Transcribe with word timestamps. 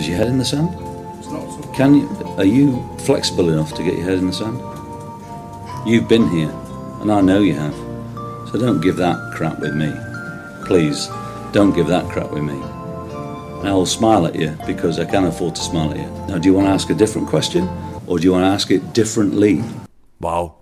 Is 0.00 0.08
your 0.08 0.16
head 0.16 0.28
in 0.28 0.38
the 0.38 0.46
sand? 0.46 0.70
Can 1.74 1.94
you, 1.94 2.08
are 2.38 2.44
you 2.46 2.82
flexible 3.00 3.50
enough 3.50 3.74
to 3.74 3.82
get 3.82 3.98
your 3.98 4.04
head 4.04 4.16
in 4.16 4.28
the 4.28 4.32
sand? 4.32 4.58
You've 5.86 6.08
been 6.08 6.26
here, 6.30 6.50
and 7.02 7.12
I 7.12 7.20
know 7.20 7.40
you 7.40 7.52
have. 7.52 7.74
So 8.48 8.58
don't 8.58 8.80
give 8.80 8.96
that 8.96 9.34
crap 9.34 9.60
with 9.60 9.74
me. 9.74 9.92
Please, 10.64 11.06
don't 11.52 11.74
give 11.74 11.86
that 11.88 12.10
crap 12.10 12.30
with 12.30 12.42
me. 12.42 12.58
I'll 13.68 13.84
smile 13.84 14.26
at 14.26 14.34
you 14.36 14.56
because 14.66 14.98
I 14.98 15.04
can 15.04 15.26
afford 15.26 15.56
to 15.56 15.60
smile 15.60 15.90
at 15.90 15.98
you. 15.98 16.08
Now, 16.28 16.38
do 16.38 16.48
you 16.48 16.54
want 16.54 16.66
to 16.68 16.72
ask 16.72 16.88
a 16.88 16.94
different 16.94 17.28
question 17.28 17.68
or 18.06 18.18
do 18.18 18.24
you 18.24 18.32
want 18.32 18.44
to 18.44 18.48
ask 18.48 18.70
it 18.70 18.94
differently? 18.94 19.62
Wow. 20.18 20.59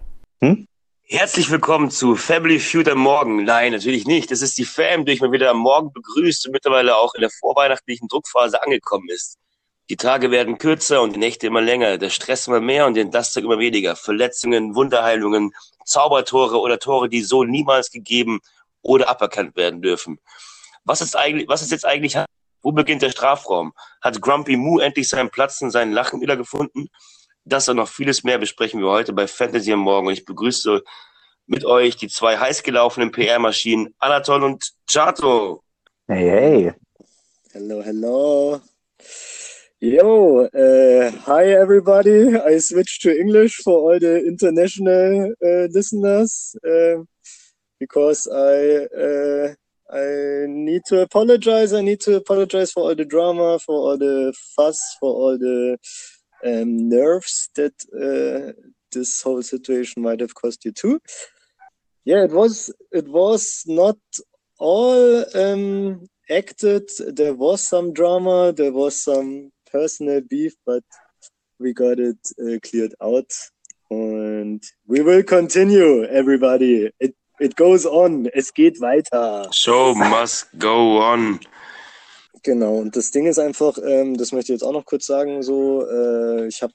Herzlich 1.11 1.51
willkommen 1.51 1.91
zu 1.91 2.17
Family 2.17 2.61
Feud 2.61 2.87
am 2.87 2.99
Morgen. 2.99 3.43
Nein, 3.45 3.73
natürlich 3.73 4.05
nicht. 4.05 4.31
Das 4.31 4.43
ist 4.43 4.59
die 4.59 4.67
Fam, 4.67 5.07
die 5.07 5.13
ich 5.13 5.23
mal 5.23 5.33
wieder 5.33 5.49
am 5.49 5.57
Morgen 5.57 5.91
begrüßt 5.91 6.45
und 6.45 6.53
mittlerweile 6.53 6.99
auch 6.99 7.15
in 7.15 7.23
der 7.23 7.31
vorweihnachtlichen 7.31 8.09
Druckphase 8.09 8.63
angekommen 8.63 9.09
ist. 9.09 9.39
Die 9.89 9.97
Tage 9.97 10.31
werden 10.31 10.59
kürzer 10.59 11.01
und 11.01 11.15
die 11.15 11.19
Nächte 11.19 11.47
immer 11.47 11.63
länger, 11.63 11.97
der 11.97 12.11
Stress 12.11 12.47
immer 12.47 12.61
mehr 12.61 12.87
und 12.87 12.93
die 12.93 13.01
Entlastung 13.01 13.45
immer 13.45 13.59
weniger. 13.59 13.97
Verletzungen, 13.97 14.75
Wunderheilungen, 14.75 15.53
Zaubertore 15.87 16.61
oder 16.61 16.79
Tore, 16.79 17.09
die 17.09 17.23
so 17.23 17.43
niemals 17.43 17.91
gegeben 17.91 18.41
oder 18.83 19.09
aberkannt 19.09 19.57
werden 19.57 19.81
dürfen. 19.81 20.21
Was 20.85 21.01
ist 21.01 21.17
eigentlich, 21.17 21.49
was 21.49 21.63
ist 21.63 21.71
jetzt 21.73 21.87
eigentlich, 21.87 22.19
wo 22.61 22.73
beginnt 22.73 23.01
der 23.01 23.13
Strafraum? 23.13 23.73
Hat 24.03 24.21
Grumpy 24.21 24.59
Moo 24.59 24.79
endlich 24.79 25.09
seinen 25.09 25.31
Platz 25.31 25.63
und 25.63 25.71
seinen 25.71 25.93
Lachen 25.93 26.21
wieder 26.21 26.37
gefunden? 26.37 26.91
Das 27.49 27.67
und 27.69 27.77
noch 27.77 27.89
vieles 27.89 28.25
mehr 28.25 28.37
besprechen 28.37 28.81
wir 28.83 28.91
heute 28.91 29.15
bei 29.15 29.27
Fantasy 29.27 29.73
am 29.73 29.79
Morgen 29.79 30.09
und 30.09 30.13
ich 30.13 30.27
begrüße 30.27 30.83
mit 31.47 31.65
euch 31.65 31.97
die 31.97 32.09
zwei 32.09 32.37
heiß 32.37 32.63
gelaufenen 32.63 33.11
PR-Maschinen 33.11 33.95
Anatol 33.99 34.43
und 34.43 34.71
Chato. 34.87 35.63
Hey, 36.07 36.29
hey. 36.29 36.73
Hello, 37.53 37.83
hello. 37.83 38.61
Yo, 39.81 40.47
uh, 40.53 41.11
hi 41.25 41.53
everybody. 41.55 42.37
I 42.37 42.59
switched 42.59 43.01
to 43.03 43.19
English 43.19 43.63
for 43.65 43.79
all 43.79 43.99
the 43.99 44.27
international 44.27 45.33
uh, 45.43 45.69
listeners 45.73 46.55
uh, 46.67 47.03
because 47.81 48.29
I 48.31 48.89
uh, 48.95 49.55
I 49.91 50.47
need 50.49 50.83
to 50.89 51.01
apologize. 51.01 51.73
I 51.73 51.81
need 51.81 52.01
to 52.01 52.17
apologize 52.17 52.73
for 52.73 52.91
all 52.91 52.95
the 52.95 53.07
drama, 53.07 53.59
for 53.59 53.75
all 53.75 53.97
the 53.97 54.35
fuss, 54.55 54.79
for 55.01 55.15
all 55.15 55.39
the 55.39 55.79
um, 56.45 56.89
nerves 56.89 57.51
that 57.57 57.75
uh, 57.95 58.53
this 58.93 59.23
whole 59.23 59.43
situation 59.43 60.03
might 60.03 60.21
have 60.21 60.35
cost 60.35 60.65
you 60.65 60.73
too. 60.73 61.01
Yeah, 62.05 62.25
it 62.25 62.31
was 62.31 62.73
it 62.93 63.09
was 63.09 63.65
not 63.67 63.99
all 64.59 65.25
um, 65.35 66.07
acted. 66.31 66.89
There 66.99 67.35
was 67.35 67.67
some 67.67 67.93
drama. 67.93 68.53
There 68.53 68.73
was 68.73 69.03
some 69.03 69.51
personal 69.71 70.21
beef, 70.23 70.55
but 70.65 70.85
we 71.59 71.73
got 71.73 71.99
it 71.99 72.19
uh, 72.41 72.59
cleared 72.63 72.95
out. 73.03 73.31
And 73.91 74.63
we 74.87 75.01
will 75.01 75.23
continue, 75.23 76.05
everybody. 76.05 76.91
It, 77.01 77.15
it 77.41 77.57
goes 77.57 77.87
on. 77.87 78.29
Es 78.35 78.51
geht 78.51 78.81
weiter. 78.81 79.45
Show 79.53 79.95
must 79.95 80.47
go 80.59 80.99
on. 80.99 81.41
Genau, 82.43 82.77
und 82.77 82.97
das 82.97 83.11
Ding 83.11 83.27
ist 83.27 83.39
einfach, 83.39 83.79
ähm, 83.83 84.17
das 84.17 84.33
möchte 84.33 84.53
ich 84.53 84.61
jetzt 84.61 84.67
auch 84.67 84.73
noch 84.73 84.85
kurz 84.85 85.07
sagen, 85.07 85.43
so, 85.43 85.87
äh, 85.87 86.47
ich 86.47 86.63
habe 86.63 86.73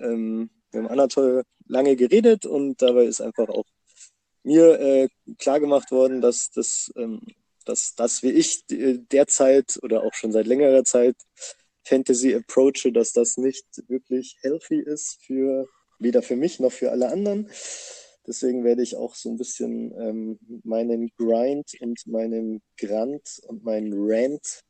ähm, 0.00 0.50
mit 0.72 0.74
dem 0.74 0.88
Anatol 0.88 1.42
lange 1.66 1.96
geredet 1.96 2.46
und 2.46 2.80
dabei 2.80 3.04
ist 3.04 3.20
einfach 3.20 3.48
auch 3.48 3.64
mir 4.44 4.80
äh, 4.80 5.08
klar 5.38 5.60
gemacht 5.60 5.90
worden, 5.90 6.20
dass 6.20 6.50
das, 6.50 6.92
ähm, 6.96 7.20
dass 7.64 7.94
das 7.94 8.22
wie 8.22 8.30
ich 8.30 8.64
derzeit 8.66 9.78
oder 9.82 10.02
auch 10.02 10.14
schon 10.14 10.32
seit 10.32 10.46
längerer 10.46 10.84
Zeit 10.84 11.16
Fantasy 11.84 12.34
approache, 12.34 12.92
dass 12.92 13.12
das 13.12 13.36
nicht 13.36 13.66
wirklich 13.88 14.36
healthy 14.42 14.80
ist 14.80 15.18
für 15.24 15.68
weder 15.98 16.22
für 16.22 16.36
mich 16.36 16.60
noch 16.60 16.72
für 16.72 16.90
alle 16.90 17.10
anderen. 17.10 17.48
Deswegen 18.26 18.64
werde 18.64 18.82
ich 18.82 18.96
auch 18.96 19.14
so 19.14 19.30
ein 19.30 19.36
bisschen 19.36 19.92
ähm, 19.98 20.38
meinen 20.64 21.10
Grind 21.16 21.72
und 21.80 22.06
meinen 22.06 22.62
Grant 22.76 23.40
und 23.46 23.64
meinen 23.64 23.92
Rant 23.94 24.62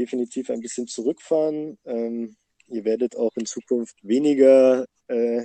definitiv 0.00 0.50
ein 0.50 0.60
bisschen 0.60 0.86
zurückfahren. 0.86 1.78
Ähm, 1.84 2.36
ihr 2.68 2.84
werdet 2.84 3.16
auch 3.16 3.32
in 3.36 3.46
Zukunft 3.46 3.96
weniger 4.02 4.86
äh, 5.08 5.44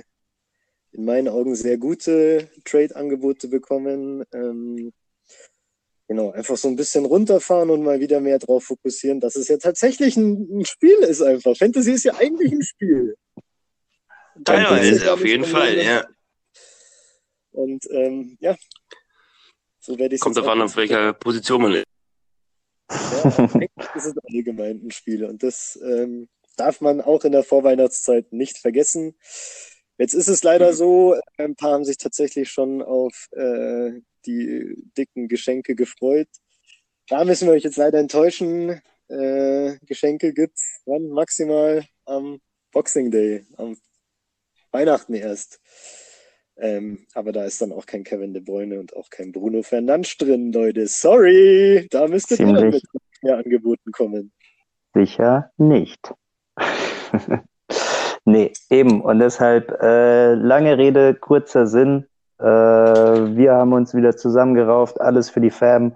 in 0.92 1.04
meinen 1.04 1.28
Augen 1.28 1.54
sehr 1.54 1.76
gute 1.76 2.48
Trade-Angebote 2.64 3.48
bekommen. 3.48 4.24
Ähm, 4.32 4.92
Genau, 6.08 6.30
einfach 6.30 6.56
so 6.56 6.68
ein 6.68 6.76
bisschen 6.76 7.04
runterfahren 7.04 7.68
und 7.68 7.82
mal 7.82 7.98
wieder 7.98 8.20
mehr 8.20 8.38
drauf 8.38 8.62
fokussieren, 8.64 9.18
dass 9.18 9.34
es 9.34 9.48
ja 9.48 9.56
tatsächlich 9.56 10.16
ein, 10.16 10.60
ein 10.60 10.64
Spiel 10.64 10.98
ist 10.98 11.20
einfach. 11.20 11.56
Fantasy 11.56 11.92
ist 11.92 12.04
ja 12.04 12.14
eigentlich 12.14 12.52
ein 12.52 12.62
Spiel. 12.62 13.16
Teilweise, 14.44 15.12
auf 15.12 15.24
jeden 15.24 15.44
Fall, 15.44 15.76
ja. 15.76 16.06
Und 17.50 17.84
ähm, 17.90 18.36
ja, 18.38 18.54
so 19.80 19.98
werde 19.98 20.14
ich 20.14 20.20
Kommt 20.20 20.36
davon, 20.36 20.62
auf 20.62 20.76
welcher 20.76 21.12
Position 21.14 21.62
man 21.62 21.72
ist. 21.72 21.86
Ja, 22.90 23.48
es 23.96 24.14
allgemein 24.32 24.86
ein 24.86 24.90
Spiel 24.90 25.24
und 25.24 25.42
das 25.42 25.78
ähm, 25.82 26.28
darf 26.56 26.80
man 26.80 27.00
auch 27.00 27.24
in 27.24 27.32
der 27.32 27.42
Vorweihnachtszeit 27.42 28.32
nicht 28.32 28.58
vergessen. 28.58 29.14
Jetzt 29.98 30.14
ist 30.14 30.28
es 30.28 30.42
leider 30.42 30.72
so, 30.74 31.16
ein 31.38 31.56
paar 31.56 31.72
haben 31.72 31.84
sich 31.84 31.96
tatsächlich 31.96 32.50
schon 32.50 32.82
auf 32.82 33.28
äh, 33.32 33.92
die 34.26 34.74
dicken 34.96 35.28
Geschenke 35.28 35.74
gefreut. 35.74 36.28
Da 37.08 37.24
müssen 37.24 37.46
wir 37.46 37.54
euch 37.54 37.64
jetzt 37.64 37.76
leider 37.78 37.98
enttäuschen. 37.98 38.80
Äh, 39.08 39.78
Geschenke 39.86 40.32
gibt's 40.32 40.80
wann? 40.84 41.08
Maximal 41.08 41.84
am 42.04 42.40
Boxing 42.72 43.10
Day, 43.10 43.46
am 43.56 43.78
Weihnachten 44.70 45.14
erst. 45.14 45.60
Ähm, 46.58 47.06
aber 47.14 47.32
da 47.32 47.44
ist 47.44 47.60
dann 47.60 47.72
auch 47.72 47.84
kein 47.84 48.02
Kevin 48.02 48.32
De 48.32 48.42
Bruyne 48.42 48.80
und 48.80 48.96
auch 48.96 49.10
kein 49.10 49.32
Bruno 49.32 49.62
Fernandes 49.62 50.16
drin, 50.16 50.52
Leute. 50.52 50.86
Sorry, 50.86 51.86
da 51.90 52.08
müsstet 52.08 52.40
ihr 52.40 52.52
dann 52.52 52.70
mit 52.70 52.82
mehr 53.22 53.38
Angeboten 53.38 53.92
kommen. 53.92 54.32
Sicher 54.94 55.50
nicht. 55.58 56.14
nee, 58.24 58.52
eben. 58.70 59.02
Und 59.02 59.18
deshalb 59.18 59.70
äh, 59.82 60.34
lange 60.34 60.78
Rede, 60.78 61.14
kurzer 61.14 61.66
Sinn. 61.66 62.06
Äh, 62.38 62.44
wir 62.44 63.52
haben 63.52 63.74
uns 63.74 63.94
wieder 63.94 64.16
zusammengerauft, 64.16 65.00
alles 65.00 65.28
für 65.28 65.40
die 65.40 65.50
Fam. 65.50 65.94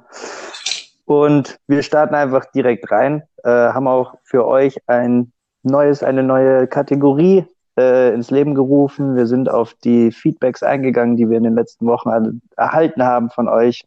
Und 1.07 1.59
wir 1.67 1.83
starten 1.83 2.15
einfach 2.15 2.45
direkt 2.53 2.91
rein, 2.91 3.23
äh, 3.43 3.49
haben 3.49 3.89
auch 3.89 4.15
für 4.23 4.47
euch 4.47 4.79
ein 4.87 5.33
neues, 5.63 6.03
eine 6.03 6.23
neue 6.23 6.67
Kategorie 6.67 7.47
äh, 7.81 8.15
ins 8.15 8.31
Leben 8.31 8.55
gerufen. 8.55 9.17
Wir 9.17 9.27
sind 9.27 9.51
auf 9.51 9.75
die 9.75 10.13
Feedbacks 10.13 10.63
eingegangen, 10.63 11.17
die 11.17 11.29
wir 11.31 11.39
in 11.39 11.45
den 11.45 11.55
letzten 11.55 11.87
Wochen 11.87 12.43
erhalten 12.57 13.03
haben 13.03 13.31
von 13.31 13.49
euch. 13.49 13.85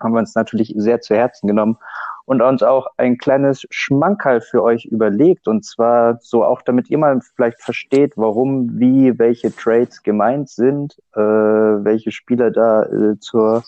Haben 0.00 0.14
wir 0.14 0.20
uns 0.20 0.34
natürlich 0.34 0.74
sehr 0.76 1.00
zu 1.00 1.14
Herzen 1.14 1.46
genommen 1.46 1.78
und 2.26 2.42
uns 2.42 2.62
auch 2.62 2.88
ein 2.96 3.18
kleines 3.18 3.66
Schmankerl 3.70 4.40
für 4.40 4.62
euch 4.62 4.84
überlegt. 4.84 5.48
Und 5.48 5.64
zwar 5.64 6.18
so 6.20 6.44
auch, 6.44 6.60
damit 6.62 6.90
ihr 6.90 6.98
mal 6.98 7.20
vielleicht 7.34 7.62
versteht, 7.62 8.14
warum, 8.16 8.78
wie, 8.78 9.18
welche 9.18 9.54
Trades 9.54 10.02
gemeint 10.02 10.50
sind, 10.50 10.96
äh, 11.14 11.20
welche 11.20 12.10
Spieler 12.10 12.50
da 12.50 12.82
äh, 12.82 13.18
zur, 13.20 13.62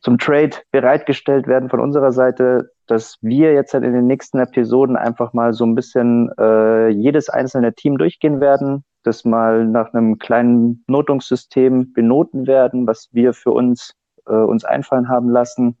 zum 0.00 0.18
Trade 0.18 0.56
bereitgestellt 0.72 1.46
werden 1.46 1.70
von 1.70 1.80
unserer 1.80 2.12
Seite, 2.12 2.70
dass 2.86 3.18
wir 3.20 3.52
jetzt 3.52 3.74
halt 3.74 3.84
in 3.84 3.92
den 3.92 4.06
nächsten 4.06 4.38
Episoden 4.38 4.96
einfach 4.96 5.32
mal 5.32 5.52
so 5.52 5.64
ein 5.64 5.74
bisschen 5.74 6.30
äh, 6.38 6.88
jedes 6.88 7.28
einzelne 7.28 7.74
Team 7.74 7.98
durchgehen 7.98 8.40
werden, 8.40 8.84
das 9.02 9.24
mal 9.24 9.64
nach 9.66 9.92
einem 9.94 10.18
kleinen 10.18 10.84
Notungssystem 10.86 11.92
benoten 11.92 12.46
werden, 12.46 12.86
was 12.86 13.08
wir 13.12 13.32
für 13.32 13.50
uns 13.50 13.94
äh, 14.26 14.32
uns 14.34 14.64
einfallen 14.64 15.08
haben 15.08 15.30
lassen 15.30 15.76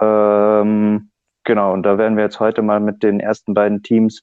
ähm, 0.00 1.10
genau, 1.44 1.72
und 1.72 1.82
da 1.82 1.98
werden 1.98 2.16
wir 2.16 2.24
jetzt 2.24 2.40
heute 2.40 2.62
mal 2.62 2.80
mit 2.80 3.02
den 3.02 3.20
ersten 3.20 3.54
beiden 3.54 3.82
Teams 3.82 4.22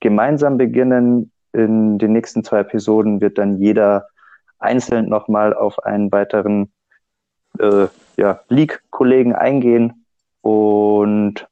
gemeinsam 0.00 0.58
beginnen. 0.58 1.30
In 1.52 1.98
den 1.98 2.12
nächsten 2.12 2.42
zwei 2.44 2.60
Episoden 2.60 3.20
wird 3.20 3.38
dann 3.38 3.58
jeder 3.58 4.08
einzeln 4.58 5.08
nochmal 5.08 5.54
auf 5.54 5.78
einen 5.84 6.10
weiteren 6.10 6.72
äh, 7.58 7.86
ja, 8.16 8.40
League-Kollegen 8.48 9.34
eingehen. 9.34 10.03
Und 10.44 11.48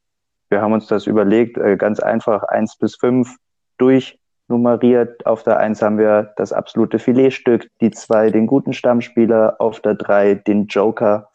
wir 0.50 0.61
haben 0.61 0.75
uns 0.75 0.87
das 0.87 1.06
überlegt, 1.06 1.56
äh, 1.56 1.79
ganz 1.79 1.99
einfach 1.99 2.43
eins 2.43 2.77
bis 2.77 2.94
fünf 2.94 3.37
durchnummeriert. 3.79 5.25
Auf 5.25 5.43
der 5.44 5.56
eins 5.56 5.81
haben 5.81 5.97
wir 5.97 6.35
das 6.37 6.53
absolute 6.53 6.99
Filetstück, 6.99 7.71
die 7.81 7.91
zwei 7.91 8.29
den 8.29 8.47
guten 8.47 8.75
Stammspieler, 8.75 9.56
auf 9.61 9.81
der 9.81 9.94
drei 9.94 10.35
den 10.35 10.67
Joker, 10.67 11.31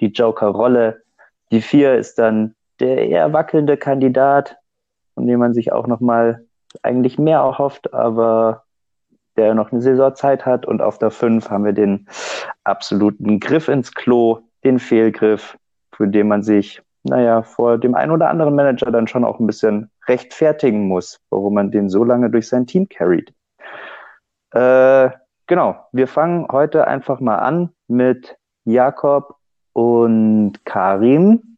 die 0.00 0.06
Joker-Rolle, 0.06 1.02
die 1.50 1.60
vier 1.60 1.96
ist 1.96 2.18
dann 2.18 2.54
der 2.80 3.10
eher 3.10 3.34
wackelnde 3.34 3.76
Kandidat, 3.76 4.56
von 5.14 5.26
dem 5.26 5.38
man 5.38 5.52
sich 5.52 5.70
auch 5.70 5.86
nochmal 5.86 6.46
eigentlich 6.82 7.18
mehr 7.18 7.40
erhofft, 7.40 7.92
aber 7.92 8.62
der 9.36 9.54
noch 9.54 9.70
eine 9.70 9.82
Saisonzeit 9.82 10.46
hat. 10.46 10.64
Und 10.64 10.80
auf 10.80 10.96
der 10.96 11.10
fünf 11.10 11.50
haben 11.50 11.66
wir 11.66 11.74
den 11.74 12.08
absoluten 12.64 13.38
Griff 13.38 13.68
ins 13.68 13.92
Klo, 13.92 14.38
den 14.64 14.78
Fehlgriff, 14.78 15.58
für 15.94 16.08
den 16.08 16.28
man 16.28 16.42
sich 16.42 16.80
naja, 17.04 17.42
vor 17.42 17.78
dem 17.78 17.94
einen 17.94 18.12
oder 18.12 18.28
anderen 18.28 18.54
Manager 18.54 18.90
dann 18.90 19.08
schon 19.08 19.24
auch 19.24 19.40
ein 19.40 19.46
bisschen 19.46 19.90
rechtfertigen 20.06 20.86
muss, 20.88 21.20
warum 21.30 21.54
man 21.54 21.70
den 21.70 21.88
so 21.88 22.04
lange 22.04 22.30
durch 22.30 22.48
sein 22.48 22.66
Team 22.66 22.88
carried. 22.88 23.32
Äh, 24.52 25.10
genau, 25.46 25.86
wir 25.92 26.06
fangen 26.06 26.46
heute 26.50 26.86
einfach 26.86 27.20
mal 27.20 27.38
an 27.38 27.70
mit 27.88 28.36
Jakob 28.64 29.36
und 29.72 30.64
Karim. 30.64 31.56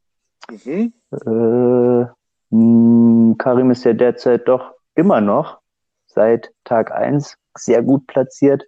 Mhm. 0.51 0.93
Äh, 1.11 2.07
mh, 2.51 3.35
Karim 3.39 3.71
ist 3.71 3.85
ja 3.85 3.93
derzeit 3.93 4.49
doch 4.49 4.73
immer 4.95 5.21
noch 5.21 5.59
seit 6.07 6.53
Tag 6.65 6.93
eins 6.93 7.37
sehr 7.57 7.83
gut 7.83 8.07
platziert. 8.07 8.65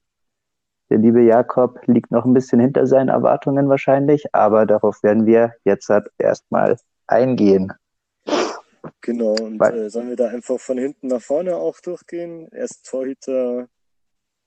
Der 0.88 0.98
liebe 0.98 1.22
Jakob 1.22 1.80
liegt 1.86 2.10
noch 2.10 2.24
ein 2.24 2.34
bisschen 2.34 2.60
hinter 2.60 2.86
seinen 2.86 3.08
Erwartungen 3.08 3.68
wahrscheinlich, 3.68 4.24
aber 4.32 4.66
darauf 4.66 5.02
werden 5.02 5.26
wir 5.26 5.54
jetzt 5.64 5.88
halt 5.88 6.08
erstmal 6.18 6.76
eingehen. 7.06 7.72
Genau, 9.00 9.34
und 9.34 9.60
äh, 9.60 9.90
sollen 9.90 10.10
wir 10.10 10.16
da 10.16 10.28
einfach 10.28 10.58
von 10.58 10.78
hinten 10.78 11.08
nach 11.08 11.20
vorne 11.20 11.56
auch 11.56 11.80
durchgehen? 11.80 12.48
Erst 12.52 12.86
Torhüter, 12.86 13.68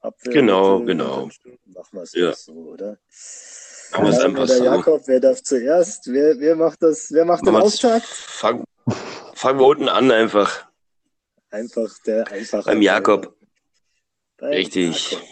Abwehr. 0.01 0.33
Genau, 0.33 0.79
genau. 0.81 1.29
Machen 1.65 1.89
wir 1.91 2.03
es 2.03 2.13
ja. 2.13 2.33
so, 2.33 2.53
oder? 2.53 2.97
Machen 3.91 4.05
wir 4.05 4.09
es 4.09 4.19
einfach 4.19 4.47
so. 4.47 4.63
Jakob, 4.63 5.01
wer 5.05 5.19
darf 5.19 5.43
zuerst? 5.43 6.07
Wer, 6.07 6.39
wer 6.39 6.55
macht 6.55 6.81
das? 6.81 7.11
Wer 7.11 7.25
macht 7.25 7.45
den 7.45 7.55
Auftakt? 7.55 8.05
Fangen 8.05 8.63
fang 9.33 9.57
wir 9.57 9.65
unten 9.65 9.89
an 9.89 10.11
einfach. 10.11 10.67
Einfach 11.49 11.89
der 12.05 12.29
einfache. 12.31 12.65
Beim 12.65 12.81
Jakob. 12.81 13.35
Beim 14.37 14.49
Richtig. 14.49 15.11
Jakob. 15.11 15.27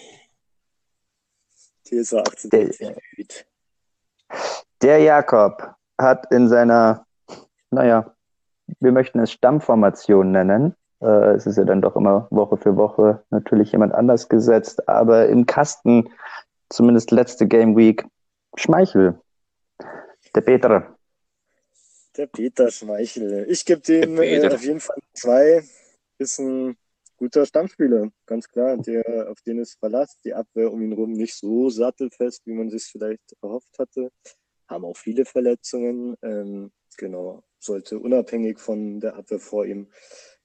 TSA 1.87 2.21
18. 2.21 2.49
Der, 2.49 2.69
der 4.81 4.99
Jakob 4.99 5.75
hat 5.97 6.31
in 6.31 6.47
seiner, 6.47 7.05
naja, 7.71 8.13
wir 8.79 8.91
möchten 8.91 9.19
es 9.19 9.31
Stammformation 9.31 10.31
nennen. 10.31 10.75
Äh, 11.01 11.35
es 11.35 11.45
ist 11.45 11.57
ja 11.57 11.63
dann 11.63 11.81
doch 11.81 11.95
immer 11.95 12.27
Woche 12.29 12.57
für 12.57 12.75
Woche 12.75 13.23
natürlich 13.29 13.71
jemand 13.71 13.93
anders 13.93 14.29
gesetzt, 14.29 14.87
aber 14.89 15.27
im 15.29 15.45
Kasten, 15.45 16.09
zumindest 16.69 17.11
letzte 17.11 17.47
Game 17.47 17.77
Week, 17.77 18.05
Schmeichel. 18.55 19.19
Der 20.35 20.41
Peter. 20.41 20.95
Der 22.17 22.27
Peter 22.27 22.69
Schmeichel. 22.69 23.45
Ich 23.49 23.63
gebe 23.65 23.81
dem 23.81 24.19
äh, 24.21 24.53
auf 24.53 24.63
jeden 24.63 24.79
Fall 24.79 24.97
zwei. 25.13 25.63
Ist 26.17 26.39
ein 26.39 26.75
guter 27.17 27.45
Stammspieler, 27.45 28.11
ganz 28.25 28.47
klar. 28.47 28.77
Der, 28.77 29.29
auf 29.29 29.41
den 29.41 29.59
ist 29.59 29.79
Verlass. 29.79 30.17
Die 30.23 30.33
Abwehr 30.33 30.71
um 30.71 30.81
ihn 30.81 30.93
rum 30.93 31.11
nicht 31.11 31.35
so 31.35 31.69
sattelfest, 31.69 32.45
wie 32.45 32.53
man 32.53 32.69
sich 32.69 32.85
vielleicht 32.85 33.33
erhofft 33.41 33.77
hatte. 33.77 34.11
Haben 34.67 34.85
auch 34.85 34.97
viele 34.97 35.25
Verletzungen. 35.25 36.15
Ähm, 36.21 36.71
genau. 36.97 37.43
Sollte 37.59 37.99
unabhängig 37.99 38.59
von 38.59 38.99
der 38.99 39.15
Abwehr 39.15 39.39
vor 39.39 39.65
ihm, 39.65 39.91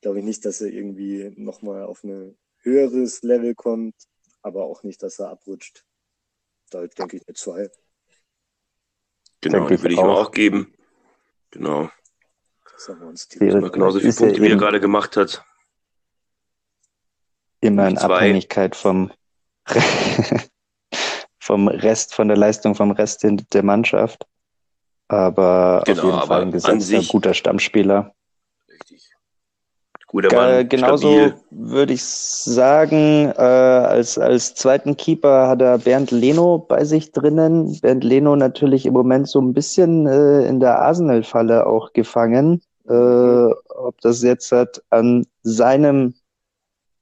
glaube 0.01 0.21
ich 0.21 0.25
nicht, 0.25 0.45
dass 0.45 0.61
er 0.61 0.69
irgendwie 0.69 1.33
nochmal 1.37 1.85
auf 1.85 2.03
ein 2.05 2.37
höheres 2.63 3.23
Level 3.23 3.55
kommt, 3.55 3.95
aber 4.41 4.65
auch 4.65 4.83
nicht, 4.83 5.03
dass 5.03 5.19
er 5.19 5.29
abrutscht. 5.29 5.85
Da 6.71 6.87
denke 6.87 7.19
ich 7.19 7.29
eine 7.29 7.35
zwei. 7.35 7.71
Genau, 9.43 9.69
die 9.69 9.81
würde 9.83 9.95
ich 9.95 10.01
ihm 10.01 10.07
auch 10.07 10.31
geben. 10.31 10.73
Genau. 11.51 11.91
Das 12.73 12.89
haben 12.89 13.01
wir 13.01 13.09
uns 13.09 13.29
die 13.29 13.39
genauso 13.39 14.01
viele 14.01 14.13
Punkte, 14.15 14.41
wie 14.41 14.49
er 14.49 14.57
gerade 14.57 14.81
gemacht 14.81 15.17
hat. 15.17 15.45
Immer 17.63 17.89
in 17.89 17.97
Abhängigkeit 17.97 18.77
vom, 18.77 19.11
vom 21.39 21.69
Rest, 21.69 22.15
von 22.15 22.29
der 22.29 22.37
Leistung 22.37 22.75
vom 22.75 22.91
Rest 22.91 23.25
der 23.25 23.63
Mannschaft. 23.63 24.27
Aber 25.07 25.83
genau, 25.87 26.01
auf 26.01 26.05
jeden 26.05 26.27
Fall 26.27 26.43
ein 26.43 26.53
gesetzter, 26.53 27.03
guter 27.09 27.35
Stammspieler. 27.35 28.13
Richtig. 28.69 29.11
Guter 30.09 30.35
Mann, 30.35 30.69
Genauso 30.69 31.33
würde 31.51 31.93
ich 31.93 32.03
sagen, 32.03 33.33
äh, 33.37 33.41
als, 33.41 34.19
als 34.19 34.55
zweiten 34.55 34.97
Keeper 34.97 35.49
hat 35.49 35.63
er 35.63 35.79
Bernd 35.79 36.11
Leno 36.11 36.59
bei 36.59 36.85
sich 36.85 37.13
drinnen. 37.13 37.79
Bernd 37.81 38.03
Leno 38.03 38.35
natürlich 38.35 38.87
im 38.87 38.93
Moment 38.93 39.29
so 39.29 39.41
ein 39.41 39.53
bisschen 39.53 40.07
äh, 40.09 40.47
in 40.47 40.59
der 40.59 40.81
Arsenal-Falle 40.81 41.67
auch 41.67 41.93
gefangen. 41.93 42.61
Äh, 42.89 42.93
ob 42.93 44.01
das 44.01 44.23
jetzt 44.23 44.51
halt 44.51 44.83
an 44.91 45.25
seinem 45.45 46.15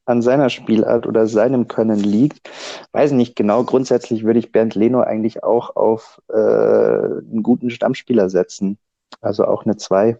an 0.04 0.22
seiner 0.22 0.50
Spielart 0.50 1.06
oder 1.06 1.26
seinem 1.26 1.68
Können 1.68 2.00
liegt. 2.00 2.50
Weiß 2.92 3.12
nicht 3.12 3.36
genau. 3.36 3.64
Grundsätzlich 3.64 4.24
würde 4.24 4.38
ich 4.38 4.52
Bernd 4.52 4.74
Leno 4.74 5.00
eigentlich 5.00 5.44
auch 5.44 5.76
auf 5.76 6.20
äh, 6.28 6.34
einen 6.34 7.42
guten 7.42 7.70
Stammspieler 7.70 8.30
setzen. 8.30 8.78
Also 9.20 9.44
auch 9.44 9.64
eine 9.64 9.76
2 9.76 10.18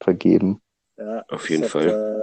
vergeben. 0.00 0.60
Ja, 0.98 1.24
auf 1.28 1.48
jeden 1.48 1.64
Fall. 1.64 1.86
Da, 1.86 2.22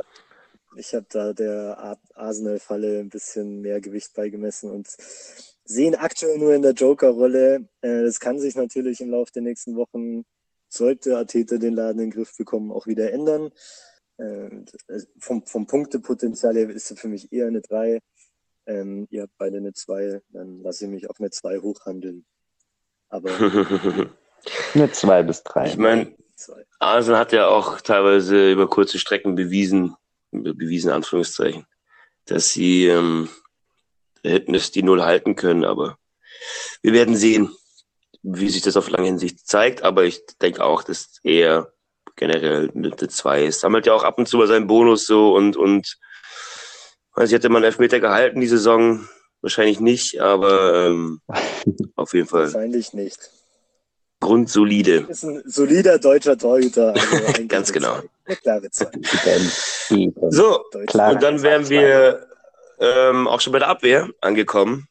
ich 0.76 0.94
habe 0.94 1.06
da 1.10 1.34
der 1.34 1.98
Arsenal-Falle 2.16 3.00
ein 3.00 3.10
bisschen 3.10 3.62
mehr 3.62 3.82
Gewicht 3.82 4.14
beigemessen 4.14 4.72
und 4.72 4.88
sehen 5.66 5.96
aktuell 5.96 6.38
nur 6.38 6.54
in 6.54 6.62
der 6.62 6.74
Joker-Rolle. 6.74 7.68
Äh, 7.82 8.04
das 8.04 8.20
kann 8.20 8.40
sich 8.40 8.56
natürlich 8.56 9.02
im 9.02 9.12
Laufe 9.12 9.32
der 9.32 9.42
nächsten 9.42 9.76
Wochen, 9.76 10.26
sollte 10.68 11.18
Ateta 11.18 11.58
den 11.58 11.74
Laden 11.74 12.00
in 12.00 12.10
den 12.10 12.12
Griff 12.12 12.36
bekommen, 12.38 12.72
auch 12.72 12.88
wieder 12.88 13.12
ändern. 13.12 13.52
Äh, 14.20 14.64
vom, 15.20 15.46
vom 15.46 15.66
Punktepotenzial 15.66 16.56
her 16.56 16.70
ist 16.70 16.92
es 16.92 17.00
für 17.00 17.08
mich 17.08 17.32
eher 17.32 17.48
eine 17.48 17.62
3. 17.62 18.00
Ähm, 18.66 19.08
ihr 19.10 19.24
habt 19.24 19.34
beide 19.38 19.58
eine 19.58 19.74
2, 19.74 20.22
dann 20.30 20.62
lasse 20.62 20.86
ich 20.86 20.92
mich 20.92 21.10
auf 21.10 21.20
eine 21.20 21.30
2 21.30 21.60
hochhandeln. 21.60 22.26
Aber 23.08 23.30
eine 24.74 24.92
2 24.92 25.24
bis 25.24 25.44
3. 25.44 25.68
Ich 25.68 25.78
meine, 25.78 26.16
Arsenal 26.80 27.20
hat 27.20 27.32
ja 27.32 27.48
auch 27.48 27.82
teilweise 27.82 28.52
über 28.52 28.70
kurze 28.70 29.00
Strecken 29.00 29.36
bewiesen, 29.36 29.96
bewiesen 30.32 30.92
Anführungszeichen, 30.92 31.66
dass 32.26 32.50
sie 32.50 32.88
ähm, 32.88 33.30
hätten 34.24 34.54
es 34.54 34.72
die 34.72 34.84
Null 34.84 35.02
halten 35.02 35.36
können, 35.36 35.64
aber 35.64 35.98
wir 36.82 36.94
werden 36.94 37.16
sehen, 37.16 37.56
wie 38.22 38.50
sich 38.50 38.62
das 38.62 38.78
auf 38.78 38.90
lange 38.90 39.08
Hinsicht 39.08 39.48
zeigt, 39.48 39.84
aber 39.84 40.04
ich 40.04 40.26
denke 40.42 40.64
auch, 40.64 40.84
dass 40.84 41.20
er 41.24 41.74
generell 42.20 42.70
Mitte 42.74 43.08
2 43.08 43.46
ist. 43.46 43.62
Sammelt 43.62 43.88
ja 43.88 43.94
auch 43.94 44.04
ab 44.04 44.20
und 44.20 44.28
zu 44.28 44.38
mal 44.38 44.48
seinen 44.48 44.68
Bonus 44.68 45.08
so 45.08 45.34
und, 45.34 45.58
und 45.58 45.98
weiß 47.16 47.30
ich, 47.30 47.36
hätte 47.36 47.50
man 47.50 47.64
Elfmeter 47.64 48.00
gehalten 48.00 48.42
die 48.42 48.48
Saison? 48.48 49.08
Wahrscheinlich 49.42 49.80
nicht, 49.80 50.20
aber 50.20 50.88
ähm, 50.88 51.22
auf 51.96 52.14
jeden 52.14 52.28
Fall. 52.28 52.44
Wahrscheinlich 52.44 52.94
nicht. 52.94 53.32
Grundsolide. 54.20 55.06
Ist 55.08 55.24
ein 55.24 55.42
solider 55.46 55.98
deutscher 55.98 56.38
Torhüter. 56.38 56.94
Also 56.94 57.44
Ganz 57.48 57.72
genau. 57.72 58.02
Eine 58.26 58.36
klare 58.36 58.70
Zeit. 58.70 58.94
so, 60.30 60.66
Klar. 60.88 61.14
und 61.14 61.24
dann 61.24 61.42
wären 61.42 61.70
wir 61.70 62.28
ähm, 62.80 63.30
auch 63.30 63.40
schon 63.40 63.54
bei 63.54 63.60
der 63.60 63.70
Abwehr 63.70 64.10
angekommen. 64.20 64.88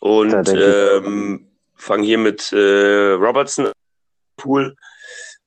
Und 0.00 0.48
ähm, 0.48 1.50
fangen 1.74 2.04
hier 2.04 2.18
mit 2.18 2.52
äh, 2.52 3.12
Robertson 3.12 3.70
Pool 4.36 4.76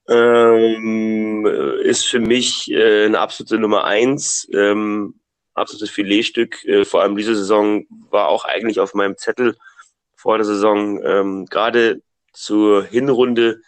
ähm, 0.07 1.45
ist 1.83 2.05
für 2.05 2.19
mich 2.19 2.69
äh, 2.71 3.05
eine 3.05 3.19
absolute 3.19 3.57
Nummer 3.57 3.85
eins, 3.85 4.47
ähm, 4.53 5.19
absolutes 5.53 5.89
Filetstück. 5.89 6.63
Äh, 6.65 6.85
vor 6.85 7.01
allem 7.01 7.15
diese 7.15 7.35
Saison 7.35 7.85
war 8.09 8.27
auch 8.27 8.45
eigentlich 8.45 8.79
auf 8.79 8.93
meinem 8.93 9.17
Zettel 9.17 9.55
vor 10.15 10.37
der 10.37 10.45
Saison. 10.45 11.01
Ähm, 11.03 11.45
Gerade 11.45 12.01
zur 12.33 12.83
Hinrunde 12.83 13.61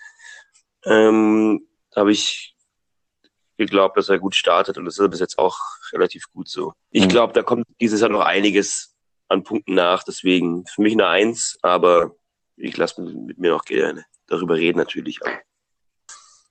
ähm, 0.86 1.68
habe 1.96 2.12
ich 2.12 2.56
geglaubt, 3.58 3.98
dass 3.98 4.10
er 4.10 4.20
gut 4.20 4.36
startet 4.36 4.78
und 4.78 4.86
das 4.86 5.00
ist 5.00 5.10
bis 5.10 5.20
jetzt 5.20 5.38
auch 5.38 5.58
relativ 5.94 6.30
gut 6.34 6.50
so. 6.50 6.74
Ich 6.92 7.06
mhm. 7.06 7.10
glaube, 7.10 7.34
da 7.34 7.42
kommt 7.42 7.66
dieses 7.80 8.02
Jahr 8.02 8.10
noch 8.10 8.22
einiges 8.26 8.96
an 9.28 9.44
Punkten 9.44 9.74
nach, 9.74 10.04
deswegen 10.04 10.66
für 10.68 10.82
mich 10.82 10.94
eine 10.94 11.08
Eins, 11.08 11.58
aber 11.62 12.16
ich 12.58 12.76
lasse 12.78 13.02
mit 13.02 13.38
mir 13.38 13.52
noch 13.52 13.66
gerne 13.66 14.06
darüber 14.28 14.56
reden 14.56 14.78
natürlich. 14.78 15.22
Aber 15.22 15.40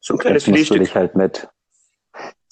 so 0.04 0.14
ein 0.14 0.18
kleines 0.18 0.46
jetzt 0.46 0.56
musst 0.56 0.70
du 0.70 0.78
dich 0.78 0.94
halt 0.94 1.16
mit 1.16 1.48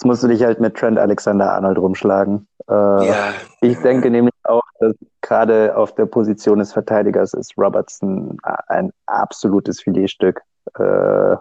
Jetzt 0.03 0.07
musst 0.07 0.23
du 0.25 0.29
dich 0.29 0.43
halt 0.43 0.59
mit 0.59 0.75
Trent 0.75 0.99
Alexander 0.99 1.53
Arnold 1.53 1.79
rumschlagen. 1.79 2.49
Äh, 2.69 2.73
ja. 2.73 3.35
Ich 3.61 3.79
denke 3.79 4.11
nämlich 4.11 4.35
auch, 4.43 4.65
dass 4.81 4.95
gerade 5.21 5.77
auf 5.77 5.95
der 5.95 6.07
Position 6.07 6.59
des 6.59 6.73
Verteidigers 6.73 7.35
ist 7.35 7.57
Robertson 7.57 8.37
ein 8.67 8.91
absolutes 9.07 9.81
Filetstück. 9.81 10.41
Äh, 10.77 11.37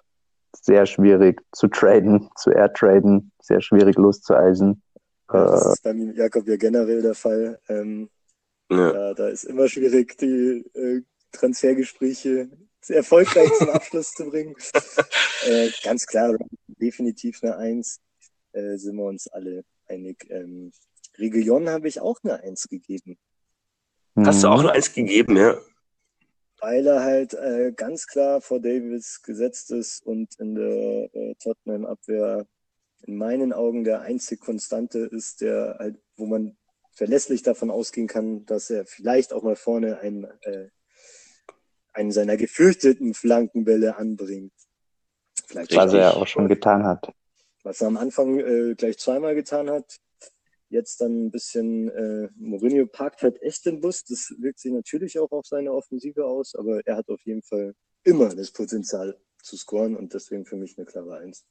sehr 0.55 0.85
schwierig 0.85 1.41
zu 1.53 1.69
traden, 1.69 2.29
zu 2.35 2.51
airtraden, 2.51 3.31
sehr 3.41 3.61
schwierig 3.61 3.97
loszueisen. 3.97 4.83
das 5.27 5.65
äh, 5.65 5.71
ist 5.71 5.83
beim 5.83 6.13
Jakob 6.13 6.47
ja 6.47 6.57
generell 6.57 7.01
der 7.01 7.15
Fall. 7.15 7.57
Ähm, 7.67 8.09
ja. 8.69 8.91
Da, 8.91 9.13
da, 9.15 9.27
ist 9.29 9.45
immer 9.45 9.67
schwierig, 9.67 10.17
die 10.19 10.65
äh, 10.75 11.01
Transfergespräche 11.31 12.49
erfolgreich 12.89 13.51
zum 13.57 13.69
Abschluss 13.69 14.13
zu 14.13 14.29
bringen. 14.29 14.55
Äh, 15.43 15.71
ganz 15.83 16.05
klar, 16.05 16.37
definitiv 16.67 17.39
eine 17.41 17.57
Eins. 17.57 17.99
Äh, 18.51 18.77
sind 18.77 18.95
wir 18.95 19.05
uns 19.05 19.27
alle 19.27 19.63
einig. 19.87 20.23
Ähm, 20.29 20.71
Region 21.17 21.67
habe 21.67 21.87
ich 21.87 21.99
auch 21.99 22.19
eine 22.23 22.43
Eins 22.43 22.67
gegeben. 22.67 23.17
Hast 24.15 24.43
du 24.43 24.49
auch 24.49 24.59
eine 24.59 24.73
Eins 24.73 24.93
gegeben, 24.93 25.35
ja? 25.35 25.59
weil 26.61 26.85
er 26.85 27.03
halt 27.03 27.33
äh, 27.33 27.73
ganz 27.75 28.05
klar 28.05 28.39
vor 28.39 28.59
Davis 28.61 29.23
gesetzt 29.23 29.71
ist 29.71 30.05
und 30.05 30.39
in 30.39 30.55
der 30.55 31.09
äh, 31.13 31.35
Tottenham-Abwehr 31.41 32.45
in 33.07 33.17
meinen 33.17 33.51
Augen 33.51 33.83
der 33.83 34.01
einzig 34.01 34.39
Konstante 34.39 34.99
ist, 34.99 35.41
der 35.41 35.77
halt, 35.79 35.99
wo 36.17 36.27
man 36.27 36.55
verlässlich 36.91 37.41
davon 37.41 37.71
ausgehen 37.71 38.07
kann, 38.07 38.45
dass 38.45 38.69
er 38.69 38.85
vielleicht 38.85 39.33
auch 39.33 39.41
mal 39.41 39.55
vorne 39.55 39.99
einen, 39.99 40.25
äh, 40.41 40.69
einen 41.93 42.11
seiner 42.11 42.37
gefürchteten 42.37 43.13
Flankenbälle 43.13 43.97
anbringt. 43.97 44.53
Vielleicht 45.45 45.75
was 45.75 45.93
er 45.93 45.99
ja 45.99 46.13
auch 46.13 46.27
schon 46.27 46.47
getan 46.47 46.83
hat. 46.83 47.11
Was 47.63 47.81
er 47.81 47.87
am 47.87 47.97
Anfang 47.97 48.39
äh, 48.39 48.75
gleich 48.75 48.97
zweimal 48.97 49.35
getan 49.35 49.69
hat. 49.69 49.99
Jetzt 50.69 51.01
dann 51.01 51.25
ein 51.25 51.31
bisschen, 51.31 51.89
äh, 51.89 52.29
Mourinho 52.37 52.85
parkt 52.85 53.23
halt 53.23 53.41
echt 53.41 53.65
den 53.65 53.81
Bus. 53.81 54.05
Das 54.05 54.33
wirkt 54.39 54.59
sich 54.59 54.71
natürlich 54.71 55.19
auch 55.19 55.31
auf 55.31 55.45
seine 55.45 55.73
Offensive 55.73 56.25
aus, 56.25 56.55
aber 56.55 56.79
er 56.85 56.95
hat 56.95 57.09
auf 57.09 57.19
jeden 57.25 57.41
Fall 57.41 57.75
immer 58.03 58.29
das 58.33 58.51
Potenzial 58.51 59.17
zu 59.43 59.57
scoren 59.57 59.97
und 59.97 60.13
deswegen 60.13 60.45
für 60.45 60.55
mich 60.55 60.77
eine 60.77 60.85
klare 60.85 61.17
Eins. 61.17 61.45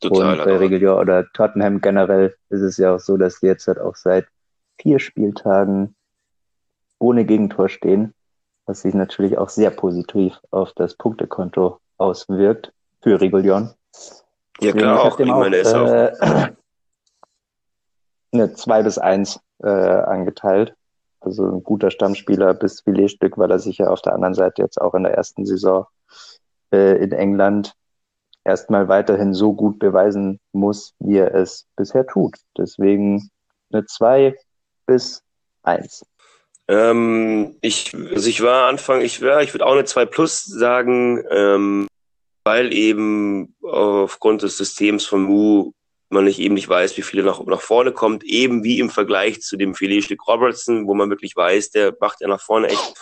Total. 0.00 0.38
Und 0.38 0.44
bei 0.44 0.56
Regulier 0.56 0.96
oder 0.96 1.30
Tottenham 1.32 1.80
generell 1.80 2.34
ist 2.48 2.60
es 2.60 2.76
ja 2.76 2.94
auch 2.94 3.00
so, 3.00 3.16
dass 3.16 3.40
die 3.40 3.46
jetzt 3.46 3.66
halt 3.66 3.78
auch 3.78 3.96
seit 3.96 4.26
vier 4.78 4.98
Spieltagen 4.98 5.94
ohne 6.98 7.24
Gegentor 7.24 7.68
stehen, 7.68 8.14
was 8.66 8.82
sich 8.82 8.94
natürlich 8.94 9.38
auch 9.38 9.48
sehr 9.48 9.70
positiv 9.70 10.38
auf 10.50 10.72
das 10.74 10.94
Punktekonto 10.94 11.78
auswirkt 11.98 12.72
für 13.02 13.20
Regulion. 13.20 13.70
Ja 14.60 14.72
klar, 14.72 15.00
auch. 15.00 15.18
Ich 15.18 15.26
meine, 15.26 15.60
auch 15.62 15.88
äh, 15.88 16.52
eine 18.32 18.54
2 18.54 18.82
bis 18.82 18.98
1 18.98 19.40
äh, 19.62 19.68
angeteilt. 19.68 20.74
Also 21.20 21.44
ein 21.44 21.62
guter 21.62 21.90
Stammspieler 21.90 22.54
bis 22.54 22.80
Filetstück, 22.80 23.36
weil 23.36 23.50
er 23.50 23.58
sich 23.58 23.78
ja 23.78 23.88
auf 23.88 24.00
der 24.00 24.14
anderen 24.14 24.34
Seite 24.34 24.62
jetzt 24.62 24.80
auch 24.80 24.94
in 24.94 25.02
der 25.02 25.14
ersten 25.14 25.44
Saison 25.44 25.86
äh, 26.72 27.02
in 27.02 27.12
England 27.12 27.74
erstmal 28.44 28.88
weiterhin 28.88 29.34
so 29.34 29.52
gut 29.52 29.78
beweisen 29.78 30.40
muss, 30.52 30.94
wie 30.98 31.18
er 31.18 31.34
es 31.34 31.66
bisher 31.76 32.06
tut. 32.06 32.36
Deswegen 32.56 33.30
eine 33.70 33.84
2 33.84 34.36
bis 34.86 35.22
1. 35.62 36.06
Ähm, 36.70 37.56
ich, 37.62 37.92
also 37.94 38.28
ich 38.28 38.42
war 38.42 38.68
Anfang, 38.68 39.00
ich 39.00 39.20
wäre, 39.20 39.42
ich 39.42 39.52
würde 39.52 39.66
auch 39.66 39.72
eine 39.72 39.84
2 39.84 40.06
plus 40.06 40.44
sagen, 40.44 41.24
ähm, 41.28 41.88
weil 42.44 42.72
eben 42.72 43.56
aufgrund 43.60 44.42
des 44.42 44.56
Systems 44.56 45.04
von 45.04 45.22
Mu 45.22 45.72
man 46.10 46.24
nicht 46.24 46.38
eben 46.38 46.54
nicht 46.54 46.68
weiß, 46.68 46.96
wie 46.96 47.02
viele 47.02 47.22
nach, 47.22 47.44
nach 47.44 47.60
vorne 47.60 47.92
kommt, 47.92 48.24
eben 48.24 48.64
wie 48.64 48.78
im 48.78 48.90
Vergleich 48.90 49.40
zu 49.40 49.56
dem 49.56 49.74
Filetstück 49.74 50.26
Robertson, 50.26 50.86
wo 50.86 50.94
man 50.94 51.10
wirklich 51.10 51.34
weiß, 51.36 51.70
der 51.70 51.96
macht 52.00 52.20
ja 52.20 52.28
nach 52.28 52.40
vorne 52.40 52.68
echt 52.68 52.94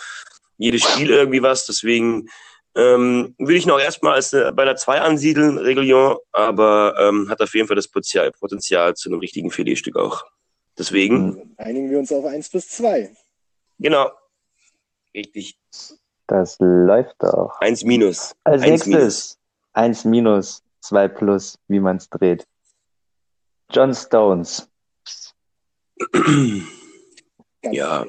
jedes 0.57 0.83
Spiel 0.83 1.09
irgendwie 1.09 1.41
was. 1.41 1.65
Deswegen 1.65 2.29
ähm, 2.75 3.35
würde 3.37 3.55
ich 3.55 3.65
noch 3.65 3.79
erstmal 3.79 4.13
als 4.13 4.33
eine, 4.33 4.51
bei 4.53 4.63
einer 4.63 4.75
2 4.75 5.01
ansiedeln, 5.01 5.57
Regulion, 5.57 6.17
aber 6.31 6.95
ähm, 6.99 7.29
hat 7.29 7.41
auf 7.41 7.53
jeden 7.53 7.67
Fall 7.67 7.75
das 7.75 7.87
Potenzial, 7.87 8.31
Potenzial 8.31 8.95
zu 8.95 9.09
einem 9.09 9.19
richtigen 9.19 9.51
Filetstück 9.51 9.95
auch. 9.95 10.23
Deswegen. 10.77 11.55
Einigen 11.57 11.89
wir 11.89 11.99
uns 11.99 12.11
auf 12.11 12.25
1 12.25 12.49
bis 12.49 12.69
2. 12.69 13.11
Genau. 13.79 14.11
Richtig. 15.13 15.57
Das 16.27 16.57
läuft 16.59 17.23
auch. 17.23 17.59
1 17.59 17.83
minus. 17.85 18.35
Als 18.43 18.61
eins 18.61 18.85
nächstes 18.85 19.39
1 19.73 20.05
minus, 20.05 20.63
2 20.81 21.07
plus, 21.07 21.57
wie 21.67 21.79
man 21.79 21.97
es 21.97 22.09
dreht. 22.09 22.45
John 23.71 23.93
Stones. 23.93 24.69
ja. 27.63 28.05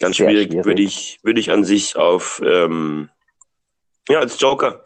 Ganz 0.00 0.16
schwierig, 0.16 0.50
schwierig, 0.50 0.64
würde 0.66 0.82
ich, 0.82 1.18
würde 1.22 1.40
ich 1.40 1.50
an 1.50 1.64
sich 1.64 1.96
auf 1.96 2.40
ähm, 2.44 3.10
ja, 4.08 4.20
als 4.20 4.40
Joker. 4.40 4.84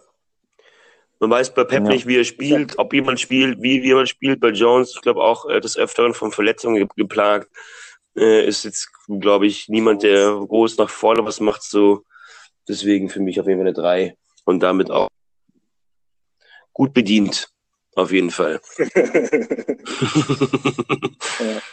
Man 1.20 1.30
weiß 1.30 1.54
bei 1.54 1.64
Pep 1.64 1.84
ja. 1.84 1.90
nicht, 1.90 2.06
wie 2.06 2.16
er 2.16 2.24
spielt, 2.24 2.78
ob 2.78 2.92
jemand 2.92 3.18
spielt, 3.18 3.60
wie, 3.60 3.82
wie 3.82 3.88
jemand 3.88 4.08
spielt. 4.08 4.40
Bei 4.40 4.50
Jones, 4.50 4.92
ich 4.94 5.00
glaube 5.00 5.22
auch 5.22 5.48
äh, 5.48 5.60
des 5.60 5.76
Öfteren 5.76 6.14
von 6.14 6.30
Verletzungen 6.30 6.88
geplagt. 6.94 7.50
Äh, 8.18 8.46
ist 8.46 8.64
jetzt, 8.64 8.90
glaube 9.06 9.46
ich, 9.46 9.68
niemand, 9.68 10.02
der 10.02 10.32
groß 10.32 10.76
nach 10.78 10.90
vorne 10.90 11.24
was 11.24 11.40
macht. 11.40 11.62
So, 11.62 12.02
deswegen 12.66 13.08
für 13.08 13.20
mich 13.20 13.40
auf 13.40 13.46
jeden 13.46 13.60
Fall 13.60 13.68
eine 13.68 13.74
3 13.74 14.16
und 14.44 14.60
damit 14.60 14.90
auch 14.90 15.08
gut 16.72 16.92
bedient. 16.92 17.48
Auf 17.94 18.12
jeden 18.12 18.30
Fall. 18.30 18.60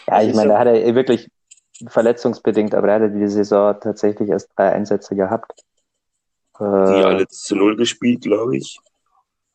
ja, 0.08 0.24
ich 0.24 0.34
meine, 0.34 0.50
da 0.50 0.60
hat 0.60 0.68
er 0.68 0.96
wirklich 0.96 1.30
verletzungsbedingt, 1.88 2.74
aber 2.74 2.88
er 2.88 2.96
hatte 2.96 3.12
die 3.12 3.28
Saison 3.28 3.80
tatsächlich 3.80 4.30
erst 4.30 4.50
drei 4.56 4.72
Einsätze 4.72 5.16
gehabt. 5.16 5.64
Die 6.60 6.64
äh, 6.64 7.04
alle 7.04 7.28
zu 7.28 7.56
Null 7.56 7.76
gespielt, 7.76 8.22
glaube 8.22 8.58
ich. 8.58 8.80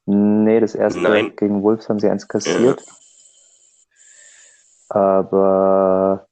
Nee, 0.06 0.60
das 0.60 0.74
erste 0.74 1.00
Nein. 1.00 1.34
gegen 1.36 1.62
Wolves 1.62 1.88
haben 1.88 1.98
sie 1.98 2.08
eins 2.08 2.28
kassiert. 2.28 2.80
Ja. 2.80 2.94
Aber 4.90 6.28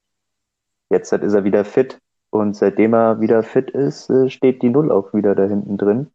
jetzt 0.89 1.11
ist 1.11 1.33
er 1.33 1.43
wieder 1.43 1.65
fit 1.65 1.99
und 2.29 2.55
seitdem 2.55 2.93
er 2.93 3.19
wieder 3.21 3.43
fit 3.43 3.71
ist, 3.71 4.09
äh, 4.09 4.29
steht 4.29 4.61
die 4.61 4.69
Null 4.69 4.91
auch 4.91 5.13
wieder 5.13 5.35
da 5.35 5.45
hinten 5.45 5.77
drin. 5.77 6.11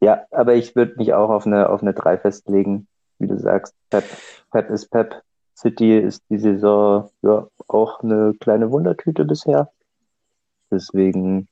Ja, 0.00 0.24
aber 0.30 0.54
ich 0.54 0.76
würde 0.76 0.94
mich 0.96 1.12
auch 1.12 1.30
auf 1.30 1.46
eine, 1.46 1.68
auf 1.68 1.82
eine 1.82 1.92
3 1.92 2.18
festlegen. 2.18 2.86
Wie 3.18 3.26
du 3.26 3.38
sagst, 3.38 3.74
Pep, 3.90 4.04
Pep 4.52 4.70
ist 4.70 4.88
Pep. 4.90 5.22
City 5.56 5.98
ist 5.98 6.22
die 6.30 6.38
Saison 6.38 7.10
ja 7.22 7.48
auch 7.66 8.00
eine 8.00 8.32
kleine 8.38 8.70
Wundertüte 8.70 9.24
bisher. 9.24 9.72
Deswegen 10.70 11.48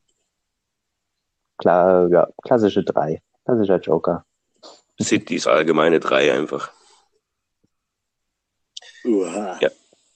klar, 1.58 2.08
ja, 2.08 2.28
klassische 2.42 2.84
3. 2.84 3.20
Klassischer 3.44 3.80
Joker. 3.80 4.24
City 5.00 5.34
ist 5.36 5.48
allgemeine 5.48 5.98
3 5.98 6.32
einfach. 6.32 6.70
Uha. 9.04 9.58
Ja. 9.60 9.70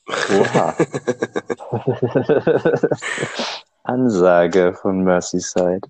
Oha. 0.08 0.76
Ansage 3.82 4.74
von 4.74 5.02
Merseyside. 5.02 5.88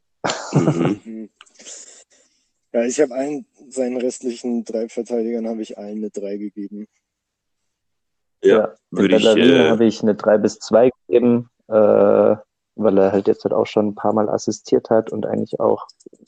Mhm. 0.52 1.28
Ja, 2.72 2.84
ich 2.84 3.00
habe 3.00 3.14
allen 3.14 3.46
seinen 3.68 3.96
restlichen 3.96 4.64
drei 4.64 4.88
Verteidigern 4.88 5.48
habe 5.48 5.62
ich 5.62 5.76
allen 5.76 5.98
eine 5.98 6.10
3 6.10 6.36
gegeben. 6.36 6.86
Ja, 8.42 8.58
ja 8.58 8.74
würde 8.90 9.16
ich. 9.16 9.24
Äh... 9.24 9.70
habe 9.70 9.84
ich 9.84 10.02
eine 10.02 10.14
3 10.14 10.38
bis 10.38 10.58
2 10.60 10.90
gegeben, 11.06 11.50
äh, 11.68 11.72
weil 11.72 12.98
er 12.98 13.12
halt 13.12 13.26
jetzt 13.26 13.44
halt 13.44 13.54
auch 13.54 13.66
schon 13.66 13.88
ein 13.88 13.94
paar 13.94 14.12
Mal 14.12 14.28
assistiert 14.28 14.90
hat 14.90 15.10
und 15.10 15.26
eigentlich 15.26 15.58
auch 15.58 15.86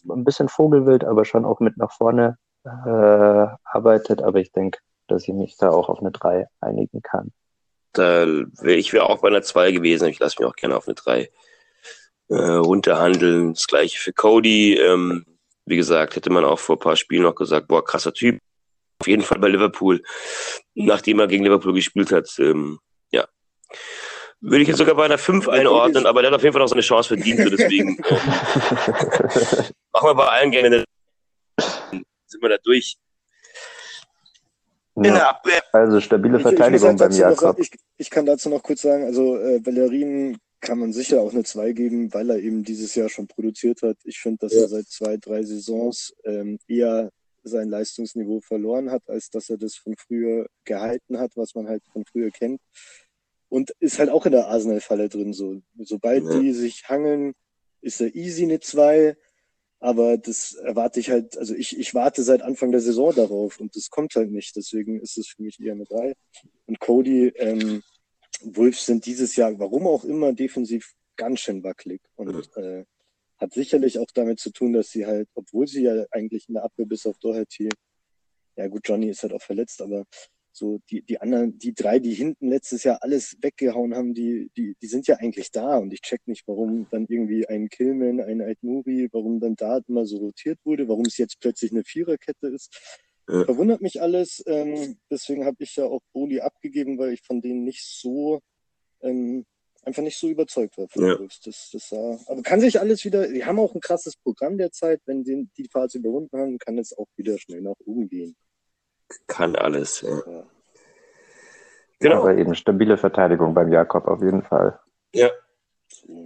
ein 0.08 0.24
bisschen 0.24 0.48
Vogelwild, 0.48 1.04
aber 1.04 1.24
schon 1.24 1.44
auch 1.44 1.60
mit 1.60 1.76
nach 1.76 1.92
vorne 1.92 2.38
äh, 2.64 3.46
arbeitet. 3.64 4.22
Aber 4.22 4.40
ich 4.40 4.50
denke, 4.50 4.80
dass 5.06 5.22
ich 5.28 5.34
mich 5.34 5.56
da 5.56 5.70
auch 5.70 5.88
auf 5.88 6.00
eine 6.00 6.10
3 6.10 6.48
einigen 6.60 7.02
kann. 7.02 7.30
Da 7.92 8.26
wär, 8.26 8.78
ich 8.78 8.92
wäre 8.92 9.08
auch 9.08 9.20
bei 9.20 9.28
einer 9.28 9.42
2 9.42 9.72
gewesen. 9.72 10.08
Ich 10.08 10.18
lasse 10.18 10.36
mich 10.38 10.48
auch 10.48 10.56
gerne 10.56 10.76
auf 10.76 10.88
eine 10.88 10.94
3 10.94 11.30
äh, 12.28 12.34
runterhandeln. 12.34 13.54
Das 13.54 13.66
gleiche 13.66 13.98
für 13.98 14.12
Cody. 14.12 14.74
Ähm, 14.78 15.26
wie 15.66 15.76
gesagt, 15.76 16.16
hätte 16.16 16.30
man 16.30 16.44
auch 16.44 16.58
vor 16.58 16.76
ein 16.76 16.80
paar 16.80 16.96
Spielen 16.96 17.22
noch 17.22 17.34
gesagt, 17.34 17.68
boah, 17.68 17.84
krasser 17.84 18.12
Typ. 18.12 18.38
Auf 18.98 19.08
jeden 19.08 19.22
Fall 19.22 19.38
bei 19.38 19.48
Liverpool, 19.48 20.02
nachdem 20.74 21.18
er 21.18 21.26
gegen 21.26 21.44
Liverpool 21.44 21.74
gespielt 21.74 22.12
hat. 22.12 22.32
Ähm, 22.38 22.78
ja. 23.10 23.26
Würde 24.40 24.62
ich 24.62 24.68
jetzt 24.68 24.78
sogar 24.78 24.94
bei 24.94 25.04
einer 25.04 25.18
5 25.18 25.48
einordnen, 25.48 26.06
aber 26.06 26.22
der 26.22 26.30
hat 26.30 26.36
auf 26.36 26.42
jeden 26.42 26.52
Fall 26.52 26.62
noch 26.62 26.68
seine 26.68 26.82
Chance 26.82 27.08
verdient. 27.08 27.40
Deswegen 27.40 27.98
äh, 28.04 28.14
machen 29.92 30.08
wir 30.08 30.14
bei 30.14 30.28
allen 30.28 30.50
gerne. 30.50 30.84
Sind 32.26 32.42
wir 32.42 32.48
da 32.48 32.56
durch. 32.62 32.96
Ja. 34.96 35.40
Also 35.72 36.00
stabile 36.00 36.38
Verteidigung 36.38 36.96
beim 36.96 37.12
Jakob. 37.12 37.58
Ich, 37.58 37.70
ich, 37.96 38.10
kann 38.10 38.26
dazu 38.26 38.50
noch 38.50 38.62
kurz 38.62 38.82
sagen, 38.82 39.04
also 39.04 39.38
äh, 39.38 39.58
Bellerin 39.58 40.38
kann 40.60 40.78
man 40.78 40.92
sicher 40.92 41.20
auch 41.20 41.32
eine 41.32 41.44
2 41.44 41.72
geben, 41.72 42.14
weil 42.14 42.30
er 42.30 42.38
eben 42.38 42.62
dieses 42.62 42.94
Jahr 42.94 43.08
schon 43.08 43.26
produziert 43.26 43.82
hat. 43.82 43.96
Ich 44.04 44.18
finde, 44.18 44.38
dass 44.40 44.54
ja. 44.54 44.62
er 44.62 44.68
seit 44.68 44.86
zwei, 44.86 45.16
drei 45.16 45.42
Saisons 45.42 46.14
ähm, 46.24 46.58
eher 46.68 47.10
sein 47.42 47.68
Leistungsniveau 47.68 48.40
verloren 48.40 48.90
hat, 48.90 49.02
als 49.08 49.30
dass 49.30 49.50
er 49.50 49.58
das 49.58 49.74
von 49.74 49.96
früher 49.96 50.46
gehalten 50.64 51.18
hat, 51.18 51.32
was 51.34 51.54
man 51.54 51.68
halt 51.68 51.82
von 51.92 52.04
früher 52.04 52.30
kennt. 52.30 52.60
Und 53.48 53.72
ist 53.80 53.98
halt 53.98 54.08
auch 54.08 54.24
in 54.24 54.32
der 54.32 54.46
Arsenal-Falle 54.48 55.08
drin. 55.08 55.32
So. 55.32 55.60
Sobald 55.78 56.24
ja. 56.24 56.38
die 56.38 56.52
sich 56.52 56.88
hangeln, 56.88 57.34
ist 57.80 58.00
er 58.00 58.14
easy 58.14 58.44
eine 58.44 58.60
2. 58.60 59.16
Aber 59.82 60.16
das 60.16 60.54
erwarte 60.54 61.00
ich 61.00 61.10
halt, 61.10 61.36
also 61.36 61.56
ich, 61.56 61.76
ich 61.76 61.92
warte 61.92 62.22
seit 62.22 62.40
Anfang 62.40 62.70
der 62.70 62.80
Saison 62.80 63.12
darauf 63.12 63.58
und 63.58 63.74
das 63.74 63.90
kommt 63.90 64.14
halt 64.14 64.30
nicht. 64.30 64.54
Deswegen 64.54 65.00
ist 65.00 65.18
es 65.18 65.26
für 65.26 65.42
mich 65.42 65.58
eher 65.58 65.72
eine 65.72 65.82
3. 65.82 66.14
Und 66.66 66.78
Cody, 66.78 67.32
ähm, 67.34 67.82
Wolves 68.42 68.86
sind 68.86 69.04
dieses 69.06 69.34
Jahr, 69.34 69.58
warum 69.58 69.88
auch 69.88 70.04
immer, 70.04 70.32
defensiv 70.32 70.92
ganz 71.16 71.40
schön 71.40 71.64
wackelig 71.64 72.00
und 72.14 72.56
äh, 72.56 72.84
hat 73.38 73.52
sicherlich 73.54 73.98
auch 73.98 74.06
damit 74.14 74.38
zu 74.38 74.52
tun, 74.52 74.72
dass 74.72 74.90
sie 74.90 75.04
halt, 75.04 75.28
obwohl 75.34 75.66
sie 75.66 75.82
ja 75.82 76.06
eigentlich 76.12 76.46
in 76.46 76.54
der 76.54 76.62
Abwehr 76.62 76.86
bis 76.86 77.04
auf 77.04 77.18
Doherty, 77.18 77.68
ja 78.54 78.68
gut, 78.68 78.82
Johnny 78.84 79.08
ist 79.08 79.24
halt 79.24 79.32
auch 79.32 79.42
verletzt, 79.42 79.82
aber 79.82 80.04
So, 80.54 80.80
die, 80.90 81.02
die 81.02 81.20
anderen, 81.20 81.58
die 81.58 81.72
drei, 81.74 81.98
die 81.98 82.12
hinten 82.12 82.50
letztes 82.50 82.84
Jahr 82.84 83.02
alles 83.02 83.36
weggehauen 83.40 83.94
haben, 83.94 84.12
die, 84.12 84.50
die, 84.56 84.76
die 84.80 84.86
sind 84.86 85.06
ja 85.06 85.16
eigentlich 85.16 85.50
da. 85.50 85.78
Und 85.78 85.92
ich 85.92 86.02
check 86.02 86.20
nicht, 86.26 86.46
warum 86.46 86.86
dann 86.90 87.06
irgendwie 87.08 87.48
ein 87.48 87.68
Killman, 87.70 88.20
ein 88.20 88.42
Aitnuri, 88.42 89.08
warum 89.12 89.40
dann 89.40 89.56
da 89.56 89.80
immer 89.88 90.04
so 90.04 90.18
rotiert 90.18 90.58
wurde, 90.64 90.88
warum 90.88 91.06
es 91.06 91.16
jetzt 91.16 91.40
plötzlich 91.40 91.72
eine 91.72 91.84
Viererkette 91.84 92.48
ist. 92.48 92.70
Ja. 93.28 93.44
Verwundert 93.44 93.80
mich 93.80 94.02
alles. 94.02 94.42
Ähm, 94.46 94.98
deswegen 95.10 95.46
habe 95.46 95.56
ich 95.60 95.76
ja 95.76 95.84
auch 95.84 96.02
Boli 96.12 96.40
abgegeben, 96.40 96.98
weil 96.98 97.14
ich 97.14 97.22
von 97.22 97.40
denen 97.40 97.64
nicht 97.64 97.84
so 97.84 98.40
ähm, 99.00 99.46
einfach 99.84 100.02
nicht 100.02 100.18
so 100.18 100.28
überzeugt 100.28 100.76
war. 100.76 100.86
Ja. 100.96 101.16
Das, 101.44 101.70
das 101.70 101.88
sah, 101.88 102.18
aber 102.26 102.42
kann 102.42 102.60
sich 102.60 102.78
alles 102.78 103.04
wieder, 103.04 103.28
die 103.28 103.44
haben 103.44 103.58
auch 103.58 103.74
ein 103.74 103.80
krasses 103.80 104.16
Programm 104.16 104.58
derzeit, 104.58 105.00
wenn 105.06 105.24
die 105.24 105.48
die 105.56 105.68
Phase 105.68 105.98
überwunden 105.98 106.36
haben, 106.38 106.58
kann 106.58 106.78
es 106.78 106.96
auch 106.96 107.08
wieder 107.16 107.38
schnell 107.38 107.62
nach 107.62 107.74
oben 107.84 108.08
gehen. 108.08 108.36
Kann 109.26 109.56
alles, 109.56 110.02
ja. 110.02 110.44
Genau. 112.02 112.22
Aber 112.22 112.36
eben 112.36 112.54
stabile 112.54 112.98
Verteidigung 112.98 113.54
beim 113.54 113.72
Jakob 113.72 114.08
auf 114.08 114.20
jeden 114.22 114.42
Fall. 114.42 114.78
Ja. 115.14 115.30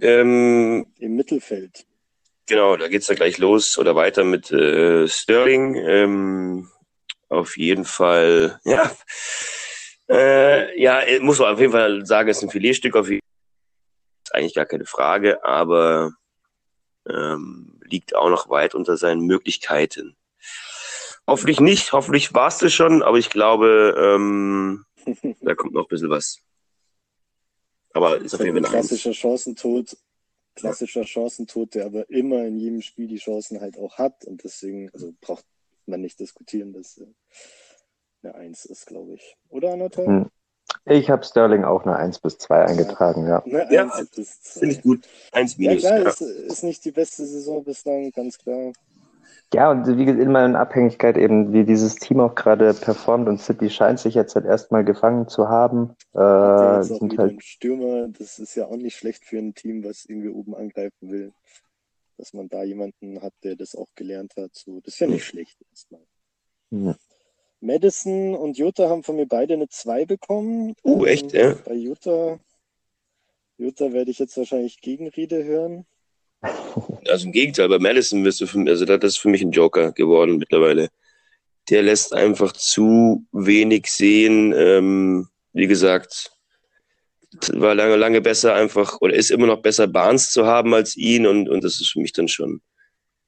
Ähm, 0.01 0.87
Im 0.97 1.15
Mittelfeld. 1.15 1.85
Genau, 2.47 2.77
da 2.77 2.87
geht's 2.87 3.07
ja 3.07 3.15
gleich 3.15 3.37
los 3.37 3.77
oder 3.77 3.95
weiter 3.95 4.23
mit 4.23 4.51
äh, 4.51 5.07
Sterling. 5.07 5.75
Ähm, 5.75 6.69
auf 7.29 7.57
jeden 7.57 7.85
Fall, 7.85 8.59
ja. 8.65 8.91
Äh, 10.09 10.81
ja, 10.81 11.01
muss 11.21 11.39
man 11.39 11.53
auf 11.53 11.59
jeden 11.59 11.73
Fall 11.73 12.05
sagen, 12.05 12.29
ist 12.29 12.41
ein 12.41 12.49
Filetstück 12.49 12.95
auf 12.95 13.09
jeden 13.09 13.21
Fall. 13.21 14.39
Eigentlich 14.39 14.55
gar 14.55 14.65
keine 14.65 14.85
Frage, 14.85 15.43
aber 15.43 16.13
ähm, 17.09 17.79
liegt 17.83 18.15
auch 18.15 18.29
noch 18.29 18.49
weit 18.49 18.75
unter 18.75 18.97
seinen 18.97 19.21
Möglichkeiten. 19.21 20.16
Hoffentlich 21.27 21.59
nicht, 21.59 21.91
hoffentlich 21.91 22.33
war's 22.33 22.59
das 22.59 22.73
schon, 22.73 23.03
aber 23.03 23.17
ich 23.17 23.29
glaube, 23.29 23.95
ähm, 23.99 24.85
da 25.41 25.55
kommt 25.55 25.73
noch 25.73 25.83
ein 25.83 25.89
bisschen 25.89 26.09
was. 26.09 26.39
Aber 27.93 28.17
ist 28.17 28.33
auf 28.33 28.41
jeden 28.41 28.63
Fall 28.63 28.65
ein 28.65 28.71
klassischer 28.71 29.13
Chancentod, 29.13 29.97
klassischer 30.55 31.03
Chancentod, 31.03 31.75
der 31.75 31.87
aber 31.87 32.09
immer 32.09 32.45
in 32.45 32.57
jedem 32.57 32.81
Spiel 32.81 33.07
die 33.07 33.17
Chancen 33.17 33.59
halt 33.59 33.77
auch 33.77 33.97
hat 33.97 34.25
und 34.25 34.43
deswegen, 34.43 34.89
also 34.93 35.13
braucht 35.19 35.45
man 35.85 36.01
nicht 36.01 36.19
diskutieren, 36.19 36.73
dass 36.73 36.97
äh, 36.97 37.07
eine 38.23 38.35
Eins 38.35 38.65
ist, 38.65 38.85
glaube 38.85 39.15
ich. 39.15 39.35
Oder 39.49 39.73
Anatol? 39.73 40.05
Hm. 40.05 40.31
Ich 40.85 41.09
habe 41.09 41.25
Sterling 41.25 41.63
auch 41.63 41.85
eine 41.85 41.97
1 41.97 42.19
bis 42.19 42.37
2 42.37 42.65
eingetragen, 42.65 43.27
ja. 43.27 43.43
Eine 43.43 43.73
ja, 43.73 43.89
finde 43.89 44.75
ich 44.75 44.81
gut. 44.81 45.07
1 45.31 45.57
minus. 45.57 45.83
Ja, 45.83 45.89
klar, 45.89 45.99
ja. 46.03 46.09
Ist, 46.09 46.21
ist 46.21 46.63
nicht 46.63 46.85
die 46.85 46.91
beste 46.91 47.25
Saison 47.25 47.63
bislang, 47.63 48.11
ganz 48.11 48.37
klar. 48.37 48.71
Ja, 49.53 49.71
und 49.71 49.87
wie 49.97 50.03
gesagt, 50.03 50.21
immer 50.21 50.45
in 50.45 50.57
Abhängigkeit 50.57 51.17
eben, 51.17 51.53
wie 51.53 51.63
dieses 51.63 51.95
Team 51.95 52.19
auch 52.19 52.35
gerade 52.35 52.73
performt 52.73 53.29
und 53.29 53.39
City 53.39 53.69
scheint 53.69 53.99
sich 53.99 54.13
jetzt 54.13 54.35
halt 54.35 54.45
erstmal 54.45 54.83
gefangen 54.83 55.29
zu 55.29 55.47
haben. 55.47 55.95
Äh, 56.13 56.83
sind 56.83 57.17
halt 57.17 57.41
Stürmer, 57.41 58.09
das 58.09 58.39
ist 58.39 58.55
ja 58.55 58.65
auch 58.65 58.75
nicht 58.75 58.97
schlecht 58.97 59.23
für 59.23 59.37
ein 59.37 59.53
Team, 59.53 59.85
was 59.85 60.05
irgendwie 60.05 60.29
oben 60.29 60.53
angreifen 60.53 61.11
will. 61.11 61.31
Dass 62.17 62.33
man 62.33 62.49
da 62.49 62.63
jemanden 62.63 63.21
hat, 63.21 63.33
der 63.43 63.55
das 63.55 63.73
auch 63.75 63.87
gelernt 63.95 64.33
hat. 64.35 64.53
So, 64.53 64.81
das 64.81 64.95
ist 64.95 64.99
ja 64.99 65.07
nicht 65.07 65.23
schlecht 65.23 65.57
erstmal. 65.71 66.01
Mhm. 66.69 66.95
Madison 67.61 68.35
und 68.35 68.57
Jutta 68.57 68.89
haben 68.89 69.03
von 69.03 69.15
mir 69.15 69.27
beide 69.27 69.53
eine 69.53 69.69
2 69.69 70.05
bekommen. 70.05 70.75
Oh, 70.83 70.99
uh, 70.99 71.05
echt, 71.05 71.31
ja? 71.31 71.55
Bei 71.65 71.73
Jutta, 71.73 72.37
Jutta 73.57 73.93
werde 73.93 74.11
ich 74.11 74.19
jetzt 74.19 74.37
wahrscheinlich 74.37 74.81
Gegenrede 74.81 75.43
hören. 75.43 75.85
Also 77.07 77.25
im 77.25 77.31
Gegenteil, 77.31 77.69
bei 77.69 77.79
Madison 77.79 78.23
bist 78.23 78.41
du 78.41 78.47
für 78.47 78.59
mich, 78.59 78.69
also 78.69 78.85
das 78.85 79.03
ist 79.03 79.17
für 79.17 79.29
mich 79.29 79.41
ein 79.41 79.51
Joker 79.51 79.91
geworden 79.91 80.37
mittlerweile. 80.37 80.89
Der 81.69 81.83
lässt 81.83 82.13
einfach 82.13 82.53
zu 82.53 83.25
wenig 83.31 83.87
sehen. 83.87 84.53
Ähm, 84.55 85.27
wie 85.53 85.67
gesagt, 85.67 86.31
war 87.53 87.75
lange, 87.75 87.95
lange 87.95 88.21
besser 88.21 88.53
einfach, 88.53 89.01
oder 89.01 89.15
ist 89.15 89.31
immer 89.31 89.47
noch 89.47 89.61
besser, 89.61 89.87
Barnes 89.87 90.29
zu 90.29 90.45
haben 90.45 90.73
als 90.73 90.95
ihn 90.95 91.25
und, 91.25 91.49
und 91.49 91.63
das 91.63 91.81
ist 91.81 91.91
für 91.91 91.99
mich 91.99 92.13
dann 92.13 92.27
schon 92.27 92.61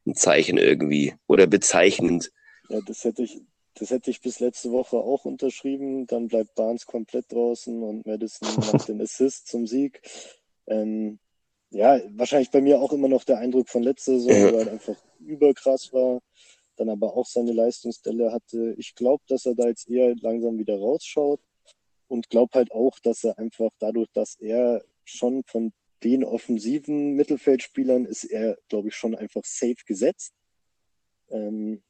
ein 0.05 0.15
Zeichen 0.15 0.57
irgendwie 0.57 1.13
oder 1.27 1.47
bezeichnend. 1.47 2.31
Ja, 2.69 2.79
das 2.85 3.03
hätte 3.03 3.23
ich, 3.23 3.41
das 3.75 3.89
hätte 3.89 4.11
ich 4.11 4.21
bis 4.21 4.39
letzte 4.39 4.71
Woche 4.71 4.97
auch 4.97 5.25
unterschrieben. 5.25 6.07
Dann 6.07 6.27
bleibt 6.27 6.55
Barnes 6.55 6.85
komplett 6.85 7.31
draußen 7.31 7.81
und 7.81 8.05
Madison 8.05 8.47
macht 8.55 8.87
den 8.87 9.01
Assist 9.01 9.47
zum 9.47 9.67
Sieg. 9.67 10.01
Ähm, 10.67 11.19
ja, 11.71 11.99
wahrscheinlich 12.15 12.51
bei 12.51 12.61
mir 12.61 12.79
auch 12.79 12.91
immer 12.93 13.07
noch 13.07 13.23
der 13.23 13.37
Eindruck 13.37 13.69
von 13.69 13.83
letzter 13.83 14.19
Saison, 14.19 14.31
ja. 14.31 14.53
weil 14.53 14.67
er 14.67 14.71
einfach 14.73 14.95
überkrass 15.19 15.93
war, 15.93 16.19
dann 16.77 16.89
aber 16.89 17.15
auch 17.15 17.25
seine 17.25 17.51
Leistungsstelle 17.51 18.31
hatte. 18.31 18.73
Ich 18.77 18.95
glaube, 18.95 19.23
dass 19.27 19.45
er 19.45 19.55
da 19.55 19.67
jetzt 19.67 19.89
eher 19.89 20.15
langsam 20.21 20.57
wieder 20.57 20.77
rausschaut 20.79 21.41
und 22.07 22.29
glaube 22.29 22.51
halt 22.55 22.71
auch, 22.71 22.97
dass 22.99 23.23
er 23.23 23.37
einfach 23.37 23.69
dadurch, 23.79 24.09
dass 24.13 24.35
er 24.35 24.83
schon 25.03 25.43
von 25.45 25.73
den 26.03 26.23
offensiven 26.23 27.13
Mittelfeldspielern 27.13 28.05
ist 28.05 28.23
er, 28.23 28.57
glaube 28.69 28.87
ich, 28.87 28.95
schon 28.95 29.15
einfach 29.15 29.43
safe 29.43 29.83
gesetzt. 29.85 30.33
Ähm, 31.29 31.83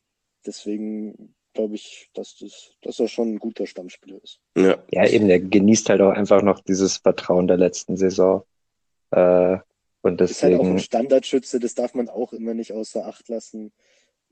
deswegen 0.46 1.36
glaube 1.54 1.76
ich, 1.76 2.10
dass, 2.14 2.38
das, 2.38 2.76
dass 2.82 3.00
er 3.00 3.08
schon 3.08 3.34
ein 3.34 3.40
guter 3.40 3.68
Stammspieler 3.68 4.22
ist. 4.24 4.40
Ja. 4.58 4.84
ja, 4.92 5.08
eben, 5.08 5.28
der 5.28 5.40
genießt 5.40 5.90
halt 5.90 6.02
auch 6.02 6.12
einfach 6.12 6.42
noch 6.42 6.60
dieses 6.62 6.98
Vertrauen 6.98 7.48
der 7.48 7.58
letzten 7.58 7.98
Saison. 7.98 8.44
Äh, 9.12 9.58
und 10.02 10.20
deswegen, 10.20 10.32
ist 10.32 10.44
halt 10.44 10.60
auch 10.60 10.74
ein 10.74 10.80
Standardschütze, 10.80 11.60
das 11.60 11.76
darf 11.76 11.94
man 11.94 12.10
auch 12.10 12.34
immer 12.34 12.54
nicht 12.54 12.74
außer 12.74 13.06
Acht 13.06 13.28
lassen. 13.30 13.72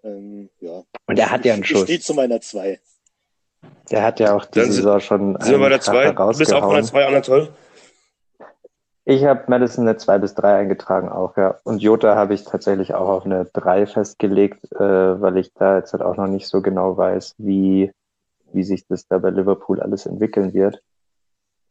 Ähm, 0.04 0.50
ja. 0.60 0.84
Und 1.06 1.20
er 1.20 1.32
hat 1.32 1.46
ja 1.46 1.54
einen 1.54 1.64
Schuss. 1.64 1.84
Steht 1.84 2.04
zu 2.04 2.14
meiner 2.14 2.40
2. 2.40 2.80
Der 3.92 4.04
hat 4.04 4.20
ja 4.20 4.36
auch 4.36 4.46
die 4.46 4.60
Dann 4.60 4.72
Saison 4.72 5.00
schon. 5.00 5.42
Sind 5.42 5.52
wir 5.52 5.60
bei 5.60 5.70
der 5.70 5.82
2? 5.82 6.12
Du 6.12 6.38
bist 6.38 6.54
auch 6.54 6.68
bei 6.68 6.76
der 6.76 6.84
2, 6.84 7.08
Anatol? 7.08 7.50
Ich 9.10 9.24
habe 9.24 9.46
Madison 9.48 9.88
eine 9.88 9.98
2 9.98 10.18
bis 10.18 10.36
3 10.36 10.56
eingetragen 10.56 11.08
auch, 11.08 11.38
ja. 11.38 11.60
Und 11.64 11.82
Jota 11.82 12.16
habe 12.16 12.34
ich 12.34 12.44
tatsächlich 12.44 12.94
auch 12.94 13.08
auf 13.08 13.26
eine 13.26 13.46
3 13.46 13.88
festgelegt, 13.88 14.70
äh, 14.74 14.80
weil 14.80 15.38
ich 15.38 15.54
da 15.54 15.78
jetzt 15.78 15.94
halt 15.94 16.04
auch 16.04 16.18
noch 16.18 16.28
nicht 16.28 16.48
so 16.48 16.62
genau 16.62 16.98
weiß, 16.98 17.36
wie, 17.38 17.92
wie 18.52 18.64
sich 18.64 18.86
das 18.86 19.08
da 19.08 19.18
bei 19.18 19.30
Liverpool 19.30 19.80
alles 19.80 20.06
entwickeln 20.06 20.54
wird. 20.54 20.82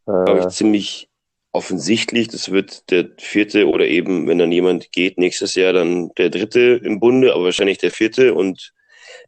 Äh, 0.07 0.25
Glaube 0.25 0.41
ich 0.41 0.49
ziemlich 0.49 1.11
offensichtlich, 1.57 2.29
das 2.29 2.51
wird 2.51 2.91
der 2.91 3.09
vierte 3.19 3.67
oder 3.67 3.87
eben, 3.87 4.29
wenn 4.29 4.37
dann 4.37 4.53
jemand 4.53 4.93
geht, 4.93 5.17
nächstes 5.17 5.55
Jahr 5.55 5.73
dann 5.73 6.11
der 6.19 6.29
dritte 6.29 6.79
im 6.85 7.01
Bunde, 7.01 7.33
aber 7.33 7.45
wahrscheinlich 7.45 7.79
der 7.79 7.91
vierte 7.91 8.35
und 8.35 8.75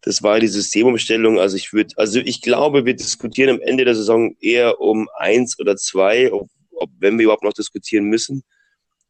das 0.03 0.23
war 0.23 0.39
die 0.39 0.47
Systemumstellung. 0.47 1.41
Also 1.41 1.57
ich 1.57 1.73
würde, 1.73 1.95
also 1.97 2.21
ich 2.21 2.43
glaube, 2.43 2.85
wir 2.85 2.95
diskutieren 2.95 3.57
am 3.57 3.63
Ende 3.63 3.87
der 3.87 3.95
Saison 3.95 4.37
eher 4.41 4.79
um 4.79 5.09
eins 5.17 5.59
oder 5.59 5.77
zwei, 5.77 6.31
ob, 6.31 6.51
ob 6.73 6.91
wenn 6.99 7.19
wir 7.19 7.25
überhaupt 7.25 7.45
noch 7.45 7.55
diskutieren 7.55 8.05
müssen. 8.05 8.45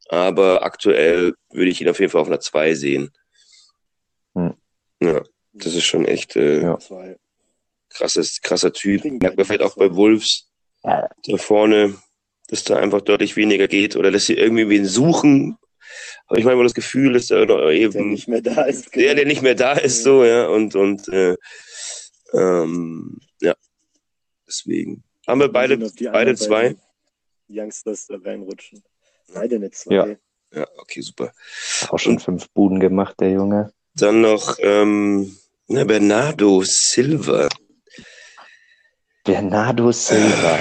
Aber 0.08 0.62
aktuell 0.62 1.34
würde 1.50 1.70
ich 1.70 1.80
ihn 1.80 1.88
auf 1.88 1.98
jeden 1.98 2.12
Fall 2.12 2.20
auf 2.20 2.28
einer 2.28 2.40
zwei 2.40 2.74
sehen. 2.74 3.10
Hm. 4.34 4.54
Ja, 5.02 5.24
das 5.52 5.74
ist 5.74 5.84
schon 5.84 6.04
echt 6.04 6.36
äh, 6.36 6.62
ja. 6.62 6.78
krasses, 7.90 8.40
krasser 8.40 8.72
Typ. 8.72 9.04
Merkt 9.04 9.36
man 9.36 9.44
vielleicht 9.44 9.62
auch 9.62 9.76
bei 9.76 9.92
Wolves 9.94 10.48
da 10.82 11.08
vorne 11.36 11.98
dass 12.48 12.64
da 12.64 12.76
einfach 12.76 13.02
deutlich 13.02 13.36
weniger 13.36 13.68
geht 13.68 13.96
oder 13.96 14.10
dass 14.10 14.26
sie 14.26 14.34
irgendwie 14.34 14.68
wen 14.68 14.86
suchen. 14.86 15.56
Aber 16.26 16.38
ich 16.38 16.44
meine, 16.44 16.62
das 16.62 16.74
Gefühl 16.74 17.16
ist, 17.16 17.30
da 17.30 17.70
eben 17.70 17.92
der 17.92 18.02
nicht 18.02 18.28
mehr 18.28 18.42
da 18.42 18.62
ist. 18.64 18.94
Der, 18.94 19.14
der 19.14 19.26
nicht 19.26 19.42
mehr 19.42 19.54
da 19.54 19.72
ist, 19.72 20.02
so 20.02 20.24
ja 20.24 20.46
und 20.48 20.74
und 20.74 21.08
äh, 21.08 21.36
ähm, 22.32 23.18
ja, 23.40 23.54
deswegen 24.46 25.04
haben 25.26 25.40
wir 25.40 25.48
beide 25.48 25.78
beide 26.12 26.34
zwei 26.34 26.76
Youngsters 27.48 28.06
da 28.06 28.16
reinrutschen. 28.22 28.82
Beide 29.32 29.56
eine 29.56 29.70
zwei. 29.70 29.94
Ja. 29.94 30.06
ja, 30.54 30.66
okay, 30.78 31.00
super. 31.00 31.32
Auch 31.88 31.98
schon 31.98 32.14
und, 32.14 32.22
fünf 32.22 32.48
Buden 32.50 32.80
gemacht, 32.80 33.16
der 33.20 33.30
Junge. 33.30 33.72
Dann 33.94 34.20
noch 34.20 34.56
ähm, 34.60 35.36
na, 35.66 35.84
Bernardo 35.84 36.62
Silva. 36.64 37.48
Bernardo 39.24 39.92
Silva. 39.92 40.58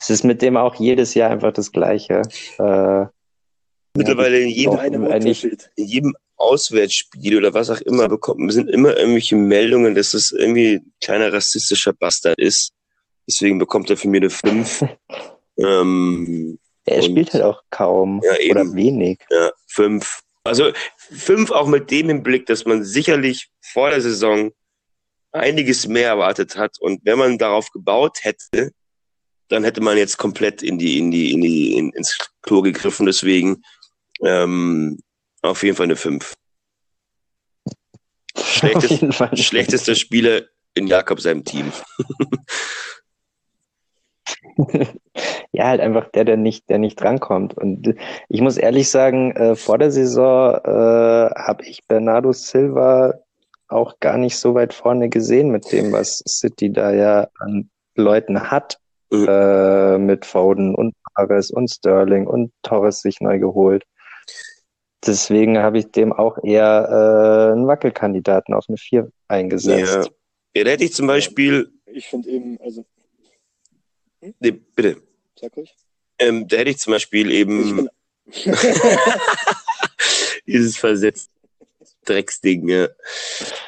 Es 0.00 0.10
ist 0.10 0.24
mit 0.24 0.42
dem 0.42 0.56
auch 0.56 0.76
jedes 0.76 1.14
Jahr 1.14 1.30
einfach 1.30 1.52
das 1.52 1.72
Gleiche. 1.72 2.22
Äh, 2.58 3.06
Mittlerweile 3.96 4.40
in 4.40 4.48
jedem, 4.48 5.06
in 5.06 5.84
jedem 5.84 6.16
Auswärtsspiel 6.36 7.36
oder 7.36 7.52
was 7.52 7.68
auch 7.68 7.80
immer 7.80 8.08
bekommt, 8.08 8.52
sind 8.52 8.70
immer 8.70 8.96
irgendwelche 8.96 9.34
Meldungen, 9.34 9.94
dass 9.94 10.14
es 10.14 10.30
irgendwie 10.30 10.76
ein 10.76 10.92
kleiner 11.00 11.32
rassistischer 11.32 11.92
Bastard 11.92 12.38
ist. 12.38 12.72
Deswegen 13.26 13.58
bekommt 13.58 13.90
er 13.90 13.96
für 13.96 14.08
mich 14.08 14.22
eine 14.22 14.30
5. 14.30 14.84
ähm, 15.58 16.58
er 16.84 17.02
spielt 17.02 17.34
halt 17.34 17.42
auch 17.42 17.62
kaum 17.70 18.22
ja, 18.24 18.36
eben, 18.38 18.52
oder 18.52 18.74
wenig. 18.74 19.18
Ja, 19.30 19.50
5. 19.66 20.20
Also 20.44 20.72
5 21.10 21.50
auch 21.50 21.66
mit 21.66 21.90
dem 21.90 22.08
im 22.08 22.22
Blick, 22.22 22.46
dass 22.46 22.64
man 22.64 22.84
sicherlich 22.84 23.48
vor 23.60 23.90
der 23.90 24.00
Saison 24.00 24.52
einiges 25.32 25.86
mehr 25.86 26.08
erwartet 26.08 26.56
hat. 26.56 26.80
Und 26.80 27.04
wenn 27.04 27.18
man 27.18 27.36
darauf 27.36 27.70
gebaut 27.70 28.18
hätte, 28.22 28.70
dann 29.48 29.64
hätte 29.64 29.80
man 29.80 29.96
jetzt 29.96 30.18
komplett 30.18 30.62
in 30.62 30.78
die, 30.78 30.98
in 30.98 31.10
die, 31.10 31.32
in 31.32 31.40
die, 31.40 31.76
in, 31.76 31.90
ins 31.90 32.18
Klo 32.42 32.62
gegriffen. 32.62 33.06
Deswegen 33.06 33.62
ähm, 34.22 34.98
auf 35.42 35.62
jeden 35.62 35.76
Fall 35.76 35.84
eine 35.84 35.96
5. 35.96 36.34
Schlechtest, 38.36 39.04
schlechtester 39.34 39.94
Spieler 39.94 40.42
in 40.74 40.86
Jakob 40.86 41.20
seinem 41.20 41.44
Team. 41.44 41.72
ja, 45.52 45.66
halt 45.66 45.80
einfach 45.80 46.10
der, 46.10 46.24
der 46.24 46.36
nicht, 46.36 46.68
der 46.68 46.78
nicht 46.78 47.00
drankommt. 47.00 47.54
Und 47.54 47.94
ich 48.28 48.40
muss 48.40 48.56
ehrlich 48.56 48.90
sagen, 48.90 49.32
äh, 49.32 49.56
vor 49.56 49.78
der 49.78 49.90
Saison 49.90 50.54
äh, 50.54 51.30
habe 51.34 51.64
ich 51.64 51.86
Bernardo 51.86 52.32
Silva 52.32 53.14
auch 53.68 54.00
gar 54.00 54.18
nicht 54.18 54.36
so 54.36 54.54
weit 54.54 54.72
vorne 54.72 55.08
gesehen 55.08 55.50
mit 55.50 55.70
dem, 55.72 55.92
was 55.92 56.22
City 56.26 56.72
da 56.72 56.92
ja 56.92 57.28
an 57.38 57.70
Leuten 57.94 58.50
hat. 58.50 58.78
Mhm. 59.10 59.26
Äh, 59.28 59.98
mit 59.98 60.26
Foden 60.26 60.74
und 60.74 60.94
Paris 61.14 61.50
und 61.50 61.68
Sterling 61.68 62.26
und 62.26 62.52
Torres 62.62 63.00
sich 63.00 63.20
neu 63.20 63.38
geholt. 63.38 63.84
Deswegen 65.06 65.58
habe 65.58 65.78
ich 65.78 65.90
dem 65.92 66.12
auch 66.12 66.38
eher 66.42 66.88
äh, 66.90 67.52
einen 67.52 67.66
Wackelkandidaten 67.66 68.54
auf 68.54 68.64
eine 68.68 68.76
4 68.76 69.10
eingesetzt. 69.28 69.94
Ja. 69.94 70.60
ja, 70.60 70.64
da 70.64 70.70
hätte 70.72 70.84
ich 70.84 70.92
zum 70.92 71.06
Beispiel. 71.06 71.72
Ich 71.86 72.08
finde 72.08 72.28
eben, 72.28 72.58
also 72.60 72.84
hm? 74.20 74.34
Nee, 74.40 74.50
bitte. 74.50 75.02
Sag 75.36 75.56
ruhig. 75.56 75.74
Ähm, 76.18 76.48
da 76.48 76.56
hätte 76.56 76.70
ich 76.70 76.78
zum 76.78 76.92
Beispiel 76.92 77.30
eben 77.30 77.88
dieses 80.46 80.76
versetzt 80.76 81.30
Drecksding. 82.04 82.68
Ja. 82.68 82.88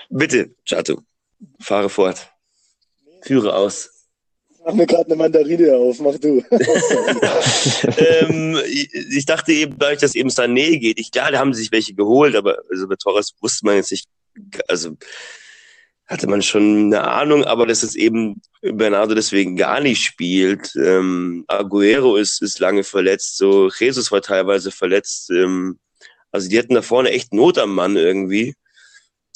Bitte, 0.09 0.55
Chato, 0.69 1.03
fahre 1.61 1.89
fort. 1.89 2.33
Führe 3.23 3.55
aus. 3.55 4.00
Mach 4.65 4.75
mir 4.75 4.87
gerade 4.87 5.07
eine 5.07 5.17
Mandarine 5.17 5.75
auf, 5.75 6.01
mach 6.01 6.19
du. 6.19 6.45
ähm, 7.97 8.59
ich, 8.67 9.25
dachte 9.25 9.53
eben, 9.53 9.77
dadurch, 9.79 10.01
dass 10.01 10.15
eben 10.15 10.29
Sané 10.29 10.79
geht, 10.79 11.01
ich, 11.01 11.11
klar, 11.11 11.33
da 11.33 11.39
haben 11.39 11.55
sich 11.55 11.73
welche 11.73 11.95
geholt, 11.95 12.37
aber 12.37 12.59
also 12.71 12.87
bei 12.87 12.97
Torres 12.97 13.35
wusste 13.41 13.65
man 13.65 13.77
jetzt 13.77 13.91
nicht, 13.91 14.07
also 14.69 14.97
hatte 16.07 16.27
man 16.27 16.43
schon 16.43 16.87
eine 16.87 17.05
Ahnung, 17.05 17.45
aber 17.45 17.67
dass 17.67 17.83
es 17.83 17.95
eben 17.95 18.43
Bernardo 18.61 19.15
deswegen 19.15 19.57
gar 19.57 19.81
nicht 19.81 20.03
spielt. 20.03 20.75
Ähm, 20.77 21.45
Aguero 21.49 22.17
ist, 22.17 22.43
ist 22.43 22.59
lange 22.59 22.85
verletzt, 22.85 23.39
so 23.39 23.71
Jesus 23.71 24.13
war 24.13 24.21
teilweise 24.21 24.73
verletzt. 24.73 25.31
Ähm, 25.31 25.79
also 26.33 26.49
die 26.49 26.59
hatten 26.59 26.75
da 26.75 26.83
vorne 26.83 27.11
echt 27.11 27.33
Not 27.33 27.59
am 27.59 27.75
Mann 27.75 27.97
irgendwie. 27.97 28.55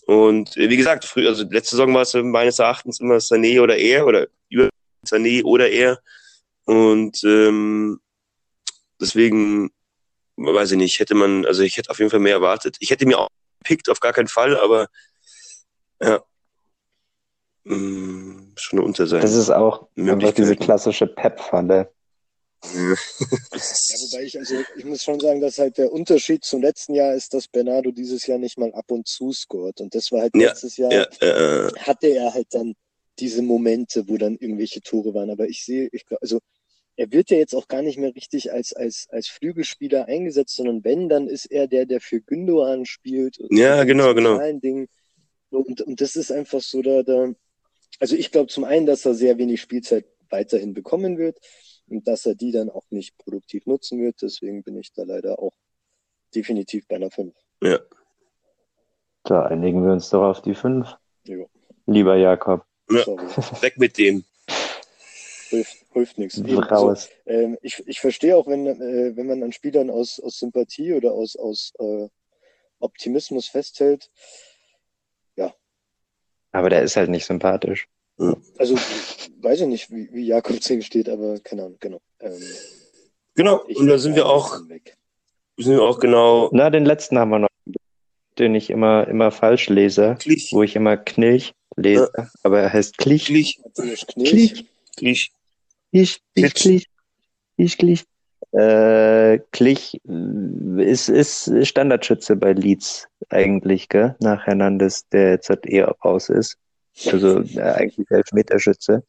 Und 0.07 0.57
äh, 0.57 0.69
wie 0.69 0.77
gesagt, 0.77 1.05
früh, 1.05 1.27
also 1.27 1.45
letzte 1.49 1.77
Saison 1.77 1.95
war 1.95 2.03
es 2.03 2.13
meines 2.15 2.59
Erachtens 2.59 3.01
immer 3.01 3.17
Sané 3.17 3.63
oder 3.63 3.77
er 3.79 4.07
oder 4.07 4.27
über 4.51 4.69
Sané 5.07 5.43
oder 5.45 5.71
er. 5.71 6.01
Und 6.65 7.23
ähm, 7.25 8.01
deswegen, 9.01 9.71
weiß 10.37 10.73
ich 10.73 10.79
nicht, 10.79 11.01
hätte 11.01 11.15
man, 11.15 11.47
also 11.47 11.63
ich 11.63 11.77
hätte 11.77 11.91
auf 11.91 11.99
jeden 11.99 12.11
Fall 12.11 12.21
mehr 12.21 12.35
erwartet. 12.35 12.77
Ich 12.81 12.91
hätte 12.91 13.07
mir 13.07 13.19
auch 13.19 13.29
gepickt, 13.61 13.89
auf 13.89 14.01
gar 14.01 14.13
keinen 14.13 14.29
Fall, 14.29 14.59
aber 14.59 14.89
ja, 16.03 16.23
Mm, 17.65 18.53
schon 18.57 18.79
eine 18.79 18.87
Unterseite. 18.87 19.23
Das 19.23 19.35
ist 19.35 19.51
auch 19.51 19.89
einfach 19.97 20.33
diese 20.33 20.55
klassische 20.57 21.07
Pep-Falle. 21.07 21.91
Ja. 22.63 22.71
wobei 22.71 24.23
ich, 24.23 24.39
also 24.39 24.55
ich 24.77 24.85
muss 24.85 25.03
schon 25.03 25.21
sagen, 25.21 25.41
dass 25.41 25.59
halt 25.59 25.77
der 25.77 25.93
Unterschied 25.93 26.45
zum 26.45 26.63
letzten 26.63 26.95
Jahr 26.95 27.15
ist, 27.15 27.35
dass 27.35 27.47
Bernardo 27.47 27.91
dieses 27.91 28.27
Jahr 28.27 28.39
nicht 28.39 28.59
mal 28.59 28.73
ab 28.73 28.91
und 28.91 29.07
zu 29.07 29.33
scoret. 29.33 29.81
Und 29.81 29.95
das 29.95 30.13
war 30.13 30.23
halt 30.23 30.37
ja, 30.37 30.49
letztes 30.49 30.77
Jahr, 30.77 30.93
ja, 30.93 31.03
äh, 31.21 31.73
hatte 31.79 32.09
er 32.09 32.33
halt 32.33 32.49
dann 32.53 32.75
diese 33.19 33.43
Momente, 33.43 34.09
wo 34.09 34.17
dann 34.17 34.37
irgendwelche 34.37 34.81
Tore 34.81 35.15
waren. 35.15 35.31
Aber 35.31 35.49
ich 35.49 35.65
sehe, 35.65 35.89
ich 35.93 36.07
glaube, 36.07 36.23
also 36.23 36.41
er 36.97 37.11
wird 37.13 37.31
ja 37.31 37.37
jetzt 37.37 37.55
auch 37.55 37.69
gar 37.69 37.83
nicht 37.83 37.99
mehr 37.99 38.15
richtig 38.15 38.53
als, 38.53 38.73
als, 38.73 39.07
als 39.11 39.29
Flügelspieler 39.29 40.07
eingesetzt, 40.07 40.57
sondern 40.57 40.85
wenn, 40.85 41.09
dann 41.09 41.29
ist 41.29 41.47
er 41.47 41.67
der, 41.67 41.87
der 41.87 42.01
für 42.01 42.21
Gündogan 42.21 42.87
spielt. 42.87 43.39
Ja, 43.51 43.85
genau, 43.85 44.15
genau. 44.15 44.39
Ding. 44.61 44.89
Und, 45.51 45.81
und 45.81 46.01
das 46.01 46.17
ist 46.17 46.33
einfach 46.33 46.61
so, 46.61 46.83
da, 46.83 47.03
da, 47.03 47.33
also 48.01 48.17
ich 48.17 48.31
glaube 48.31 48.49
zum 48.49 48.65
einen, 48.65 48.87
dass 48.87 49.05
er 49.05 49.15
sehr 49.15 49.39
wenig 49.39 49.61
Spielzeit 49.61 50.07
weiterhin 50.31 50.75
bekommen 50.75 51.19
wird 51.19 51.39
und 51.89 52.07
dass 52.09 52.27
er 52.27 52.35
die 52.35 52.53
dann 52.53 52.71
auch 52.71 52.85
nicht 52.91 53.17
produktiv 53.19 53.67
nutzen 53.67 54.01
wird. 54.01 54.23
Deswegen 54.23 54.63
bin 54.63 54.77
ich 54.79 54.93
da 54.93 55.03
leider 55.05 55.39
auch 55.39 55.55
definitiv 56.35 56.87
bei 56.89 56.97
einer 56.97 57.11
5. 57.11 57.35
Ja. 57.63 57.79
Da 59.25 59.47
einigen 59.47 59.85
wir 59.85 59.93
uns 59.93 60.11
doch 60.11 60.23
auf 60.23 60.43
die 60.43 60.55
5. 60.55 60.97
Lieber 61.87 62.17
Jakob. 62.17 62.65
Ja. 62.91 63.07
Weg 63.63 63.79
mit 63.79 63.99
dem. 63.99 64.25
Hilft, 65.49 65.77
hilft 65.93 66.19
nichts. 66.19 66.43
Also, 66.43 66.95
ähm, 67.27 67.59
ich, 67.63 67.83
ich 67.87 68.01
verstehe 68.01 68.37
auch, 68.37 68.47
wenn, 68.47 68.67
äh, 68.67 69.17
wenn 69.17 69.27
man 69.27 69.43
an 69.43 69.53
Spielern 69.53 69.91
aus, 69.91 70.21
aus 70.21 70.39
Sympathie 70.39 70.95
oder 70.95 71.13
aus, 71.13 71.37
aus 71.37 71.73
äh, 71.79 72.09
Optimismus 72.81 73.47
festhält, 73.47 74.11
aber 76.55 76.71
der 76.71 76.83
ist 76.83 76.97
halt 76.97 77.11
nicht 77.11 77.27
sympathisch. 77.27 77.89
Also, 78.59 78.77
weiß 78.77 79.63
ich 79.63 79.67
nicht, 79.67 79.91
wie, 79.91 80.09
wie 80.13 80.27
Jakob 80.27 80.63
Zing 80.63 80.83
steht, 80.83 81.09
aber 81.09 81.41
keine 81.41 81.65
Ahnung, 81.65 81.79
genau. 81.81 82.01
Ähm, 82.21 82.41
genau, 83.35 83.65
und 83.65 83.89
da 83.89 83.99
sind 83.99 84.15
wir 84.15 84.27
auch, 84.27 84.59
sind 85.57 85.73
wir 85.73 85.83
auch 85.83 85.99
genau. 85.99 86.51
Na, 86.53 86.71
den 86.71 86.85
letzten 86.85 87.19
haben 87.19 87.31
wir 87.31 87.41
noch, 87.41 87.49
den 88.39 88.55
ich 88.55 88.71
immer, 88.71 89.07
immer 89.09 89.31
falsch 89.31 89.69
lese, 89.69 90.17
Klich. 90.19 90.51
wo 90.53 90.63
ich 90.63 90.77
immer 90.77 90.97
Knilch 90.97 91.55
lese, 91.77 92.11
ja. 92.17 92.29
aber 92.43 92.61
er 92.61 92.73
heißt 92.73 92.99
Klich. 92.99 93.27
Klich. 93.27 93.61
Klich. 93.75 94.07
Klich. 94.07 94.67
Klich. 94.97 95.33
Ich, 95.91 96.21
ich, 96.35 96.55
Klich. 96.55 96.89
Ich, 97.57 97.79
Klich. 97.79 98.05
Äh, 98.53 99.41
Klich 99.53 100.01
ist, 100.77 101.09
ist 101.09 101.51
Standardschütze 101.67 102.37
bei 102.37 102.53
Leeds 102.53 103.09
eigentlich, 103.29 103.89
gell? 103.89 104.15
Nach 104.21 104.47
Hernandez, 104.47 105.09
der 105.09 105.31
jetzt 105.31 105.49
halt 105.49 105.67
eher 105.67 105.89
raus 106.05 106.29
ist. 106.29 106.57
Also 107.07 107.41
äh, 107.41 107.61
eigentlich 107.61 108.11
Elfmeterschütze. 108.11 109.03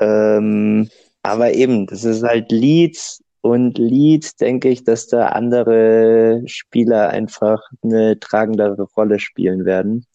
Ähm, 0.00 0.90
aber 1.22 1.52
eben, 1.52 1.86
das 1.86 2.04
ist 2.04 2.22
halt 2.22 2.50
Leeds 2.50 3.22
und 3.42 3.78
Leeds 3.78 4.36
denke 4.36 4.68
ich, 4.68 4.84
dass 4.84 5.06
da 5.06 5.28
andere 5.28 6.42
Spieler 6.46 7.08
einfach 7.08 7.60
eine 7.82 8.18
tragendere 8.20 8.82
Rolle 8.82 9.18
spielen 9.18 9.64
werden. 9.64 10.06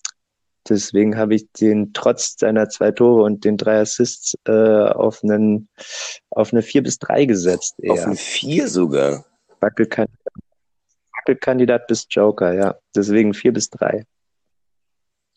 Deswegen 0.67 1.15
habe 1.17 1.35
ich 1.35 1.51
den 1.51 1.93
trotz 1.93 2.37
seiner 2.39 2.69
zwei 2.69 2.91
Tore 2.91 3.23
und 3.23 3.45
den 3.45 3.57
drei 3.57 3.79
Assists 3.79 4.35
äh, 4.47 4.51
auf 4.51 5.23
einen 5.23 5.69
auf 6.31 6.53
eine 6.53 6.63
vier 6.63 6.81
bis 6.81 6.97
drei 6.97 7.25
gesetzt. 7.25 7.75
Eher. 7.77 7.93
Auf 7.93 8.05
eine 8.05 8.15
vier 8.15 8.67
sogar. 8.67 9.25
Wackelkandidat, 9.59 10.33
Wackelkandidat 11.17 11.87
bis 11.87 12.07
Joker, 12.09 12.53
ja. 12.53 12.75
Deswegen 12.95 13.33
vier 13.33 13.53
bis 13.53 13.69
drei. 13.69 14.05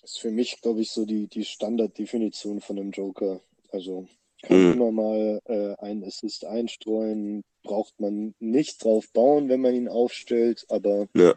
Das 0.01 0.13
ist 0.13 0.19
für 0.21 0.31
mich, 0.31 0.61
glaube 0.63 0.81
ich, 0.81 0.91
so 0.91 1.05
die, 1.05 1.27
die 1.27 1.45
Standarddefinition 1.45 2.61
von 2.61 2.79
einem 2.79 2.91
Joker. 2.91 3.41
Also 3.71 4.09
kann 4.43 4.67
mhm. 4.67 4.73
immer 4.73 4.93
mal 4.93 5.41
äh, 5.47 5.75
einen 5.79 6.05
Assist 6.05 6.45
einstreuen, 6.45 7.43
braucht 7.63 7.99
man 8.01 8.35
nicht 8.39 8.83
drauf 8.85 9.07
bauen, 9.13 9.49
wenn 9.49 9.61
man 9.61 9.75
ihn 9.75 9.89
aufstellt, 9.89 10.65
aber 10.69 11.09
ja. 11.15 11.35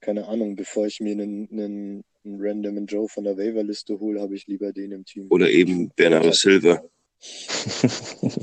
keine 0.00 0.26
Ahnung, 0.26 0.56
bevor 0.56 0.86
ich 0.86 1.00
mir 1.00 1.12
einen, 1.12 1.48
einen 1.50 2.04
einen 2.24 2.38
random 2.40 2.86
Joe 2.86 3.08
von 3.08 3.24
der 3.24 3.36
Waiverliste 3.36 3.98
hole, 3.98 4.20
habe 4.20 4.34
ich 4.34 4.46
lieber 4.46 4.72
den 4.72 4.92
im 4.92 5.04
Team. 5.04 5.26
Oder 5.30 5.50
eben 5.50 5.90
Bernardo 5.96 6.32
Silva. 6.32 6.82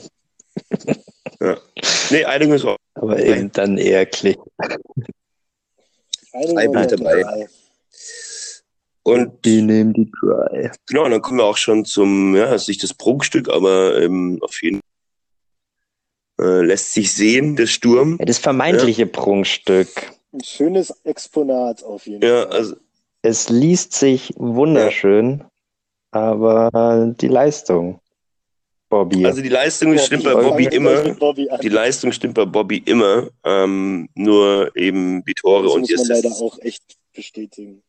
ja. 1.39 1.57
Nee, 2.09 2.25
einigung 2.25 2.55
ist 2.55 2.65
auch. 2.65 2.77
Aber 2.95 3.19
eben 3.19 3.51
dann 3.51 3.77
eher 3.77 4.05
Klick. 4.05 4.39
Drei 6.31 6.67
bin 6.67 6.87
dabei. 6.87 7.47
Und 9.07 9.45
die 9.45 9.61
nehmen 9.61 9.93
die 9.93 10.11
Dry. 10.19 10.69
Genau, 10.85 11.07
dann 11.07 11.21
kommen 11.21 11.39
wir 11.39 11.45
auch 11.45 11.55
schon 11.55 11.85
zum, 11.85 12.35
ja, 12.35 12.51
das 12.51 12.63
ist 12.63 12.67
nicht 12.67 12.83
das 12.83 12.93
Prunkstück, 12.93 13.47
aber 13.47 14.01
ähm, 14.01 14.37
auf 14.41 14.61
jeden 14.61 14.81
Fall 16.37 16.45
äh, 16.45 16.65
lässt 16.65 16.91
sich 16.91 17.13
sehen, 17.13 17.55
der 17.55 17.67
Sturm. 17.67 18.17
Ja, 18.19 18.25
das 18.25 18.37
vermeintliche 18.37 19.03
ja. 19.03 19.07
Prunkstück. 19.07 20.11
Ein 20.33 20.43
schönes 20.43 20.89
Exponat 21.05 21.85
auf 21.85 22.05
jeden 22.05 22.21
ja, 22.21 22.41
Fall. 22.41 22.51
Ja, 22.51 22.57
also 22.57 22.75
es 23.21 23.47
liest 23.47 23.93
sich 23.93 24.33
wunderschön, 24.35 25.45
aber 26.11 27.13
die 27.17 27.29
Leistung, 27.29 28.01
Bobby. 28.89 29.25
Also 29.25 29.41
die 29.41 29.47
Leistung 29.47 29.91
Bobby, 29.91 30.03
stimmt 30.03 30.23
bei 30.25 30.33
Bobby 30.35 30.65
immer. 30.65 31.13
Bobby 31.13 31.47
die 31.63 31.69
Leistung 31.69 32.11
stimmt 32.11 32.33
bei 32.33 32.43
Bobby 32.43 32.83
immer. 32.83 33.29
Ähm, 33.45 34.09
nur 34.15 34.75
eben 34.75 35.23
die 35.23 35.33
Tore 35.33 35.63
das 35.63 35.73
und 35.75 35.81
muss 35.89 35.95
man 35.95 36.07
leider 36.07 36.31
auch 36.41 36.59
echt 36.59 36.83
bestätigen. 37.13 37.83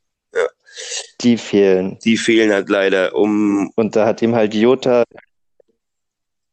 Die 1.21 1.37
fehlen. 1.37 1.99
Die 2.05 2.17
fehlen 2.17 2.53
halt 2.53 2.69
leider. 2.69 3.15
Um 3.15 3.71
und 3.75 3.97
da 3.97 4.07
hat 4.07 4.23
ihm 4.23 4.35
halt 4.35 4.55
Jota 4.55 5.05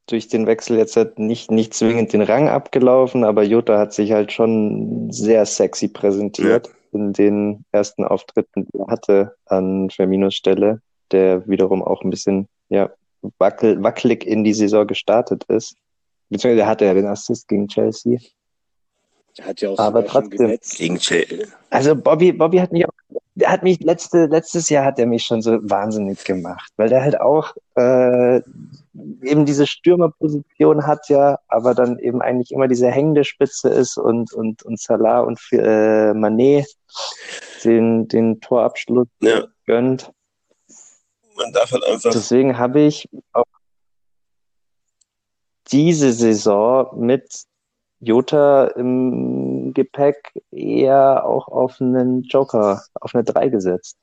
durch 0.08 0.28
den 0.28 0.46
Wechsel 0.46 0.78
jetzt 0.78 0.96
halt 0.98 1.18
nicht, 1.18 1.50
nicht 1.50 1.74
zwingend 1.74 2.14
den 2.14 2.22
Rang 2.22 2.48
abgelaufen, 2.48 3.24
aber 3.24 3.44
Jota 3.44 3.80
hat 3.80 3.94
sich 3.94 4.12
halt 4.12 4.32
schon 4.32 5.12
sehr 5.12 5.46
sexy 5.46 5.88
präsentiert. 5.88 6.68
Ja 6.68 6.74
in 6.96 7.14
den 7.14 7.66
ersten 7.72 8.06
Auftritten, 8.06 8.66
die 8.66 8.80
er 8.80 8.88
hatte 8.88 9.36
an 9.46 9.90
Firminos 9.90 10.34
Stelle, 10.34 10.82
der 11.12 11.48
wiederum 11.48 11.84
auch 11.84 12.02
ein 12.04 12.10
bisschen 12.10 12.48
ja, 12.70 12.90
wackel, 13.38 13.84
wackelig 13.84 14.26
in 14.26 14.44
die 14.44 14.54
Saison 14.54 14.88
gestartet 14.88 15.44
ist. 15.50 15.76
Beziehungsweise 16.30 16.68
hatte 16.68 16.86
er 16.86 16.96
den 16.96 17.06
Assist 17.06 17.48
gegen 17.48 17.68
Chelsea. 17.68 18.20
Er 19.38 19.46
hat 19.46 19.62
ja 19.62 19.70
auch 19.70 19.78
aber 19.78 20.06
trotzdem 20.06 20.58
gegen 20.78 20.98
Chelsea. 20.98 21.46
Also 21.70 21.96
Bobby, 21.96 22.32
Bobby 22.32 22.58
hat 22.58 22.72
mich 22.72 22.86
auch 22.86 22.94
der 23.36 23.52
hat 23.52 23.64
mich 23.64 23.82
letzte, 23.82 24.28
letztes 24.28 24.70
Jahr 24.70 24.86
hat 24.86 24.98
er 24.98 25.06
mich 25.06 25.26
schon 25.26 25.42
so 25.42 25.60
wahnsinnig 25.62 26.24
gemacht, 26.24 26.72
weil 26.78 26.88
der 26.90 27.02
halt 27.04 27.20
auch 27.20 27.54
äh, 27.76 28.38
eben 29.22 29.46
diese 29.46 29.68
Stürmerposition 29.68 30.88
hat 30.88 31.10
ja, 31.10 31.38
aber 31.50 31.74
dann 31.76 32.00
eben 32.00 32.22
eigentlich 32.22 32.52
immer 32.52 32.70
diese 32.70 32.90
hängende 32.90 33.26
Spitze 33.26 33.70
ist 33.70 33.98
und 33.98 34.32
und 34.34 34.64
und 34.64 34.80
Salah 34.80 35.20
und 35.20 35.40
äh, 35.52 36.14
Manet 36.14 36.68
den 37.66 38.08
den 38.08 38.40
Torabschluss 38.40 39.08
Ja, 39.22 39.44
gönnt. 39.66 40.12
man 41.36 41.52
darf 41.52 41.74
halt 41.74 41.84
einfach. 41.84 42.12
Deswegen 42.12 42.58
habe 42.58 42.80
ich 42.82 43.10
auch 43.34 43.44
diese 45.72 46.14
Saison 46.14 46.88
mit 46.98 47.44
Jota 48.00 48.68
im 48.68 49.35
Gepäck 49.76 50.34
eher 50.50 51.26
auch 51.26 51.48
auf 51.48 51.80
einen 51.80 52.24
Joker, 52.24 52.84
auf 53.00 53.14
eine 53.14 53.24
3 53.24 53.50
gesetzt. 53.50 53.98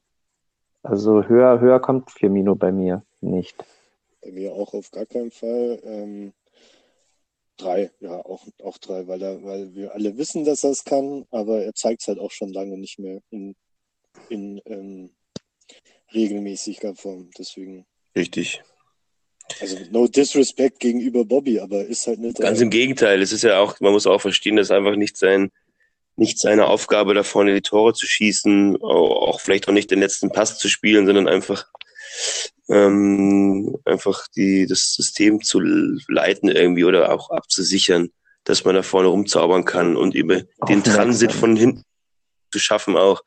Also 0.85 1.25
höher, 1.25 1.61
höher 1.61 1.81
kommt 1.81 2.11
Firmino 2.11 2.55
bei 2.55 2.71
mir 2.71 3.05
nicht. 3.21 3.57
Bei 4.21 4.31
mir 4.31 4.53
auch 4.53 4.73
auf 4.75 4.91
gar 4.91 5.07
keinen 5.07 5.31
Fall. 5.33 5.81
Ähm, 5.85 6.33
drei, 7.57 7.91
ja, 8.01 8.25
auch, 8.25 8.47
auch 8.63 8.79
drei, 8.79 9.07
weil 9.07 9.23
er, 9.23 9.43
weil 9.45 9.75
wir 9.75 9.95
alle 9.95 10.17
wissen, 10.17 10.45
dass 10.45 10.65
er 10.65 10.71
es 10.71 10.85
kann, 10.85 11.25
aber 11.31 11.63
er 11.63 11.75
zeigt 11.75 12.03
es 12.03 12.09
halt 12.09 12.19
auch 12.19 12.31
schon 12.31 12.53
lange 12.53 12.79
nicht 12.79 12.99
mehr 12.99 13.21
in, 13.31 13.55
in 14.29 14.61
ähm, 14.67 15.11
regelmäßiger 16.13 16.95
Form. 16.95 17.31
Deswegen, 17.39 17.87
Richtig. 18.17 18.63
also 19.61 19.77
no 19.91 20.07
disrespect 20.07 20.81
gegenüber 20.81 21.25
Bobby, 21.25 21.61
aber 21.61 21.85
ist 21.85 22.07
halt 22.07 22.19
nicht. 22.19 22.39
Ganz 22.39 22.61
im 22.61 22.71
Gegenteil. 22.71 23.23
Es 23.23 23.33
ist 23.33 23.43
ja 23.43 23.61
auch, 23.61 23.79
man 23.81 23.93
muss 23.93 24.07
auch 24.07 24.21
verstehen, 24.21 24.57
dass 24.57 24.71
einfach 24.71 24.97
nicht 24.97 25.17
sein, 25.17 25.51
nicht 26.17 26.39
seine 26.39 26.67
Aufgabe 26.67 27.15
da 27.15 27.23
vorne 27.23 27.55
die 27.55 27.63
Tore 27.63 27.95
zu 27.95 28.07
schießen, 28.07 28.77
au- 28.83 29.29
auch 29.29 29.41
vielleicht 29.41 29.69
auch 29.69 29.73
nicht 29.73 29.91
den 29.91 30.01
letzten 30.01 30.31
Pass 30.31 30.59
zu 30.59 30.69
spielen, 30.69 31.07
sondern 31.07 31.29
einfach, 31.29 31.67
ähm, 32.69 33.77
einfach 33.85 34.27
die, 34.37 34.67
das 34.67 34.95
System 34.95 35.41
zu 35.43 35.61
leiten 35.61 36.49
irgendwie 36.49 36.85
oder 36.85 37.13
auch 37.13 37.31
abzusichern, 37.31 38.11
dass 38.45 38.65
man 38.65 38.75
da 38.75 38.83
vorne 38.83 39.09
rumzaubern 39.09 39.65
kann 39.65 39.97
und 39.97 40.15
über 40.15 40.43
den. 40.69 40.83
Transit 40.83 41.33
von 41.33 41.57
hinten 41.57 41.85
zu 42.53 42.59
schaffen 42.59 42.97
auch. 42.97 43.23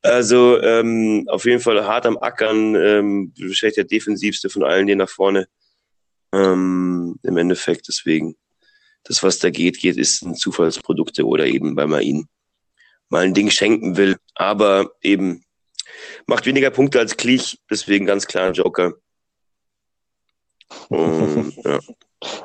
Also 0.00 0.60
ähm, 0.62 1.26
auf 1.28 1.44
jeden 1.44 1.60
Fall 1.60 1.84
hart 1.86 2.06
am 2.06 2.16
Ackern, 2.16 2.74
ähm, 2.74 3.34
wahrscheinlich 3.38 3.74
der 3.74 3.84
defensivste 3.84 4.48
von 4.48 4.64
allen, 4.64 4.86
die 4.86 4.94
nach 4.94 5.10
vorne 5.10 5.46
ähm, 6.32 7.18
im 7.22 7.36
Endeffekt. 7.36 7.88
Deswegen, 7.88 8.36
das, 9.08 9.22
was 9.22 9.38
da 9.38 9.50
geht, 9.50 9.78
geht, 9.78 9.96
ist 9.96 10.22
ein 10.22 10.34
Zufallsprodukte 10.34 11.24
oder 11.26 11.46
eben, 11.46 11.76
weil 11.76 11.86
man 11.86 12.02
ihn 12.02 12.28
mal 13.08 13.24
ein 13.24 13.34
Ding 13.34 13.50
schenken 13.50 13.96
will. 13.96 14.16
Aber 14.34 14.90
eben 15.02 15.44
macht 16.26 16.46
weniger 16.46 16.70
Punkte 16.70 16.98
als 16.98 17.16
Klich, 17.16 17.58
deswegen 17.70 18.06
ganz 18.06 18.26
klar 18.26 18.48
ein 18.48 18.54
Joker. 18.54 18.94
Und, 20.88 21.54
ja. 21.64 21.78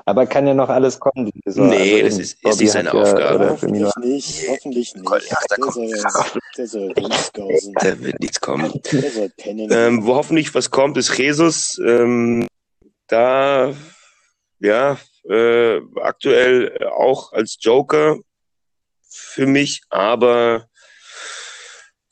Aber 0.06 0.28
kann 0.28 0.46
ja 0.46 0.54
noch 0.54 0.70
alles 0.70 1.00
kommen. 1.00 1.32
Saison. 1.46 1.70
Nee, 1.70 2.04
Also 2.04 2.06
das 2.06 2.14
ist- 2.20 2.34
ist 2.34 2.42
Bobby 2.42 2.64
nicht 2.64 2.72
seine 2.74 2.94
Aufgabe. 2.94 3.50
Hoffentlich 3.52 3.96
nicht, 3.96 4.50
hoffentlich 4.50 4.94
nicht. 4.96 5.08
Ach, 5.10 5.44
da 5.50 5.56
Der 5.56 5.72
soll, 5.72 5.94
der 6.58 6.68
soll. 6.68 6.94
Da 7.82 8.00
wird 8.00 8.20
nichts 8.20 8.40
kommen. 8.42 8.72
Der 8.92 9.12
soll 9.12 9.30
pennen. 9.38 9.70
Ähm, 9.72 10.06
wo 10.06 10.16
hoffentlich 10.16 10.54
was 10.54 10.70
kommt, 10.70 10.98
ist 10.98 11.18
Jesus. 11.18 11.80
Ähm, 11.84 12.46
da, 13.08 13.74
ja, 14.60 14.98
äh, 15.30 15.80
aktuell 16.02 16.88
auch 16.88 17.34
als 17.34 17.58
Joker 17.60 18.18
für 19.10 19.46
mich, 19.46 19.82
aber 19.90 20.68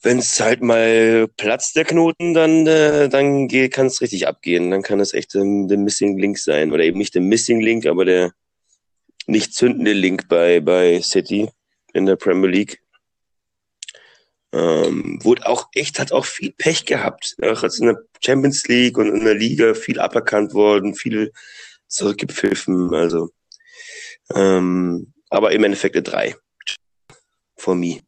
wenn 0.02 0.20
es 0.20 0.40
halt 0.40 0.62
mal 0.62 1.28
platzt, 1.36 1.76
der 1.76 1.86
Knoten, 1.86 2.34
dann, 2.34 2.66
äh, 2.68 3.10
dann 3.10 3.48
kann 3.70 3.88
es 3.88 4.02
richtig 4.02 4.28
abgehen. 4.28 4.72
Dann 4.72 4.82
kann 4.82 5.00
es 5.00 5.14
echt 5.14 5.36
ähm, 5.36 5.68
der 5.68 5.78
Missing 5.78 6.18
Link 6.18 6.40
sein. 6.40 6.72
Oder 6.72 6.84
eben 6.84 6.98
nicht 6.98 7.16
der 7.16 7.22
Missing 7.22 7.60
Link, 7.60 7.86
aber 7.86 8.06
der 8.06 8.32
nicht 9.28 9.54
zündende 9.54 9.94
Link 9.94 10.28
bei, 10.30 10.60
bei 10.62 11.02
City 11.02 11.50
in 11.94 12.06
der 12.06 12.16
Premier 12.16 12.50
League. 12.50 12.82
Ähm, 14.52 15.20
wurde 15.24 15.46
auch 15.48 15.68
echt, 15.74 16.00
hat 16.00 16.12
auch 16.12 16.26
viel 16.26 16.54
Pech 16.54 16.86
gehabt. 16.86 17.36
Auch 17.42 17.62
als 17.62 17.80
in 17.80 17.88
der 17.88 18.02
Champions 18.24 18.68
League 18.68 18.98
und 18.98 19.14
in 19.14 19.26
der 19.26 19.36
Liga 19.36 19.74
viel 19.74 20.00
aberkannt 20.00 20.54
worden, 20.54 20.96
viel 20.96 21.34
zurückgepfiffen. 21.90 22.94
Also, 22.94 23.30
ähm, 24.34 25.14
aber 25.30 25.52
im 25.52 25.64
Endeffekt 25.64 25.96
eine 25.96 26.04
3. 26.04 26.36
For 27.58 27.76
me. 27.76 28.00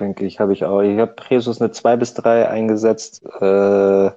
denke 0.00 0.24
ich, 0.24 0.40
habe 0.40 0.54
ich 0.54 0.64
auch. 0.64 0.80
Ich 0.80 0.98
habe 0.98 1.14
Jesus 1.28 1.60
eine 1.60 1.70
2 1.70 1.96
bis 1.96 2.14
3 2.14 2.48
eingesetzt, 2.48 3.22
äh, 3.40 4.10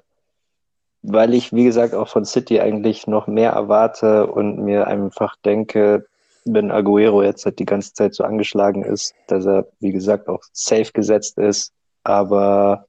weil 1.01 1.33
ich, 1.33 1.53
wie 1.53 1.65
gesagt, 1.65 1.93
auch 1.93 2.07
von 2.07 2.25
City 2.25 2.59
eigentlich 2.59 3.07
noch 3.07 3.27
mehr 3.27 3.51
erwarte 3.51 4.27
und 4.27 4.63
mir 4.63 4.87
einfach 4.87 5.35
denke, 5.43 6.07
wenn 6.45 6.71
Aguero 6.71 7.23
jetzt 7.23 7.45
halt 7.45 7.59
die 7.59 7.65
ganze 7.65 7.93
Zeit 7.93 8.15
so 8.15 8.23
angeschlagen 8.23 8.83
ist, 8.83 9.13
dass 9.27 9.45
er, 9.45 9.67
wie 9.79 9.91
gesagt, 9.91 10.29
auch 10.29 10.41
safe 10.53 10.91
gesetzt 10.93 11.37
ist, 11.37 11.73
aber 12.03 12.87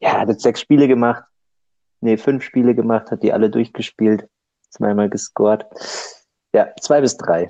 ja, 0.00 0.20
hat 0.20 0.28
jetzt 0.28 0.42
sechs 0.42 0.60
Spiele 0.60 0.88
gemacht, 0.88 1.24
nee, 2.00 2.16
fünf 2.16 2.42
Spiele 2.42 2.74
gemacht, 2.74 3.10
hat 3.10 3.22
die 3.22 3.32
alle 3.32 3.50
durchgespielt, 3.50 4.28
zweimal 4.72 5.08
gescored. 5.08 5.64
Ja, 6.54 6.74
zwei 6.80 7.00
bis 7.00 7.16
drei. 7.16 7.48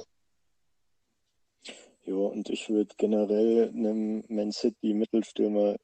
Ja, 2.05 2.15
und 2.15 2.51
ich 2.51 2.69
würde 2.69 2.95
generell 2.97 3.71
einem 3.71 4.25
Man 4.29 4.53
City 4.53 4.93
Mittelstürmer 4.93 5.77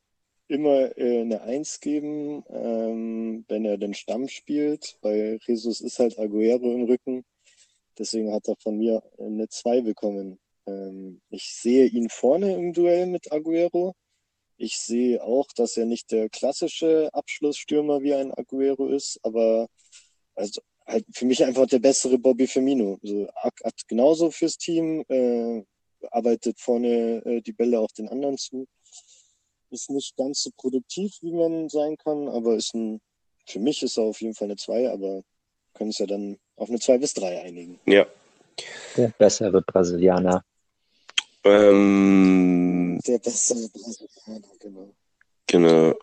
immer 0.48 0.96
äh, 0.98 1.20
eine 1.20 1.42
Eins 1.42 1.80
geben, 1.80 2.42
ähm, 2.48 3.44
wenn 3.48 3.64
er 3.64 3.78
den 3.78 3.94
Stamm 3.94 4.28
spielt. 4.28 4.98
Bei 5.00 5.38
Jesus 5.46 5.80
ist 5.80 5.98
halt 5.98 6.18
Aguero 6.18 6.72
im 6.74 6.84
Rücken. 6.84 7.24
Deswegen 7.98 8.32
hat 8.32 8.48
er 8.48 8.56
von 8.56 8.78
mir 8.78 9.02
eine 9.18 9.48
Zwei 9.48 9.80
bekommen. 9.80 10.38
Ähm, 10.66 11.20
ich 11.30 11.54
sehe 11.54 11.86
ihn 11.86 12.08
vorne 12.08 12.54
im 12.54 12.72
Duell 12.72 13.06
mit 13.06 13.30
Aguero. 13.30 13.94
Ich 14.56 14.78
sehe 14.78 15.22
auch, 15.22 15.46
dass 15.54 15.76
er 15.76 15.86
nicht 15.86 16.10
der 16.10 16.28
klassische 16.30 17.10
Abschlussstürmer 17.12 18.02
wie 18.02 18.14
ein 18.14 18.32
Aguero 18.34 18.88
ist, 18.88 19.20
aber 19.22 19.68
also 20.34 20.60
halt 20.88 21.04
für 21.12 21.26
mich 21.26 21.44
einfach 21.44 21.66
der 21.66 21.78
bessere 21.78 22.18
Bobby 22.18 22.46
Firmino. 22.46 22.98
So, 23.02 23.28
hat 23.36 23.54
hat 23.62 23.74
genauso 23.86 24.30
fürs 24.30 24.56
Team, 24.56 25.04
äh, 25.08 25.62
arbeitet 26.10 26.58
vorne 26.58 27.22
äh, 27.24 27.40
die 27.42 27.52
Bälle 27.52 27.78
auch 27.78 27.92
den 27.92 28.08
anderen 28.08 28.38
zu. 28.38 28.66
Ist 29.70 29.90
nicht 29.90 30.16
ganz 30.16 30.42
so 30.42 30.50
produktiv, 30.56 31.12
wie 31.20 31.32
man 31.32 31.68
sein 31.68 31.96
kann, 31.98 32.28
aber 32.28 32.56
ist 32.56 32.74
ein, 32.74 33.00
für 33.46 33.60
mich 33.60 33.82
ist 33.82 33.98
er 33.98 34.04
auf 34.04 34.20
jeden 34.20 34.34
Fall 34.34 34.46
eine 34.46 34.56
2, 34.56 34.90
aber 34.90 35.22
können 35.74 35.90
es 35.90 35.98
ja 35.98 36.06
dann 36.06 36.38
auf 36.56 36.70
eine 36.70 36.80
2 36.80 36.98
bis 36.98 37.12
3 37.14 37.42
einigen. 37.42 37.78
Ja. 37.86 38.06
Der 38.96 39.08
bessere 39.08 39.62
Brasilianer. 39.62 40.42
Ähm, 41.44 42.98
Der 43.06 43.18
bessere 43.18 43.68
Brasilianer, 43.68 44.48
genau. 44.58 44.94
genau. 45.46 45.94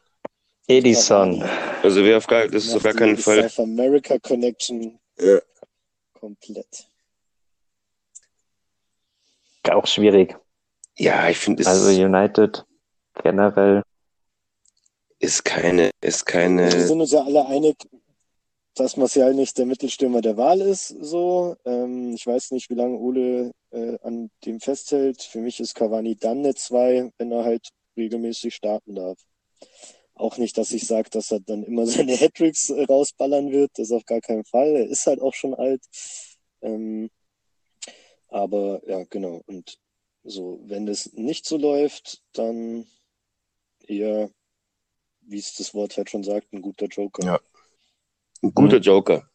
Edison. 0.68 1.44
Also 1.84 2.04
wer 2.04 2.18
auf 2.18 2.28
gar, 2.28 2.48
das 2.48 2.66
ist 2.66 2.76
auf 2.76 2.84
gar 2.84 2.94
keinen 2.94 3.18
Fall. 3.18 3.42
South 3.50 3.60
America 3.60 4.18
Connection 4.20 5.00
Ja. 5.20 5.40
komplett. 6.14 6.88
Auch 9.70 9.88
schwierig. 9.88 10.36
Ja, 10.98 11.30
ich 11.30 11.38
finde, 11.38 11.62
es 11.62 11.68
Also 11.68 11.90
United 11.90 12.66
generell. 13.24 13.84
ist 15.20 15.44
keine, 15.44 15.92
ist 16.02 16.26
Wir 16.28 16.32
keine, 16.32 16.88
sind 16.88 17.02
uns 17.02 17.12
ja 17.12 17.24
alle 17.24 17.46
einig, 17.48 17.76
dass 18.76 18.98
Martial 18.98 19.34
nicht 19.34 19.58
der 19.58 19.66
Mittelstürmer 19.66 20.22
der 20.22 20.38
Wahl 20.38 20.62
ist. 20.62 20.90
So, 21.02 21.56
ähm, 21.66 22.14
ich 22.14 22.26
weiß 22.28 22.52
nicht, 22.52 22.70
wie 22.70 22.76
lange 22.76 22.98
Ole 22.98 23.52
äh, 23.72 23.98
an 24.04 24.30
dem 24.46 24.60
festhält. 24.60 25.22
Für 25.22 25.40
mich 25.40 25.60
ist 25.60 25.74
Cavani 25.76 26.16
dann 26.16 26.40
eine 26.40 26.54
2, 26.56 27.12
wenn 27.18 27.32
er 27.32 27.44
halt 27.46 27.70
regelmäßig 27.98 28.54
starten 28.56 28.96
darf. 28.96 29.18
Auch 30.16 30.38
nicht, 30.38 30.58
dass 30.58 30.72
ich 30.72 30.88
sage, 30.88 31.10
dass 31.10 31.32
er 31.32 31.42
dann 31.42 31.64
immer 31.64 31.86
seine 31.86 32.16
Hattricks 32.16 32.70
äh, 32.70 32.84
rausballern 32.84 33.52
wird. 33.52 33.72
Das 33.76 33.92
auf 33.92 34.06
gar 34.06 34.22
keinen 34.22 34.46
Fall. 34.46 34.68
Er 34.76 34.88
ist 34.88 35.06
halt 35.06 35.22
auch 35.22 35.34
schon 35.34 35.54
alt. 35.54 35.82
Ähm, 36.62 37.10
aber 38.30 38.82
ja, 38.88 39.04
genau. 39.10 39.42
Und 39.46 39.78
so, 40.24 40.60
wenn 40.66 40.86
das 40.86 41.14
nicht 41.14 41.46
so 41.46 41.58
läuft, 41.58 42.24
dann 42.34 42.88
eher, 43.88 44.30
wie 45.22 45.38
es 45.38 45.56
das 45.56 45.74
Wort 45.74 45.96
halt 45.98 46.10
schon 46.10 46.24
sagt, 46.24 46.52
ein 46.54 46.62
guter 46.62 46.88
Joker. 46.88 47.26
Ja. 47.26 47.40
ein 48.42 48.54
guter 48.54 48.78
Joker. 48.78 49.30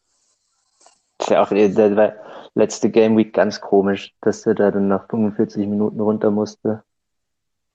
Ist 1.19 1.29
ja 1.29 1.43
auch 1.43 1.51
äh, 1.51 1.69
der, 1.69 1.91
der 1.91 2.49
letzte 2.55 2.89
Game 2.89 3.15
Week 3.17 3.33
ganz 3.33 3.61
komisch, 3.61 4.13
dass 4.21 4.41
der 4.41 4.55
da 4.55 4.71
dann 4.71 4.87
nach 4.87 5.07
45 5.09 5.67
Minuten 5.67 5.99
runter 5.99 6.31
musste. 6.31 6.83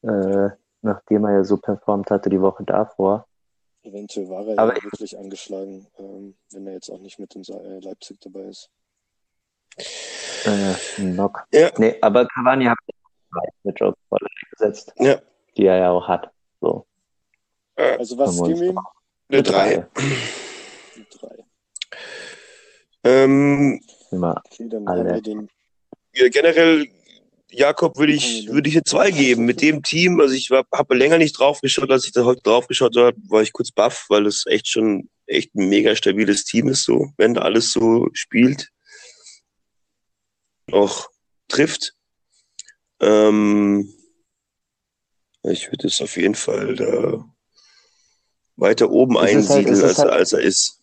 Äh, 0.03 0.51
nachdem 0.87 1.25
er 1.25 1.33
ja 1.35 1.45
so 1.45 1.57
performt 1.59 2.11
hatte 2.11 2.31
die 2.31 2.41
Woche 2.41 2.65
davor. 2.65 3.27
Eventuell 3.83 4.29
war 4.29 4.47
er 4.47 4.59
Aber- 4.59 4.75
ja 4.77 4.83
wirklich 4.83 5.17
angeschlagen, 5.19 5.87
ähm, 5.99 6.35
wenn 6.53 6.67
er 6.67 6.73
jetzt 6.75 6.91
auch 6.91 6.99
nicht 7.01 7.19
mit 7.19 7.35
in 7.37 7.43
äh, 7.43 7.79
Leipzig 7.81 8.19
dabei 8.21 8.41
ist. 8.45 8.71
Äh, 10.45 10.75
Knock. 10.97 11.45
Ja. 11.53 11.71
Nee, 11.77 11.97
aber 12.01 12.27
Cavani 12.27 12.65
hat 12.65 12.79
eine 13.65 13.75
Joker 13.75 13.97
eingesetzt, 14.11 14.93
Ja. 14.97 15.21
die 15.57 15.67
er 15.67 15.77
ja 15.79 15.91
auch 15.91 16.09
hat. 16.09 16.31
So. 16.61 16.87
Also 17.77 18.17
was 18.17 18.43
geben 18.43 18.61
wir 18.61 18.71
ihm? 18.71 18.79
Eine 19.29 19.43
3. 19.43 19.75
Drei. 19.75 19.87
Eine 20.95 21.05
drei. 21.11 21.45
Ähm, 23.05 23.81
Immer. 24.11 24.43
Okay, 24.47 24.69
dann 24.69 24.89
Alle. 24.89 25.01
haben 25.01 25.15
wir 25.15 25.23
den. 25.23 25.49
ja, 26.15 26.29
generell, 26.29 26.89
Jakob, 27.51 27.97
würde 27.97 28.13
ich, 28.13 28.49
würde 28.49 28.69
ich 28.69 28.75
eine 28.75 28.85
2 28.85 29.11
geben. 29.13 29.45
Mit 29.45 29.61
dem 29.63 29.83
Team, 29.83 30.21
also 30.21 30.35
ich 30.35 30.51
habe 30.51 30.97
länger 30.97 31.19
nicht 31.19 31.39
drauf 31.39 31.61
geschaut, 31.61 31.91
als 31.91 32.05
ich 32.05 32.13
da 32.13 32.25
heute 32.25 32.43
drauf 32.43 32.67
geschaut 32.67 32.97
habe, 32.97 33.17
war 33.29 33.43
ich 33.43 33.53
kurz 33.53 33.71
baff, 33.71 34.07
weil 34.09 34.27
es 34.27 34.45
echt 34.47 34.69
schon 34.69 35.09
echt 35.27 35.55
ein 35.55 35.69
mega 35.69 35.95
stabiles 35.97 36.45
Team 36.45 36.69
ist, 36.69 36.85
so, 36.85 37.13
wenn 37.17 37.35
da 37.35 37.43
alles 37.43 37.73
so 37.73 38.09
spielt. 38.13 38.71
Auch 40.73 41.09
trifft. 41.49 41.95
Ähm, 43.01 43.93
ich 45.45 45.71
würde 45.71 45.87
es 45.87 46.01
auf 46.01 46.17
jeden 46.17 46.35
Fall 46.35 46.75
da 46.75 47.25
weiter 48.57 48.91
oben 48.91 49.19
halt- 49.19 49.37
einsiedeln, 49.37 49.81
als, 49.83 49.99
er, 49.99 50.05
halt- 50.05 50.13
als 50.13 50.33
er 50.33 50.41
ist. 50.41 50.83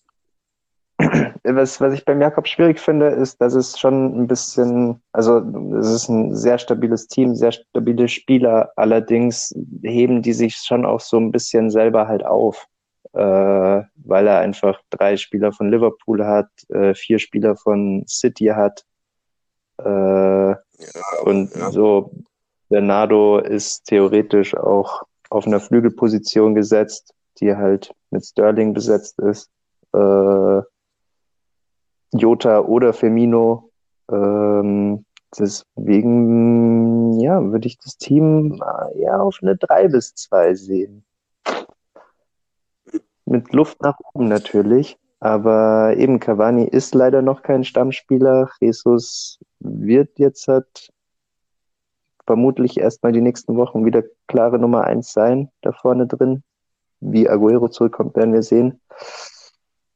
Was, 1.45 1.81
was 1.81 1.93
ich 1.93 2.05
beim 2.05 2.21
Jakob 2.21 2.47
schwierig 2.47 2.79
finde, 2.79 3.07
ist, 3.07 3.41
dass 3.41 3.53
es 3.53 3.77
schon 3.77 4.23
ein 4.23 4.27
bisschen, 4.27 5.01
also 5.11 5.39
es 5.77 5.89
ist 5.89 6.07
ein 6.07 6.35
sehr 6.35 6.57
stabiles 6.57 7.07
Team, 7.07 7.35
sehr 7.35 7.51
stabile 7.51 8.07
Spieler, 8.07 8.71
allerdings 8.77 9.53
heben 9.81 10.21
die 10.21 10.31
sich 10.31 10.55
schon 10.55 10.85
auch 10.85 11.01
so 11.01 11.17
ein 11.17 11.33
bisschen 11.33 11.69
selber 11.69 12.07
halt 12.07 12.25
auf, 12.25 12.65
äh, 13.11 13.19
weil 13.19 14.27
er 14.27 14.39
einfach 14.39 14.79
drei 14.89 15.17
Spieler 15.17 15.51
von 15.51 15.69
Liverpool 15.69 16.25
hat, 16.25 16.47
äh, 16.69 16.93
vier 16.93 17.19
Spieler 17.19 17.57
von 17.57 18.05
City 18.07 18.45
hat 18.45 18.85
äh, 19.77 20.55
und 21.23 21.55
ja. 21.55 21.71
so 21.71 22.11
Bernardo 22.69 23.39
ist 23.39 23.85
theoretisch 23.85 24.55
auch 24.55 25.03
auf 25.29 25.47
einer 25.47 25.59
Flügelposition 25.59 26.55
gesetzt, 26.55 27.13
die 27.39 27.55
halt 27.55 27.93
mit 28.11 28.25
Sterling 28.25 28.73
besetzt 28.73 29.19
ist. 29.19 29.49
Äh, 29.93 30.61
Jota 32.13 32.61
oder 32.61 32.93
Firmino. 32.93 33.69
Ähm, 34.11 35.05
deswegen, 35.37 37.19
ja, 37.19 37.43
würde 37.43 37.67
ich 37.67 37.77
das 37.79 37.97
Team 37.97 38.61
eher 38.95 39.21
auf 39.21 39.39
eine 39.41 39.55
3 39.55 39.87
bis 39.89 40.13
2 40.15 40.53
sehen. 40.55 41.03
Mit 43.25 43.53
Luft 43.53 43.81
nach 43.81 43.97
oben 44.13 44.27
natürlich. 44.27 44.97
Aber 45.19 45.95
eben 45.95 46.19
Cavani 46.19 46.65
ist 46.65 46.93
leider 46.93 47.21
noch 47.21 47.43
kein 47.43 47.63
Stammspieler. 47.63 48.49
Jesus 48.59 49.39
wird 49.59 50.19
jetzt 50.19 50.47
halt 50.49 50.91
vermutlich 52.25 52.77
erstmal 52.77 53.13
die 53.13 53.21
nächsten 53.21 53.55
Wochen 53.55 53.85
wieder 53.85 54.03
klare 54.27 54.59
Nummer 54.59 54.83
1 54.83 55.11
sein, 55.11 55.49
da 55.61 55.71
vorne 55.71 56.07
drin. 56.07 56.43
Wie 56.99 57.29
Aguero 57.29 57.69
zurückkommt, 57.69 58.15
werden 58.15 58.33
wir 58.33 58.43
sehen. 58.43 58.81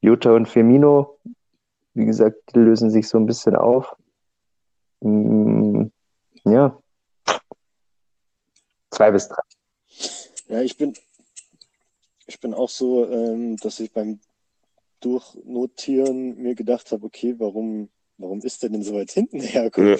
Jota 0.00 0.32
und 0.32 0.48
Firmino, 0.48 1.18
wie 1.98 2.06
gesagt, 2.06 2.36
die 2.54 2.60
lösen 2.60 2.90
sich 2.90 3.08
so 3.08 3.18
ein 3.18 3.26
bisschen 3.26 3.56
auf. 3.56 3.94
Mm, 5.00 5.86
ja. 6.44 6.80
Zwei 8.90 9.10
bis 9.10 9.28
drei. 9.28 9.42
Ja, 10.48 10.62
ich 10.62 10.76
bin, 10.76 10.94
ich 12.26 12.40
bin 12.40 12.54
auch 12.54 12.68
so, 12.68 13.04
ähm, 13.10 13.56
dass 13.56 13.80
ich 13.80 13.92
beim 13.92 14.20
Durchnotieren 15.00 16.36
mir 16.36 16.54
gedacht 16.54 16.90
habe, 16.92 17.04
okay, 17.04 17.34
warum, 17.38 17.90
warum 18.16 18.40
ist 18.40 18.62
der 18.62 18.70
denn 18.70 18.82
so 18.82 18.94
weit 18.94 19.10
hinten 19.10 19.40
hergekommen? 19.40 19.92
Ja. 19.92 19.98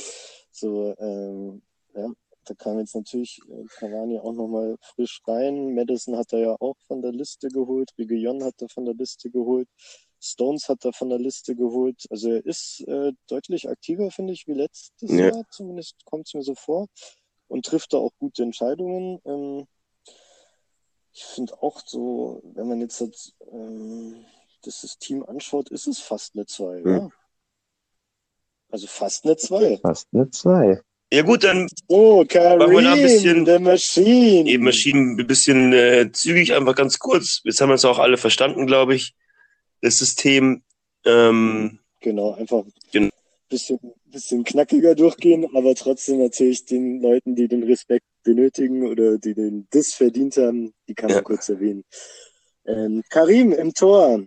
So, 0.51 0.95
ähm, 0.99 1.63
ja, 1.95 2.11
da 2.45 2.55
kam 2.55 2.79
jetzt 2.79 2.95
natürlich 2.95 3.41
äh, 3.49 3.65
Cavani 3.79 4.19
auch 4.19 4.33
nochmal 4.33 4.77
frisch 4.81 5.21
rein. 5.27 5.75
Madison 5.75 6.17
hat 6.17 6.33
er 6.33 6.39
ja 6.39 6.57
auch 6.61 6.77
von 6.87 7.03
der 7.03 7.13
Liste 7.13 7.49
geholt. 7.49 7.91
Reguilon 7.99 8.43
hat 8.43 8.63
er 8.63 8.69
von 8.69 8.85
der 8.85 8.95
Liste 8.95 9.31
geholt. 9.31 9.69
Stones 10.21 10.69
hat 10.69 10.85
er 10.85 10.93
von 10.93 11.09
der 11.11 11.19
Liste 11.19 11.55
geholt. 11.55 12.05
Also 12.11 12.31
er 12.33 12.45
ist 12.45 12.81
äh, 12.89 13.13
deutlich 13.29 13.69
aktiver, 13.69 14.11
finde 14.11 14.33
ich, 14.33 14.47
wie 14.47 14.55
letztes 14.55 15.11
Ja. 15.11 15.27
Jahr. 15.29 15.45
Zumindest 15.51 16.05
kommt 16.05 16.27
es 16.27 16.35
mir 16.35 16.43
so 16.43 16.55
vor. 16.55 16.87
Und 17.47 17.65
trifft 17.67 17.93
da 17.93 17.99
auch 17.99 18.13
gute 18.19 18.43
Entscheidungen. 18.43 19.21
Ähm, 19.25 19.67
ich 21.13 21.25
finde 21.25 21.63
auch 21.63 21.81
so, 21.85 22.43
wenn 22.55 22.69
man 22.69 22.81
jetzt 22.81 23.01
das, 23.01 23.33
ähm, 23.53 24.25
das, 24.63 24.83
das 24.83 24.99
Team 24.99 25.25
anschaut, 25.25 25.69
ist 25.71 25.87
es 25.87 25.99
fast 25.99 26.35
eine 26.35 26.47
2. 26.47 26.81
Mhm. 26.85 26.91
Ja. 26.97 27.09
Also 28.71 28.87
fast 28.87 29.25
eine 29.25 29.37
2. 29.37 29.79
Fast 29.79 30.09
eine 30.13 30.31
zwei. 30.31 30.81
Ja 31.11 31.23
gut, 31.23 31.43
dann 31.43 31.67
Oh, 31.89 32.23
Karim, 32.29 32.59
Machen 32.59 32.73
wir 32.73 32.83
da 32.83 32.93
ein 32.93 33.01
bisschen- 33.03 33.45
der 33.47 33.61
Machine. 33.61 34.49
eben 34.51 34.65
Maschinen 34.65 35.19
ein 35.19 35.27
bisschen 35.27 35.73
äh, 35.73 36.11
zügig, 36.13 36.53
einfach 36.53 36.75
ganz 36.75 36.99
kurz. 36.99 37.41
Jetzt 37.45 37.63
haben 37.63 37.71
wir 37.71 37.77
es 37.77 37.87
auch 37.87 37.99
alle 37.99 38.19
verstanden, 38.19 38.67
glaube 38.67 38.95
ich. 38.95 39.15
Das 39.81 39.99
System. 39.99 40.63
Ähm, 41.05 41.79
Genau, 42.01 42.33
einfach 42.35 42.65
Gen- 42.93 43.11
bisschen, 43.49 43.79
bisschen 44.05 44.45
knackiger 44.45 44.95
durchgehen, 44.95 45.49
aber 45.57 45.75
trotzdem 45.75 46.19
natürlich 46.19 46.65
den 46.65 47.01
Leuten, 47.03 47.35
die 47.35 47.49
den 47.49 47.65
Respekt 47.65 48.05
benötigen 48.23 48.87
oder 48.87 49.19
die 49.19 49.35
den 49.35 49.69
Diss 49.75 49.95
verdient 49.95 50.37
haben, 50.37 50.75
die 50.87 50.95
kann 50.95 51.09
man 51.11 51.19
Ja. 51.19 51.23
kurz 51.23 51.49
erwähnen. 51.49 51.85
Ähm, 52.67 53.03
Karim 53.11 53.53
im 53.53 53.73
Tor. 53.75 54.25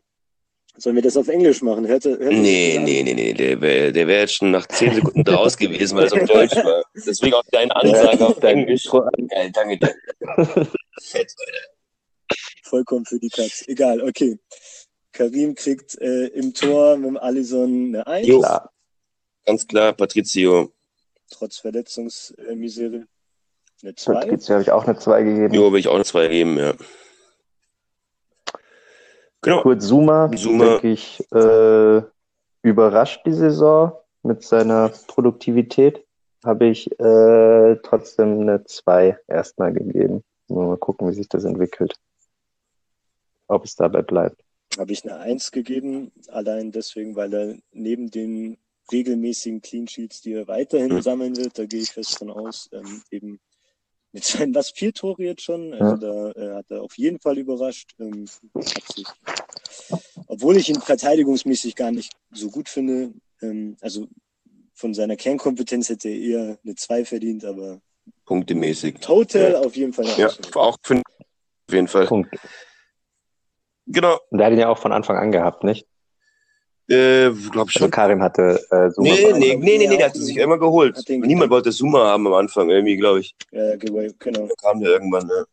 Sollen 0.78 0.96
wir 0.96 1.04
das 1.04 1.18
auf 1.18 1.28
Englisch 1.28 1.62
machen? 1.62 1.86
Hörte, 1.88 2.12
hörte 2.18 2.34
nee, 2.34 2.80
nee, 2.82 3.04
nee, 3.04 3.14
nee, 3.14 3.34
der 3.34 3.60
wäre 3.60 3.92
der 3.92 4.08
wär 4.08 4.22
jetzt 4.22 4.36
schon 4.38 4.52
nach 4.52 4.66
zehn 4.68 4.94
Sekunden 4.96 5.24
draus 5.26 5.58
gewesen, 5.58 5.98
weil 5.98 6.06
es 6.08 6.14
auf 6.14 6.24
Deutsch 6.24 6.56
war. 6.56 6.84
Deswegen 6.96 7.34
auch 7.34 7.44
deine 7.52 7.76
Ansage 7.76 8.26
auf 8.26 8.40
Dein 8.40 8.60
Englisch. 8.60 8.86
Geil, 8.86 9.52
danke 9.54 9.78
dir. 9.78 9.96
Fett, 11.02 11.34
Alter. 11.38 11.68
Vollkommen 12.64 13.06
für 13.06 13.20
die 13.20 13.30
Katz. 13.30 13.66
Egal, 13.68 14.02
okay. 14.02 14.40
Karim 15.12 15.56
kriegt 15.56 16.00
äh, 16.00 16.28
im 16.28 16.54
Tor 16.54 16.98
mit 16.98 17.08
dem 17.08 17.18
Allison 17.18 17.96
eine 17.96 18.08
1, 18.08 18.28
Jo. 18.28 18.44
Ganz 19.46 19.68
klar, 19.68 19.94
Patrizio. 19.94 20.72
trotz 21.30 21.58
Verletzungsmisere. 21.58 23.08
Eine 23.82 23.96
2. 23.96 24.14
Patrizio 24.14 24.54
habe 24.54 24.64
ich 24.64 24.72
auch 24.72 24.86
eine 24.86 24.98
zwei 24.98 25.24
gegeben. 25.24 25.54
Jo, 25.54 25.72
will 25.72 25.80
ich 25.80 25.88
auch 25.88 25.96
eine 25.96 26.06
zwei 26.06 26.28
geben, 26.28 26.58
ja. 26.58 26.74
Genau. 29.42 29.62
Kurt 29.64 29.82
Zuma, 29.82 30.32
Zuma. 30.36 30.66
denke 30.66 30.90
ich, 30.90 31.20
äh, 31.34 32.02
überrascht 32.62 33.26
die 33.26 33.34
Saison 33.34 33.94
mit 34.22 34.44
seiner 34.44 34.90
Produktivität. 35.08 36.06
Habe 36.46 36.68
ich 36.68 36.92
äh, 37.00 37.76
trotzdem 37.84 38.42
eine 38.42 38.64
2 38.64 39.18
erstmal 39.28 39.74
gegeben. 39.74 40.24
Nur 40.48 40.68
mal 40.68 40.78
gucken, 40.78 41.08
wie 41.10 41.14
sich 41.14 41.28
das 41.28 41.44
entwickelt. 41.44 41.96
Ob 43.48 43.66
es 43.66 43.76
dabei 43.76 44.02
bleibt. 44.02 44.44
Habe 44.78 44.92
ich 44.94 45.04
eine 45.04 45.18
Eins 45.20 45.52
gegeben, 45.52 46.12
allein 46.28 46.72
deswegen, 46.72 47.16
weil 47.16 47.34
er 47.34 47.58
neben 47.72 48.10
den 48.10 48.58
regelmäßigen 48.92 49.62
Clean 49.62 49.88
Sheets, 49.88 50.22
die 50.22 50.34
er 50.34 50.48
weiterhin 50.48 50.96
Mhm. 50.96 51.02
sammeln 51.02 51.38
wird, 51.38 51.58
da 51.58 51.66
gehe 51.66 51.82
ich 51.82 51.92
fest 51.92 52.18
von 52.18 52.30
aus, 52.30 52.70
ähm, 52.74 53.04
eben 53.12 53.40
mit 54.12 54.24
seinen, 54.24 54.54
was, 54.56 54.72
vier 54.72 54.94
Tore 54.94 55.24
jetzt 55.24 55.44
schon, 55.44 55.74
also 55.74 55.98
da 55.98 56.32
äh, 56.32 56.56
hat 56.56 56.70
er 56.70 56.82
auf 56.84 56.98
jeden 56.98 57.20
Fall 57.20 57.38
überrascht. 57.38 57.96
Ähm, 58.00 58.28
hat 58.56 58.94
sich, 58.94 59.08
obwohl 60.28 60.58
ich 60.58 60.70
ihn 60.70 60.82
verteidigungsmäßig 60.82 61.76
gar 61.76 61.92
nicht 61.92 62.12
so 62.34 62.50
gut 62.50 62.68
finde, 62.68 63.14
ähm, 63.42 63.78
also 63.82 64.08
von 64.74 64.94
seiner 64.94 65.16
Kernkompetenz 65.16 65.90
hätte 65.90 66.10
er 66.10 66.16
eher 66.20 66.60
eine 66.64 66.76
Zwei 66.76 67.06
verdient, 67.06 67.46
aber 67.46 67.82
Punktemäßig. 68.26 68.96
total 69.00 69.54
Ja. 69.54 69.60
auf 69.60 69.76
jeden 69.76 69.94
Fall 69.94 70.06
Ja, 70.18 70.30
auch 70.56 70.76
fünf. 70.84 71.04
Auf 71.68 71.74
jeden 71.74 71.88
Fall. 71.88 72.08
Punkt. 72.08 72.36
Genau. 73.88 74.20
Und 74.30 74.38
der 74.38 74.48
hat 74.48 74.54
ihn 74.54 74.60
ja 74.60 74.70
auch 74.70 74.78
von 74.78 74.92
Anfang 74.92 75.18
an 75.18 75.32
gehabt, 75.32 75.64
nicht? 75.64 75.88
Äh, 76.88 77.30
glaube 77.30 77.70
ich 77.70 77.76
Also 77.76 77.80
schon. 77.80 77.92
Karim 77.92 78.22
hatte 78.22 78.60
äh, 78.70 78.90
Zuma. 78.92 79.10
Nee, 79.10 79.34
nee, 79.34 79.56
nee, 79.56 79.78
nee, 79.78 79.88
nee, 79.88 79.98
der 79.98 80.08
hat 80.08 80.16
sich 80.16 80.36
immer 80.38 80.58
geholt. 80.58 81.02
Niemand 81.08 81.50
wollte 81.50 81.72
Zuma 81.72 82.06
haben 82.08 82.28
am 82.28 82.34
Anfang, 82.34 82.70
irgendwie, 82.70 82.98
glaube 82.98 83.22
ich. 83.22 83.36
Ja, 83.52 83.76
genau. 83.78 84.48
Da 84.48 84.54
kam 84.62 84.82
der 84.82 84.92
irgendwann, 84.92 85.28
ne? 85.28 85.46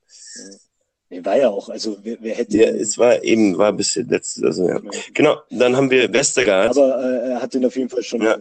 Nee, 1.11 1.25
war 1.25 1.37
ja 1.37 1.49
auch, 1.49 1.69
also 1.69 1.97
wer, 2.03 2.17
wer 2.21 2.35
hätte. 2.35 2.59
Ja, 2.59 2.69
es 2.69 2.99
war 2.99 3.23
eben, 3.23 3.57
war 3.57 3.69
ein 3.69 3.77
bisschen 3.77 4.09
letztes, 4.09 4.43
also 4.43 4.69
ja. 4.69 4.81
Genau, 5.15 5.41
dann 5.51 5.77
haben 5.77 5.91
wir 5.91 6.13
Westergaard. 6.13 6.71
Aber 6.71 7.03
äh, 7.03 7.31
er 7.31 7.43
hat 7.43 7.55
den 7.55 7.65
auf 7.65 7.77
jeden 7.77 7.89
Fall 7.89 8.03
schon. 8.03 8.21
Ja. 8.21 8.37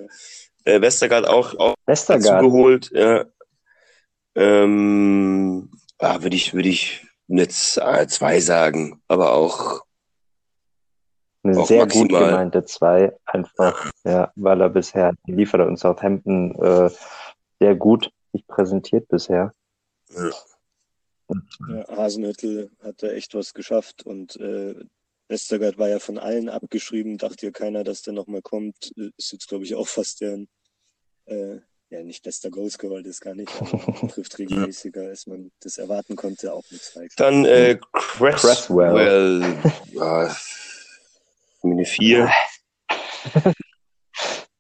Äh, 0.66 0.82
Westergaard 0.82 1.28
auch, 1.28 1.56
auch 1.56 1.76
dazu 1.86 2.10
Westergaard. 2.14 2.42
geholt, 2.42 2.92
ja. 2.94 3.26
Ähm, 4.36 5.72
ah, 6.00 6.22
würde 6.22 6.36
ich, 6.36 6.54
würde 6.54 6.70
ich 6.70 7.07
jetzt 7.28 7.78
äh, 7.78 8.08
zwei 8.08 8.40
sagen, 8.40 9.02
aber 9.08 9.34
auch, 9.34 9.82
Eine 11.44 11.60
Auch 11.60 11.68
sehr 11.68 11.88
gut 11.88 12.12
maximal. 12.12 12.26
gemeinte 12.26 12.66
zwei, 12.66 13.16
einfach, 13.26 13.92
ja, 14.04 14.32
weil 14.36 14.62
er 14.62 14.70
bisher 14.70 15.14
liefert 15.26 15.62
er 15.62 15.68
uns 15.68 15.82
Southampton 15.82 16.56
äh, 16.56 16.90
sehr 17.60 17.76
gut 17.76 18.12
sich 18.34 18.46
präsentiert 18.48 19.08
bisher. 19.08 19.54
Ja, 21.70 21.88
Hasenhüttel 21.90 22.72
hat 22.82 23.04
da 23.04 23.08
echt 23.08 23.34
was 23.36 23.54
geschafft 23.54 24.06
und 24.06 24.36
äh, 24.38 24.76
Westergaard 25.30 25.78
war 25.78 25.90
ja 25.90 26.00
von 26.00 26.18
allen 26.18 26.48
abgeschrieben, 26.48 27.18
dachte 27.18 27.48
ja 27.48 27.52
keiner, 27.52 27.84
dass 27.84 28.02
der 28.02 28.14
nochmal 28.14 28.42
kommt. 28.42 28.92
Ist 29.18 29.34
jetzt, 29.34 29.48
glaube 29.48 29.66
ich, 29.66 29.76
auch 29.76 29.88
fast 29.88 30.22
deren 30.22 30.48
äh, 31.26 31.58
ja 31.90 32.04
nicht 32.04 32.24
bester 32.24 32.50
Goalscorer, 32.50 33.02
das 33.02 33.20
gar 33.20 33.36
nicht, 33.36 33.52
aber 33.60 34.08
trifft 34.14 34.38
regelmäßiger, 34.40 35.02
als 35.02 35.28
man 35.28 35.52
das 35.62 35.78
erwarten 35.78 36.16
konnte, 36.16 36.54
auch 36.54 36.64
mit 36.70 36.82
zwei. 36.82 37.08
Dann 37.16 37.46
äh, 37.46 37.80
Cresswell. 37.94 39.46
Ja, 39.94 40.36
eine 41.64 41.86
4. 41.86 42.30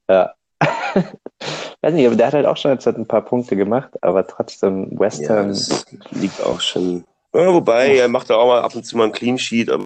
ja. 0.09 0.33
Weiß 1.81 1.93
nicht, 1.93 2.07
aber 2.07 2.15
der 2.15 2.27
hat 2.27 2.33
halt 2.33 2.45
auch 2.45 2.57
schon 2.57 2.71
jetzt 2.71 2.87
ein 2.87 3.07
paar 3.07 3.23
Punkte 3.23 3.55
gemacht, 3.55 3.91
aber 4.01 4.25
trotzdem 4.25 4.99
West 4.99 5.21
Ja, 5.21 5.37
Ham. 5.37 5.49
das 5.49 5.85
liegt 6.11 6.41
auch 6.41 6.61
schon. 6.61 7.05
Ja, 7.33 7.53
wobei, 7.53 7.97
er 7.97 8.07
macht 8.07 8.31
auch 8.31 8.47
mal 8.47 8.61
ab 8.61 8.75
und 8.75 8.83
zu 8.83 8.97
mal 8.97 9.05
einen 9.05 9.13
Clean 9.13 9.37
Sheet, 9.37 9.69
aber. 9.69 9.85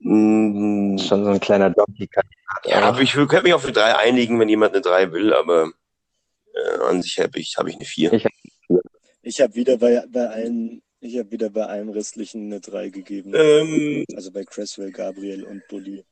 Mm, 0.00 0.98
schon 0.98 1.24
so 1.24 1.30
ein 1.30 1.40
kleiner 1.40 1.70
donkey 1.70 2.08
ja, 2.64 2.80
aber 2.82 3.00
ich 3.00 3.12
könnte 3.12 3.42
mich 3.42 3.54
auf 3.54 3.64
eine 3.64 3.72
3 3.72 3.96
einigen, 3.96 4.38
wenn 4.38 4.48
jemand 4.48 4.74
eine 4.74 4.82
3 4.82 5.12
will, 5.12 5.32
aber 5.32 5.70
äh, 6.56 6.82
an 6.88 7.02
sich 7.02 7.18
habe 7.18 7.38
ich, 7.38 7.56
hab 7.56 7.66
ich 7.68 7.76
eine 7.76 7.84
4. 7.84 8.12
Ich- 9.22 9.40
habe 9.40 9.54
wieder 9.54 9.76
bei, 9.76 10.04
bei 10.08 10.28
allen, 10.28 10.82
ich 11.00 11.18
habe 11.18 11.30
wieder 11.30 11.50
bei 11.50 11.66
allen 11.66 11.88
restlichen 11.90 12.46
eine 12.46 12.60
3 12.60 12.88
gegeben. 12.90 13.32
Ähm, 13.34 14.04
Also 14.14 14.30
bei 14.30 14.44
Cresswell, 14.44 14.92
Gabriel 14.92 15.44
und 15.44 15.66
Bully. 15.68 16.04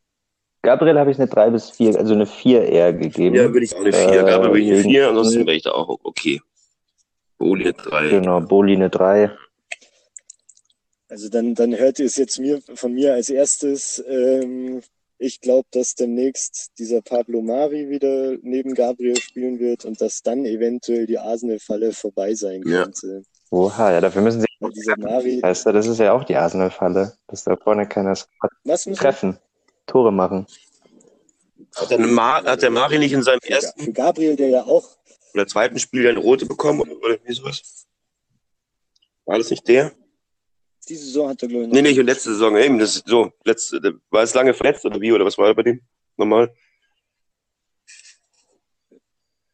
Gabriel 0.62 0.98
habe 0.98 1.10
ich 1.10 1.18
eine 1.18 1.28
3 1.28 1.50
bis 1.50 1.70
4, 1.70 1.96
also 1.98 2.14
eine 2.14 2.26
4 2.26 2.62
eher 2.66 2.92
gegeben. 2.92 3.34
ja, 3.36 3.52
würde 3.52 3.64
ich 3.64 3.74
auch 3.74 3.80
eine 3.80 3.92
4. 3.92 4.00
Äh, 4.20 4.24
Gabriel 4.24 4.50
würde 4.50 4.60
ich 4.60 4.68
eine 4.70 4.78
wegen- 4.80 4.90
4, 4.90 5.08
ansonsten 5.08 5.46
wäre 5.46 5.56
ich 5.56 5.62
da 5.62 5.72
auch 5.72 5.88
okay. 6.04 6.40
Boli 7.38 7.64
eine 7.64 7.72
3. 7.74 8.08
Genau, 8.08 8.40
Boli 8.40 8.74
eine 8.74 8.90
3. 8.90 9.30
Also 11.08 11.28
dann, 11.28 11.54
dann 11.54 11.76
hört 11.76 11.98
ihr 12.00 12.06
es 12.06 12.16
jetzt 12.16 12.38
mir, 12.40 12.60
von 12.74 12.92
mir 12.94 13.12
als 13.14 13.28
erstes. 13.28 14.02
Ähm, 14.08 14.82
ich 15.18 15.40
glaube, 15.40 15.66
dass 15.70 15.94
demnächst 15.94 16.72
dieser 16.78 17.02
Pablo 17.02 17.40
Mari 17.40 17.88
wieder 17.88 18.36
neben 18.42 18.74
Gabriel 18.74 19.20
spielen 19.20 19.58
wird 19.58 19.84
und 19.84 20.00
dass 20.00 20.22
dann 20.22 20.44
eventuell 20.44 21.06
die 21.06 21.18
Arsenal-Falle 21.18 21.92
vorbei 21.92 22.34
sein 22.34 22.62
Ja. 22.66 22.84
könnte. 22.84 23.24
Oha, 23.50 23.92
ja, 23.92 24.00
dafür 24.00 24.22
müssen 24.22 24.40
sie, 24.40 24.46
Weil 24.58 24.72
dieser 24.72 24.98
Mari, 24.98 25.40
weißt 25.42 25.66
du, 25.66 25.72
das 25.72 25.86
ist 25.86 25.98
ja 25.98 26.12
auch 26.12 26.24
die 26.24 26.36
Arsenal-Falle, 26.36 27.16
dass 27.28 27.44
da 27.44 27.56
vorne 27.56 27.86
keiner 27.86 28.16
Squad 28.16 28.50
was 28.64 28.86
müssen 28.86 28.98
treffen, 28.98 29.38
Tore 29.86 30.12
machen. 30.12 30.46
Hat 31.76 31.90
der, 31.90 31.98
Ma 31.98 32.42
hat 32.42 32.62
der 32.62 32.70
Mari 32.70 32.98
nicht 32.98 33.12
in 33.12 33.22
seinem 33.22 33.40
ersten 33.46 33.84
für 33.84 33.92
Gabriel, 33.92 34.36
der 34.36 34.48
ja 34.48 34.64
auch, 34.64 34.96
oder 35.34 35.46
zweiten 35.46 35.78
Spiel 35.78 36.08
eine 36.08 36.18
rote 36.18 36.46
bekommen 36.46 36.80
oder, 36.80 36.96
oder 36.96 37.18
wie 37.24 37.32
sowas? 37.32 37.86
War 39.24 39.38
das 39.38 39.50
nicht 39.50 39.66
der? 39.68 39.92
Diese 40.84 41.04
Saison 41.04 41.28
hat 41.28 41.42
er, 41.42 41.48
glaube 41.48 41.64
ich, 41.64 41.68
noch 41.68 41.74
Nee, 41.74 41.82
nicht 41.82 41.96
letzte 42.02 42.30
Saison, 42.30 42.56
eben, 42.56 42.78
das 42.78 42.96
ist 42.96 43.08
so, 43.08 43.30
letzte, 43.44 44.00
war 44.10 44.22
es 44.22 44.34
lange 44.34 44.54
verletzt 44.54 44.84
oder 44.84 45.00
wie, 45.00 45.12
oder 45.12 45.24
was 45.24 45.38
war 45.38 45.54
bei 45.54 45.62
dem? 45.62 45.80
Normal? 46.16 46.54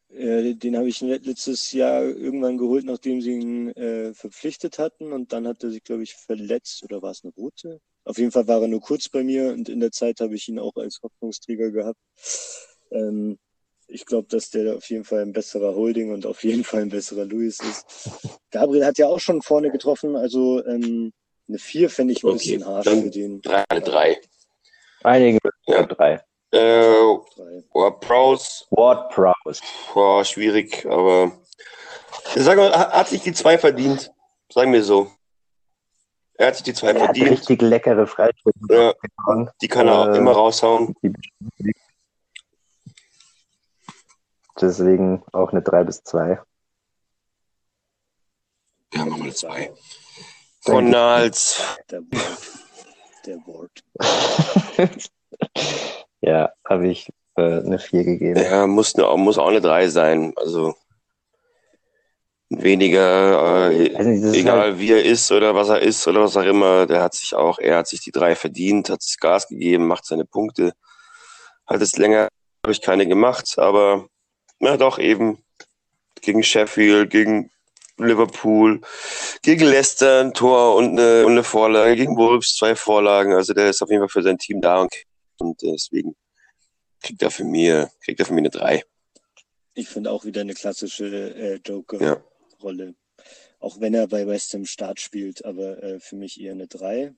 Äh, 0.09 0.55
den 0.55 0.77
habe 0.77 0.87
ich 0.89 1.01
letztes 1.01 1.71
Jahr 1.71 2.03
irgendwann 2.03 2.57
geholt, 2.57 2.85
nachdem 2.85 3.21
sie 3.21 3.31
ihn 3.31 3.69
äh, 3.69 4.13
verpflichtet 4.13 4.77
hatten. 4.77 5.13
Und 5.13 5.31
dann 5.33 5.47
hat 5.47 5.63
er 5.63 5.71
sich, 5.71 5.83
glaube 5.83 6.03
ich, 6.03 6.15
verletzt. 6.15 6.83
Oder 6.83 7.01
war 7.01 7.11
es 7.11 7.23
eine 7.23 7.33
rote? 7.33 7.79
Auf 8.03 8.17
jeden 8.17 8.31
Fall 8.31 8.47
war 8.47 8.61
er 8.61 8.67
nur 8.67 8.81
kurz 8.81 9.09
bei 9.09 9.23
mir 9.23 9.49
und 9.53 9.69
in 9.69 9.79
der 9.79 9.91
Zeit 9.91 10.19
habe 10.19 10.35
ich 10.35 10.47
ihn 10.49 10.59
auch 10.59 10.75
als 10.75 10.99
Hoffnungsträger 11.01 11.71
gehabt. 11.71 11.99
Ähm, 12.91 13.37
ich 13.87 14.05
glaube, 14.05 14.27
dass 14.29 14.49
der 14.49 14.75
auf 14.75 14.89
jeden 14.89 15.03
Fall 15.03 15.21
ein 15.21 15.33
besserer 15.33 15.75
Holding 15.75 16.11
und 16.11 16.25
auf 16.25 16.43
jeden 16.43 16.63
Fall 16.63 16.81
ein 16.81 16.89
besserer 16.89 17.25
Louis 17.25 17.59
ist. 17.59 18.09
Gabriel 18.49 18.85
hat 18.85 18.97
ja 18.97 19.07
auch 19.07 19.19
schon 19.19 19.41
vorne 19.41 19.69
getroffen, 19.69 20.15
also 20.15 20.65
ähm, 20.65 21.11
eine 21.51 21.59
4 21.59 21.89
finde 21.89 22.13
ich 22.13 22.23
ein 22.23 22.27
okay, 22.27 22.37
bisschen 22.37 22.65
harsch 22.65 22.87
für 22.87 23.09
den. 23.09 23.41
Drei, 23.41 23.65
eine 23.67 23.81
3. 23.81 24.21
Einige 25.03 25.39
ja. 25.67 25.83
3. 25.83 26.23
Äh, 26.51 26.59
Ward 27.73 27.99
Prowse. 27.99 28.63
Ward 28.69 29.09
Prowse. 29.09 29.61
Boah, 29.93 30.23
schwierig, 30.23 30.85
aber. 30.85 31.33
Sag 32.35 32.55
mal, 32.55 32.71
hat 32.71 33.09
sich 33.09 33.21
die 33.23 33.33
2 33.33 33.57
verdient. 33.57 34.13
Sagen 34.49 34.71
wir 34.71 34.81
so. 34.81 35.11
Er 36.35 36.47
hat 36.47 36.55
sich 36.55 36.63
die 36.63 36.73
2 36.73 36.95
verdient. 36.95 37.25
Hat 37.25 37.37
richtig 37.39 37.61
leckere 37.61 38.07
Freistöße. 38.07 38.53
Ja, 38.69 38.93
die 39.61 39.67
kann 39.67 39.89
er 39.89 39.93
äh, 39.93 40.09
auch 40.09 40.15
immer 40.15 40.31
raushauen. 40.31 40.95
Deswegen 44.61 45.21
auch 45.33 45.51
eine 45.51 45.61
3 45.61 45.83
bis 45.83 46.01
2. 46.03 46.39
Ja, 48.93 49.05
machen 49.05 49.17
wir 49.17 49.23
eine 49.23 49.33
2. 49.33 49.73
Ronalds. 50.67 51.61
Der 51.89 52.01
Wort. 52.01 52.63
Der 53.25 53.37
Wort. 53.45 53.83
ja, 56.21 56.51
habe 56.67 56.87
ich 56.87 57.09
äh, 57.35 57.41
eine 57.41 57.79
4 57.79 58.03
gegeben. 58.03 58.41
Ja, 58.41 58.67
muss, 58.67 58.95
eine, 58.95 59.15
muss 59.17 59.37
auch 59.37 59.47
eine 59.47 59.61
3 59.61 59.87
sein. 59.89 60.33
Also 60.35 60.75
weniger, 62.49 63.71
äh, 63.71 63.95
also, 63.95 64.33
egal 64.33 64.59
halt... 64.59 64.79
wie 64.79 64.91
er 64.91 65.03
ist 65.03 65.31
oder 65.31 65.55
was 65.55 65.69
er 65.69 65.81
ist 65.81 66.05
oder 66.07 66.21
was 66.21 66.35
auch 66.35 66.43
immer, 66.43 66.85
der 66.85 67.01
hat 67.01 67.13
sich 67.13 67.33
auch, 67.33 67.59
er 67.59 67.77
hat 67.77 67.87
sich 67.87 68.01
die 68.01 68.11
3 68.11 68.35
verdient, 68.35 68.89
hat 68.89 69.01
sich 69.01 69.19
Gas 69.19 69.47
gegeben, 69.47 69.87
macht 69.87 70.05
seine 70.05 70.25
Punkte. 70.25 70.73
Hat 71.65 71.81
es 71.81 71.97
länger, 71.97 72.27
habe 72.65 72.71
ich 72.73 72.81
keine 72.81 73.07
gemacht, 73.07 73.57
aber 73.57 74.07
na 74.59 74.77
doch 74.77 74.99
eben 74.99 75.43
gegen 76.21 76.43
Sheffield, 76.43 77.09
gegen 77.09 77.49
Liverpool, 78.03 78.81
gegen 79.41 79.65
Leicester 79.65 80.21
ein 80.21 80.33
Tor 80.33 80.75
und 80.75 80.99
eine, 80.99 81.25
und 81.25 81.33
eine 81.33 81.43
Vorlage, 81.43 81.95
gegen 81.95 82.17
Wolves 82.17 82.55
zwei 82.55 82.75
Vorlagen. 82.75 83.33
Also 83.33 83.53
der 83.53 83.69
ist 83.69 83.81
auf 83.81 83.89
jeden 83.89 84.01
Fall 84.01 84.09
für 84.09 84.23
sein 84.23 84.37
Team 84.37 84.61
da 84.61 84.81
und, 84.81 84.93
und 85.39 85.61
deswegen 85.61 86.15
kriegt 87.01 87.21
er 87.21 87.31
für 87.31 87.43
mir, 87.43 87.91
kriegt 88.03 88.19
er 88.19 88.25
für 88.25 88.33
mich 88.33 88.41
eine 88.41 88.49
drei. 88.49 88.83
Ich 89.73 89.87
finde 89.87 90.11
auch 90.11 90.25
wieder 90.25 90.41
eine 90.41 90.53
klassische 90.53 91.05
äh, 91.05 91.53
Ja. 91.53 91.59
Joker-Rolle. 91.65 92.95
Auch 93.59 93.79
wenn 93.79 93.93
er 93.93 94.07
bei 94.07 94.25
West 94.27 94.53
Ham 94.53 94.65
Start 94.65 94.99
spielt, 94.99 95.45
aber 95.45 95.81
äh, 95.83 95.99
für 95.99 96.15
mich 96.15 96.41
eher 96.41 96.53
eine 96.53 96.67
3. 96.67 97.13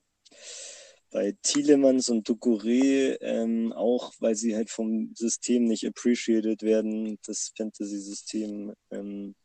Bei 1.10 1.36
Tielemans 1.42 2.10
und 2.10 2.28
Ducouré 2.28 3.18
ähm, 3.22 3.72
auch, 3.72 4.14
weil 4.20 4.36
sie 4.36 4.56
halt 4.56 4.70
vom 4.70 5.14
System 5.16 5.66
nicht 5.66 5.86
appreciated 5.86 6.64
werden. 6.64 7.20
Das 7.26 7.52
Fantasy-System 7.56 8.74
ähm, 8.92 9.36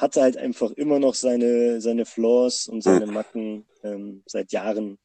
hatte 0.00 0.22
halt 0.22 0.36
einfach 0.36 0.70
immer 0.72 0.98
noch 0.98 1.14
seine, 1.14 1.80
seine 1.80 2.04
Flaws 2.06 2.68
und 2.68 2.82
seine 2.82 3.06
Macken 3.06 3.66
ähm, 3.82 4.22
seit 4.26 4.52
Jahren. 4.52 4.98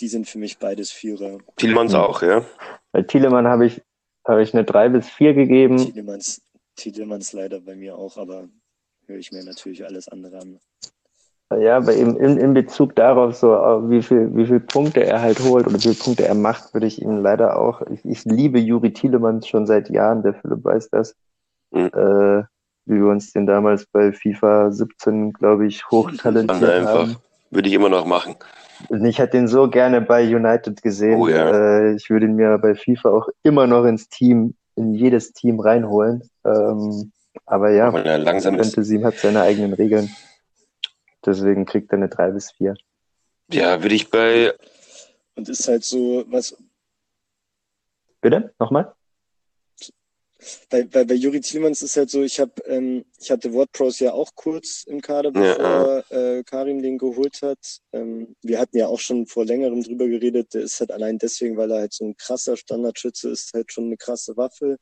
Die 0.00 0.08
sind 0.08 0.28
für 0.28 0.38
mich 0.38 0.58
beides 0.58 0.92
Vierer. 0.92 1.38
Tielemans 1.56 1.92
Mhm. 1.92 1.98
auch, 1.98 2.22
ja. 2.22 2.44
bei 2.92 3.02
Thielemann 3.02 3.46
habe 3.46 3.66
ich, 3.66 3.82
habe 4.26 4.42
ich 4.42 4.54
eine 4.54 4.64
3 4.64 4.90
bis 4.90 5.08
4 5.08 5.34
gegeben. 5.34 5.78
Tielemans, 5.78 6.42
Tielemans 6.76 7.32
leider 7.32 7.60
bei 7.60 7.74
mir 7.74 7.96
auch, 7.96 8.16
aber 8.16 8.48
höre 9.06 9.18
ich 9.18 9.32
mir 9.32 9.42
natürlich 9.44 9.84
alles 9.84 10.08
andere 10.08 10.38
an. 10.38 10.60
Ja, 11.50 11.80
bei 11.80 11.94
ihm 11.94 12.14
in, 12.16 12.36
in 12.36 12.52
Bezug 12.52 12.94
darauf, 12.94 13.34
so 13.34 13.54
äh, 13.54 13.88
wie 13.90 14.02
viel, 14.02 14.36
wie 14.36 14.46
viel 14.46 14.60
Punkte 14.60 15.02
er 15.04 15.22
halt 15.22 15.40
holt 15.40 15.66
oder 15.66 15.76
wie 15.76 15.80
viele 15.80 15.94
Punkte 15.94 16.26
er 16.26 16.34
macht, 16.34 16.74
würde 16.74 16.86
ich 16.86 17.00
ihm 17.00 17.22
leider 17.22 17.58
auch. 17.58 17.80
Ich, 17.90 18.04
ich 18.04 18.24
liebe 18.26 18.58
Juri 18.58 18.92
Tielemans 18.92 19.48
schon 19.48 19.66
seit 19.66 19.88
Jahren, 19.88 20.22
der 20.22 20.34
Philipp 20.34 20.62
weiß 20.62 20.90
das. 20.90 21.16
Mhm. 21.70 21.90
Äh, 21.94 22.44
wie 22.88 22.96
wir 22.96 23.08
uns 23.10 23.32
den 23.32 23.46
damals 23.46 23.86
bei 23.86 24.12
FIFA 24.12 24.70
17, 24.70 25.32
glaube 25.32 25.66
ich, 25.66 25.82
Dann 25.82 25.90
hochtalentiert 25.90 26.70
einfach. 26.70 26.94
haben. 27.00 27.16
Würde 27.50 27.68
ich 27.68 27.74
immer 27.74 27.88
noch 27.88 28.04
machen. 28.04 28.36
Und 28.88 29.04
ich 29.04 29.18
hätte 29.18 29.36
ihn 29.38 29.48
so 29.48 29.68
gerne 29.68 30.00
bei 30.00 30.22
United 30.24 30.82
gesehen. 30.82 31.20
Oh 31.20 31.28
ja. 31.28 31.50
äh, 31.50 31.94
ich 31.94 32.10
würde 32.10 32.26
ihn 32.26 32.34
mir 32.36 32.56
bei 32.58 32.74
FIFA 32.74 33.10
auch 33.10 33.28
immer 33.42 33.66
noch 33.66 33.84
ins 33.84 34.08
Team, 34.08 34.54
in 34.76 34.94
jedes 34.94 35.32
Team 35.32 35.60
reinholen. 35.60 36.28
Ähm, 36.44 37.12
aber 37.46 37.70
ja, 37.70 37.92
Weil 37.92 38.06
er 38.06 38.18
langsam 38.18 38.54
ist. 38.58 38.74
Fantasy 38.74 39.00
hat 39.00 39.14
seine 39.16 39.42
eigenen 39.42 39.72
Regeln. 39.72 40.14
Deswegen 41.24 41.66
kriegt 41.66 41.90
er 41.92 41.98
eine 41.98 42.08
3 42.08 42.30
bis 42.30 42.52
4. 42.52 42.74
Ja, 43.52 43.82
würde 43.82 43.94
ich 43.94 44.10
bei, 44.10 44.54
Und 45.34 45.48
ist 45.48 45.66
halt 45.68 45.84
so, 45.84 46.24
was 46.28 46.56
Bitte? 48.20 48.52
Nochmal? 48.58 48.92
Bei, 50.70 50.84
bei, 50.84 51.04
bei 51.04 51.14
Juri 51.14 51.40
Tielemans 51.40 51.82
ist 51.82 51.96
halt 51.96 52.10
so, 52.10 52.22
ich 52.22 52.38
habe, 52.40 52.52
ähm, 52.66 53.04
ich 53.20 53.30
hatte 53.30 53.52
WordPros 53.52 53.98
ja 53.98 54.12
auch 54.12 54.34
kurz 54.34 54.84
im 54.86 55.00
Kader, 55.00 55.32
Ja, 55.34 55.54
bevor 55.54 56.04
äh, 56.10 56.44
Karim 56.44 56.82
den 56.82 56.98
geholt 56.98 57.42
hat. 57.42 57.80
Ähm, 57.92 58.36
wir 58.42 58.58
hatten 58.58 58.76
ja 58.76 58.86
auch 58.86 59.00
schon 59.00 59.26
vor 59.26 59.44
längerem 59.44 59.82
drüber 59.82 60.06
geredet, 60.06 60.54
der 60.54 60.62
ist 60.62 60.80
halt 60.80 60.90
allein 60.90 61.18
deswegen, 61.18 61.56
weil 61.56 61.70
er 61.70 61.80
halt 61.80 61.92
so 61.92 62.04
ein 62.04 62.16
krasser 62.16 62.56
Standardschütze 62.56 63.30
ist, 63.30 63.52
halt 63.54 63.72
schon 63.72 63.86
eine 63.86 63.96
krasse 63.96 64.36
Waffe. 64.36 64.78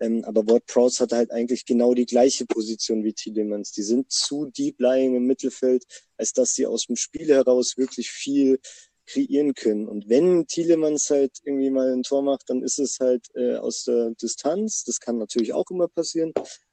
Ähm, 0.00 0.24
aber 0.24 0.48
WordPros 0.48 1.00
hat 1.00 1.12
halt 1.12 1.30
eigentlich 1.32 1.64
genau 1.64 1.94
die 1.94 2.06
gleiche 2.06 2.46
Position 2.46 3.04
wie 3.04 3.12
Tielemans. 3.12 3.72
Die 3.72 3.82
sind 3.82 4.12
zu 4.12 4.46
deep 4.46 4.80
lying 4.80 5.16
im 5.16 5.26
Mittelfeld, 5.26 5.84
als 6.16 6.32
dass 6.32 6.54
sie 6.54 6.66
aus 6.66 6.86
dem 6.86 6.96
Spiel 6.96 7.28
heraus 7.28 7.76
wirklich 7.76 8.10
viel 8.10 8.60
kreieren 9.08 9.54
können. 9.54 9.88
Und 9.88 10.08
wenn 10.08 10.46
Tielemans 10.46 11.10
halt 11.10 11.32
irgendwie 11.44 11.70
mal 11.70 11.92
ein 11.92 12.02
Tor 12.02 12.22
macht, 12.22 12.48
dann 12.48 12.62
ist 12.62 12.78
es 12.78 12.98
halt 13.00 13.26
äh, 13.34 13.56
aus 13.56 13.84
der 13.84 14.10
Distanz. 14.10 14.84
Das 14.84 15.00
kann 15.00 15.18
natürlich 15.18 15.52
auch 15.52 15.70
immer 15.70 15.88
passieren. 15.88 16.32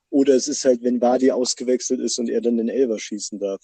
Oder 0.10 0.36
es 0.36 0.48
ist 0.48 0.66
halt, 0.66 0.84
wenn 0.84 1.02
Wadi 1.02 1.32
ausgewechselt 1.32 2.00
ist 2.00 2.20
und 2.20 2.30
er 2.30 2.42
dann 2.42 2.58
den 2.58 2.70
Elber 2.70 3.00
schießen 3.00 3.40
darf. 3.40 3.62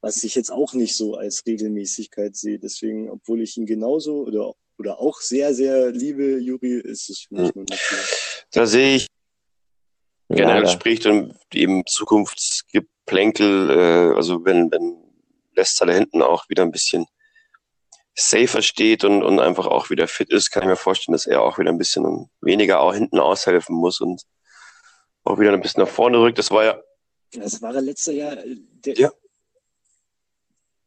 Was 0.00 0.22
ich 0.22 0.34
jetzt 0.34 0.52
auch 0.52 0.74
nicht 0.74 0.96
so 0.96 1.14
als 1.14 1.44
Regelmäßigkeit 1.46 2.36
sehe. 2.36 2.58
Deswegen, 2.58 3.10
obwohl 3.10 3.40
ich 3.40 3.56
ihn 3.56 3.66
genauso 3.66 4.22
oder, 4.22 4.54
oder 4.78 5.00
auch 5.00 5.20
sehr, 5.20 5.54
sehr 5.54 5.90
liebe, 5.90 6.38
Juri, 6.38 6.80
ist 6.80 7.08
es 7.08 7.20
für 7.20 7.34
mich 7.34 7.54
nur 7.54 7.64
eine 7.68 7.76
Vier. 7.76 7.98
da 8.52 8.66
sehe 8.66 8.96
ich 8.96 9.08
generell 10.28 10.62
Leider. 10.62 10.68
spricht 10.68 11.06
und 11.06 11.34
eben 11.52 11.84
Zukunftsgeplänkel, 11.86 13.70
äh, 13.70 14.16
also 14.16 14.44
wenn, 14.44 14.70
wenn 14.70 14.96
Leicester 15.54 15.86
da 15.86 15.92
hinten 15.92 16.22
auch 16.22 16.48
wieder 16.48 16.62
ein 16.62 16.72
bisschen 16.72 17.06
safer 18.14 18.62
steht 18.62 19.04
und, 19.04 19.22
und 19.22 19.40
einfach 19.40 19.66
auch 19.66 19.90
wieder 19.90 20.06
fit 20.08 20.30
ist, 20.30 20.50
kann 20.50 20.62
ich 20.62 20.68
mir 20.68 20.76
vorstellen, 20.76 21.14
dass 21.14 21.26
er 21.26 21.42
auch 21.42 21.58
wieder 21.58 21.70
ein 21.70 21.78
bisschen 21.78 22.30
weniger 22.40 22.80
auch 22.80 22.94
hinten 22.94 23.18
aushelfen 23.18 23.74
muss 23.76 24.00
und 24.00 24.22
auch 25.24 25.38
wieder 25.40 25.52
ein 25.52 25.60
bisschen 25.60 25.82
nach 25.82 25.88
vorne 25.90 26.20
rückt. 26.20 26.38
Das 26.38 26.50
war 26.50 26.64
ja, 26.64 26.80
Das 27.32 27.60
war 27.62 27.74
er 27.74 27.82
letztes 27.82 28.14
Jahr. 28.14 28.36
äh, 28.38 28.56
Der, 28.84 28.94
Ja. 28.94 29.12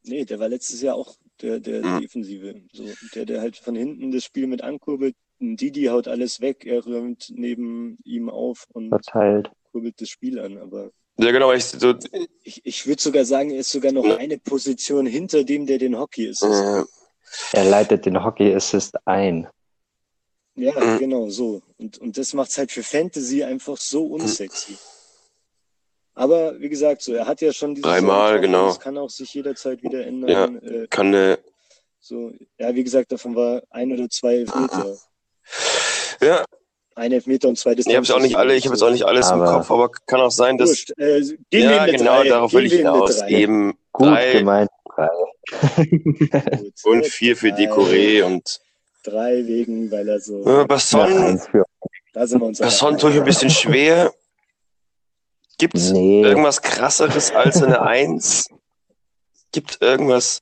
Nee, 0.04 0.24
der 0.26 0.40
war 0.40 0.48
letztes 0.48 0.82
Jahr 0.82 0.96
auch 0.96 1.16
der, 1.42 1.60
der 1.60 1.84
Mhm. 1.86 2.00
Defensive. 2.02 2.62
So, 2.72 2.86
der, 3.14 3.26
der 3.26 3.42
halt 3.42 3.58
von 3.58 3.76
hinten 3.76 4.12
das 4.12 4.24
Spiel 4.24 4.48
mit 4.48 4.62
ankurbelt. 4.62 5.16
Ein 5.42 5.58
Didi 5.58 5.86
haut 5.86 6.08
alles 6.08 6.40
weg, 6.42 6.66
er 6.66 6.84
räumt 6.84 7.28
neben 7.36 7.98
ihm 8.06 8.30
auf 8.30 8.66
und 8.74 8.90
Verteilt. 8.90 9.52
kurbelt 9.72 10.00
das 10.02 10.10
Spiel 10.10 10.40
an. 10.40 10.58
Aber 10.58 10.92
ja 11.20 11.32
genau, 11.32 11.52
ich, 11.52 11.66
so, 11.66 11.94
ich, 12.44 12.62
ich 12.66 12.88
würde 12.88 13.02
sogar 13.02 13.26
sagen, 13.26 13.52
er 13.52 13.60
ist 13.60 13.70
sogar 13.72 13.92
noch 13.92 14.06
eine 14.18 14.38
Position 14.40 15.06
hinter 15.06 15.44
dem, 15.44 15.66
der 15.66 15.78
den 15.78 15.98
Hockey 15.98 16.26
ist. 16.28 16.42
äh, 16.42 16.84
Er 17.54 17.66
leitet 17.66 18.06
den 18.06 18.24
Hockey 18.24 18.54
Assist 18.56 18.96
ein. 19.06 19.48
Ja, 20.56 20.74
Mhm. 20.80 20.98
genau, 21.00 21.30
so. 21.30 21.62
Und, 21.78 21.98
und 22.00 22.18
das 22.18 22.34
macht's 22.34 22.58
halt 22.58 22.72
für 22.72 22.82
Fantasy 22.84 23.44
einfach 23.44 23.78
so 23.78 24.06
unsexy. 24.06 24.78
Aber 26.16 26.60
wie 26.60 26.70
gesagt, 26.70 27.04
so, 27.04 27.14
er 27.14 27.28
hat 27.28 27.42
ja 27.42 27.54
schon 27.54 27.76
dieses 27.76 27.88
Dreimal, 27.90 28.40
genau. 28.42 28.68
Das 28.68 28.80
kann 28.80 28.98
auch 28.98 29.10
sich 29.10 29.34
jederzeit 29.36 29.84
wieder 29.84 30.04
ändern. 30.06 30.60
Äh, 30.64 30.88
kann 30.90 31.08
eine, 31.08 31.38
so, 32.00 32.32
ja, 32.58 32.74
wie 32.74 32.84
gesagt, 32.84 33.12
davon 33.12 33.36
war 33.36 33.62
ein 33.70 33.92
oder 33.92 34.10
zwei 34.10 34.38
Elfmeter. 34.38 34.98
ja, 36.22 36.44
Ein 36.96 37.12
Elfmeter 37.12 37.50
und 37.50 37.60
zwei 37.60 37.74
ich 37.74 37.86
habe 37.88 38.02
es 38.02 38.10
auch 38.10 38.20
nicht 38.20 38.36
alle, 38.36 38.56
ich 38.56 38.66
habe 38.66 38.74
jetzt 38.76 38.82
auch 38.82 38.90
nicht 38.90 39.04
alles 39.06 39.30
im 39.30 39.42
Aber- 39.42 39.58
Kopf, 39.60 39.70
aber 39.70 39.90
kann 40.08 40.20
auch 40.22 40.32
sein, 40.32 40.58
dass 40.58 40.70
Wurscht. 40.70 40.92
Äh, 40.98 41.22
gehen 41.22 41.38
ja 41.52 41.86
wir 41.86 41.92
mit 41.92 41.98
genau, 42.00 42.22
drei. 42.24 42.30
darauf 42.30 42.50
gehen 42.52 42.60
will 42.62 42.66
ich 42.66 42.74
hinaus. 42.74 43.22
Eben 43.28 43.78
Gut 43.92 44.08
drei 44.08 44.32
gemeint. 44.40 44.70
Drei. 44.96 45.08
Und 46.84 47.06
vier 47.06 47.36
für 47.38 47.52
Drei. 47.52 47.58
Decoré 47.66 48.24
und 48.24 48.60
Drei 49.04 49.46
wegen, 49.48 49.90
weil 49.92 50.08
er 50.10 50.20
so. 50.20 50.44
äh, 50.46 50.50
Ja, 50.50 50.64
Basson. 50.66 51.42
Da 52.14 52.28
sind 52.28 52.42
wir 52.42 52.48
uns 52.48 52.60
Basson 52.60 52.98
tue 52.98 53.12
ich 53.12 53.18
ein 53.18 53.24
bisschen 53.24 53.50
schwer. 53.50 54.14
Gibt's 55.58 55.92
Nee, 55.92 56.22
irgendwas 56.24 56.62
krasseres 56.62 57.32
als 57.32 57.64
eine 57.64 57.82
Eins? 57.82 58.48
Gibt 59.52 59.82
irgendwas? 59.82 60.42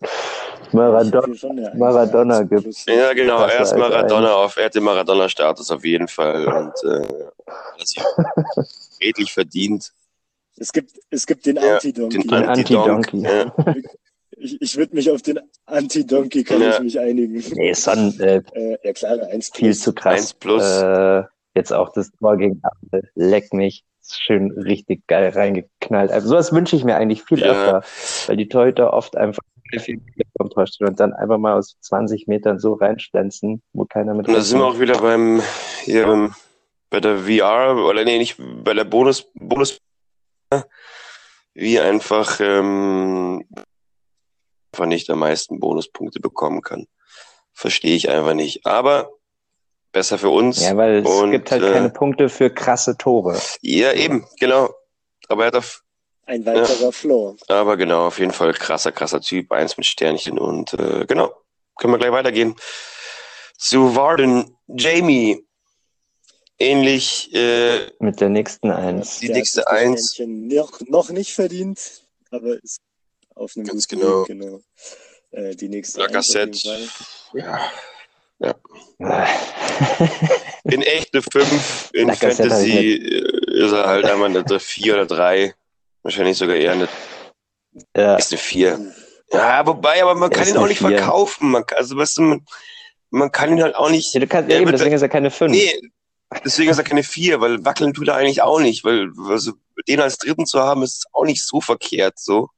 Maradona, 0.72 1.74
Maradona 1.76 2.42
gibt. 2.44 2.64
plus. 2.64 2.86
Ja, 2.88 3.14
genau, 3.14 3.42
erst 3.44 3.74
als 3.74 3.76
Maradona 3.80 4.34
auf, 4.34 4.58
er 4.58 4.66
hat 4.66 4.76
den 4.76 4.84
Maradona-Status 4.84 5.70
auf 5.72 5.86
jeden 5.86 6.08
Fall 6.08 6.46
und 6.48 6.74
äh, 6.90 7.08
hat 7.80 7.88
sich 7.88 8.04
redlich 9.02 9.32
verdient. 9.32 9.92
Es 10.58 10.74
gibt, 10.74 10.92
es 11.12 11.26
gibt 11.26 11.46
den 11.46 11.58
Ja, 11.58 11.76
Anti-Donkey. 11.76 12.18
Den 12.18 12.28
Den 12.28 12.34
Anti-Donk. 12.46 13.14
Anti-Donkey. 13.14 13.22
Ja. 13.22 13.76
Ich, 14.46 14.62
ich 14.62 14.78
würde 14.78 14.96
mich 14.96 15.10
auf 15.10 15.22
den 15.24 15.40
Anti-Donkey 15.66 16.44
kann 16.44 16.62
Ja. 16.62 16.76
ich 16.76 16.80
mich 16.82 17.00
einigen. 17.00 17.44
Nee, 17.56 17.74
Son, 17.74 18.14
äh, 18.20 18.42
Äh, 18.54 18.78
ja 18.84 18.94
klar, 18.94 19.20
eins 19.32 19.50
viel 19.54 19.70
plus. 19.70 19.80
zu 19.82 19.94
krass. 19.94 20.14
Eins 20.20 20.34
plus. 20.34 20.64
Äh, 20.64 21.24
jetzt 21.56 21.74
auch 21.74 21.92
das 21.94 22.12
Tor 22.20 22.38
gegen 22.38 22.62
Apfel. 22.64 23.10
Leck 23.16 23.54
mich. 23.54 23.84
Ist 24.02 24.22
Schön 24.22 24.52
richtig 24.52 25.08
geil 25.08 25.30
reingeknallt. 25.30 26.12
Also 26.12 26.28
sowas 26.30 26.54
wünsche 26.54 26.76
ich 26.76 26.84
mir 26.84 26.96
eigentlich 26.96 27.24
viel 27.24 27.40
Ja. 27.40 27.48
öfter, 27.82 27.84
weil 28.28 28.38
die 28.38 28.48
Torhüter 28.48 28.94
oft 28.94 29.18
einfach 29.18 29.42
viel 29.80 30.00
vom 30.38 30.50
Tor 30.52 30.68
stehen 30.68 30.88
und 30.90 31.00
dann 31.00 31.12
einfach 31.14 31.40
mal 31.40 31.58
aus 31.58 31.76
20 31.82 32.28
Metern 32.28 32.60
so 32.60 32.74
reinstanzen, 32.74 33.64
wo 33.74 33.86
keiner 33.86 34.14
mit 34.14 34.28
Und 34.28 34.34
da 34.36 34.42
sind 34.42 34.60
wir 34.60 34.66
auch 34.68 34.80
wieder 34.80 35.00
beim, 35.02 35.42
hier, 35.86 36.06
beim, 36.06 36.36
bei 36.92 37.00
der 37.00 37.18
VR, 37.18 37.84
oder 37.84 38.04
nee, 38.06 38.20
nicht 38.20 38.36
bei 38.64 38.76
der 38.76 38.84
Bonus, 38.84 39.26
Bonus, 39.34 39.80
wie 41.56 41.80
einfach, 41.80 42.40
ähm, 42.42 43.44
einfach 44.76 44.88
nicht 44.88 45.10
am 45.10 45.20
meisten 45.20 45.60
Bonuspunkte 45.60 46.20
bekommen 46.20 46.62
kann. 46.62 46.88
Verstehe 47.54 47.96
ich 47.96 48.10
einfach 48.10 48.34
nicht. 48.34 48.66
Aber 48.66 49.10
besser 49.94 50.18
für 50.18 50.30
uns. 50.30 50.62
Ja, 50.62 50.76
weil 50.76 50.98
es 50.98 51.08
Und, 51.08 51.32
gibt 51.32 51.50
halt 51.50 51.64
äh, 51.64 51.72
keine 51.72 51.90
Punkte 51.90 52.28
für 52.28 52.50
krasse 52.50 52.98
Tore. 52.98 53.40
Ja, 53.62 53.94
eben, 53.94 54.28
genau. 54.38 54.70
Aber 55.30 55.44
er 55.44 55.48
hat 55.48 55.56
auf, 55.56 55.82
Ein 56.26 56.46
weiterer 56.46 56.92
Floor. 56.92 57.38
aber 57.48 57.78
genau, 57.78 58.08
auf 58.08 58.20
jeden 58.20 58.34
Fall 58.34 58.52
krasser, 58.54 58.92
krasser 58.92 59.22
Typ, 59.22 59.54
eins 59.54 59.78
mit 59.78 59.86
Sternchen 59.86 60.38
und 60.38 60.74
äh, 60.74 61.06
genau, 61.08 61.32
können 61.78 61.94
wir 61.94 61.98
gleich 61.98 62.12
weitergehen. 62.12 62.56
Zu 63.58 63.96
Warden, 63.96 64.58
Jamie, 64.68 65.48
ähnlich, 66.60 67.34
äh, 67.34 67.90
Mit 68.00 68.20
der 68.20 68.28
nächsten 68.28 68.70
Eins. 68.70 69.20
Die 69.20 69.30
nächste 69.30 69.70
Eins. 69.70 70.20
Noch, 70.20 70.82
noch 70.82 71.10
nicht 71.10 71.34
verdient, 71.34 72.04
aber 72.32 72.62
ist 72.62 72.82
auf 73.36 73.56
einem 73.56 73.66
Ganz 73.68 73.88
guten 73.88 74.02
genau. 74.02 74.22
Weg, 74.22 74.28
genau. 74.28 74.62
Äh, 75.32 75.56
die 75.56 75.70
nächste 75.70 76.00
Lacazette, 76.00 76.58
Fall. 76.58 76.90
ja, 78.40 78.56
in 80.64 80.82
echt 80.82 81.14
eine 81.14 81.22
5, 81.22 81.90
in 81.94 82.08
Lacazette 82.08 82.50
Fantasy 82.50 82.94
äh, 82.96 83.66
ist 83.66 83.72
er 83.72 83.88
halt 83.88 84.06
einmal 84.06 84.30
eine 84.30 84.60
4 84.60 84.94
oder 84.94 85.06
3, 85.06 85.54
wahrscheinlich 86.04 86.38
sogar 86.38 86.56
eher 86.56 86.72
eine, 86.74 86.88
ja, 87.96 88.16
ist 88.16 88.32
eine 88.32 88.40
4. 88.40 88.94
Ja, 89.32 89.66
wobei, 89.66 90.02
aber 90.02 90.16
man 90.16 90.32
Er 90.32 90.38
kann 90.38 90.48
ihn 90.48 90.58
auch 90.58 90.68
nicht 90.68 90.80
Vier. 90.80 90.90
verkaufen, 90.98 91.52
man, 91.52 91.66
kann- 91.66 91.78
also 91.80 91.98
weißt 91.98 92.18
du, 92.18 92.22
man, 92.22 92.46
man 93.10 93.32
kann 93.32 93.52
ihn 93.52 93.64
halt 93.64 93.76
auch 93.76 93.90
nicht, 93.90 94.14
Ja, 94.14 94.20
du 94.20 94.28
kannst, 94.28 94.50
ja, 94.52 94.60
eben, 94.60 94.72
deswegen 94.72 94.94
ist 94.96 95.02
er 95.02 95.10
keine 95.10 95.32
Fünf. 95.32 95.52
Nee, 95.52 95.74
deswegen 96.44 96.70
ist 96.72 96.78
er 96.78 96.84
keine 96.84 97.04
vier, 97.04 97.42
weil 97.42 97.64
wackeln 97.66 97.94
tut 97.94 98.08
er 98.08 98.16
eigentlich 98.16 98.42
auch 98.42 98.60
nicht, 98.60 98.84
weil 98.84 99.10
also, 99.30 99.54
den 99.88 100.00
als 100.00 100.18
dritten 100.18 100.46
zu 100.46 100.60
haben, 100.60 100.84
ist 100.84 101.08
auch 101.12 101.26
nicht 101.26 101.46
so 101.46 101.60
verkehrt. 101.62 102.20
So 102.20 102.50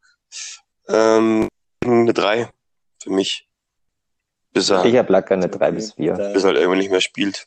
ähm, 0.90 1.48
eine 1.84 2.14
drei 2.14 2.50
für 3.02 3.10
mich, 3.12 3.48
bis 4.52 4.70
er, 4.70 4.86
Ich 4.86 4.96
habe 4.96 5.12
Lacker 5.12 5.36
eine 5.36 5.50
drei 5.50 5.68
Okay, 5.68 5.76
bis 5.76 5.94
vier. 5.94 6.14
da- 6.14 6.34
bis 6.34 6.44
er 6.44 6.48
halt 6.50 6.58
irgendwann 6.58 6.80
nicht 6.80 6.92
mehr 6.92 7.02
spielt. 7.02 7.46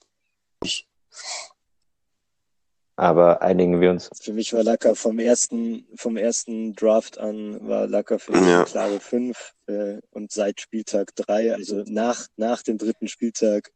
Aber 2.97 3.41
einigen 3.41 3.81
wir 3.81 3.91
uns. 3.91 4.11
Für 4.21 4.35
mich 4.35 4.53
war 4.53 4.63
Lacker 4.63 4.95
vom 4.95 5.19
ersten, 5.19 5.87
vom 5.97 6.19
ersten 6.19 6.75
Draft 6.75 7.17
an, 7.17 7.67
war 7.67 7.87
Lacker 7.87 8.19
für 8.19 8.33
mich 8.33 8.47
Ja. 8.47 8.57
eine 8.59 8.65
klare 8.67 9.01
5 9.01 9.55
äh, 9.67 9.99
und 10.11 10.31
seit 10.33 10.61
Spieltag 10.61 11.15
3, 11.17 11.55
also 11.55 11.83
nach, 11.87 12.27
nach 12.37 12.63
dem 12.63 12.77
dritten 12.77 13.09
Spieltag, 13.09 13.73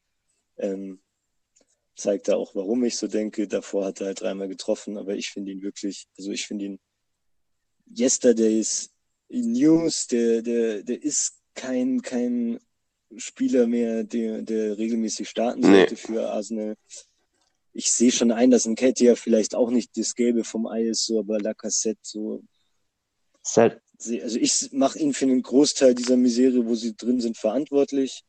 ähm, 0.58 1.00
zeigt 1.96 2.28
er 2.28 2.36
auch, 2.36 2.54
warum 2.54 2.84
ich 2.84 2.98
so 2.98 3.06
denke. 3.06 3.48
Davor 3.48 3.86
hat 3.86 4.00
er 4.02 4.08
halt 4.08 4.20
dreimal 4.20 4.48
getroffen, 4.48 4.98
aber 4.98 5.14
ich 5.14 5.30
finde 5.30 5.52
ihn 5.52 5.62
wirklich, 5.62 6.06
also 6.18 6.30
ich 6.30 6.46
finde 6.46 6.66
ihn 6.66 6.80
Yesterdays 7.96 8.90
News, 9.42 10.06
der, 10.06 10.42
der, 10.42 10.82
der 10.82 11.02
ist 11.02 11.34
kein, 11.54 12.02
kein 12.02 12.58
Spieler 13.16 13.66
mehr, 13.66 14.04
der, 14.04 14.42
der 14.42 14.78
regelmäßig 14.78 15.28
starten 15.28 15.60
Nee. 15.60 15.78
sollte 15.78 15.96
für 15.96 16.28
Arsenal. 16.30 16.76
Ich 17.72 17.90
sehe 17.90 18.12
schon 18.12 18.30
ein, 18.30 18.50
dass 18.50 18.66
ein 18.66 18.76
ja 18.98 19.16
vielleicht 19.16 19.54
auch 19.54 19.70
nicht 19.70 19.96
das 19.96 20.14
Gelbe 20.14 20.44
vom 20.44 20.66
Ei 20.66 20.84
ist, 20.84 21.06
so, 21.06 21.18
aber 21.18 21.40
Lacassette 21.40 21.98
so. 22.02 22.42
Halt, 23.56 23.80
Also 23.98 24.38
ich 24.38 24.72
mache 24.72 24.98
ihn 24.98 25.12
für 25.12 25.24
einen 25.24 25.42
Großteil 25.42 25.94
dieser 25.94 26.16
Misere, 26.16 26.66
wo 26.66 26.74
sie 26.74 26.96
drin 26.96 27.20
sind, 27.20 27.36
verantwortlich. 27.36 28.22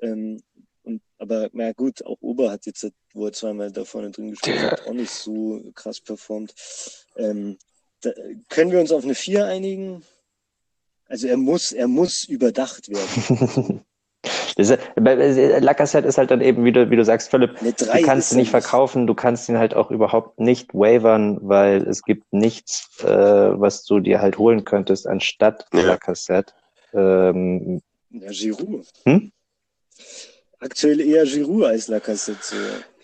Ähm, 0.00 0.42
und, 0.82 1.02
aber 1.18 1.48
na 1.52 1.72
gut, 1.72 2.04
auch 2.04 2.18
Ober 2.20 2.50
hat 2.50 2.66
jetzt, 2.66 2.90
wo 3.12 3.26
er 3.26 3.32
zweimal 3.32 3.70
da 3.70 3.84
vorne 3.84 4.10
drin 4.10 4.30
gespielt 4.30 4.58
hat, 4.60 4.86
auch 4.86 4.94
nicht 4.94 5.10
so 5.10 5.62
krass 5.74 6.00
performt. 6.00 6.54
Ähm, 7.16 7.58
da, 8.00 8.10
können 8.48 8.72
wir 8.72 8.80
uns 8.80 8.90
auf 8.90 9.04
eine 9.04 9.14
4 9.14 9.46
einigen? 9.46 10.02
Also 11.12 11.26
er 11.28 11.36
muss, 11.36 11.72
er 11.72 11.88
muss 11.88 12.24
überdacht 12.24 12.88
werden. 12.88 13.82
das 14.56 14.70
ist, 14.70 14.78
äh, 14.96 15.58
Lacazette 15.58 16.08
ist 16.08 16.16
halt 16.16 16.30
dann 16.30 16.40
eben, 16.40 16.64
wie 16.64 16.72
du, 16.72 16.88
wie 16.88 16.96
du 16.96 17.04
sagst, 17.04 17.28
Philipp, 17.30 17.58
3 17.60 18.00
du 18.00 18.06
kannst 18.06 18.32
ihn 18.32 18.38
nicht 18.38 18.50
verkaufen, 18.50 19.06
du 19.06 19.12
kannst 19.14 19.46
ihn 19.50 19.58
halt 19.58 19.74
auch 19.74 19.90
überhaupt 19.90 20.40
nicht 20.40 20.72
wavern, 20.72 21.36
weil 21.42 21.86
es 21.86 22.02
gibt 22.02 22.32
nichts, 22.32 22.88
äh, 23.02 23.06
was 23.06 23.84
du 23.84 24.00
dir 24.00 24.22
halt 24.22 24.38
holen 24.38 24.64
könntest 24.64 25.06
anstatt 25.06 25.66
Ja. 25.74 25.82
Lacazette. 25.82 26.54
Ähm, 26.94 27.82
Ja, 28.08 28.30
Giroud. 28.30 28.86
Hm? 29.04 29.32
Aktuell 30.60 31.00
eher 31.02 31.24
Giroud 31.26 31.64
als 31.64 31.88
Lacassette. 31.88 32.38
So. 32.40 32.56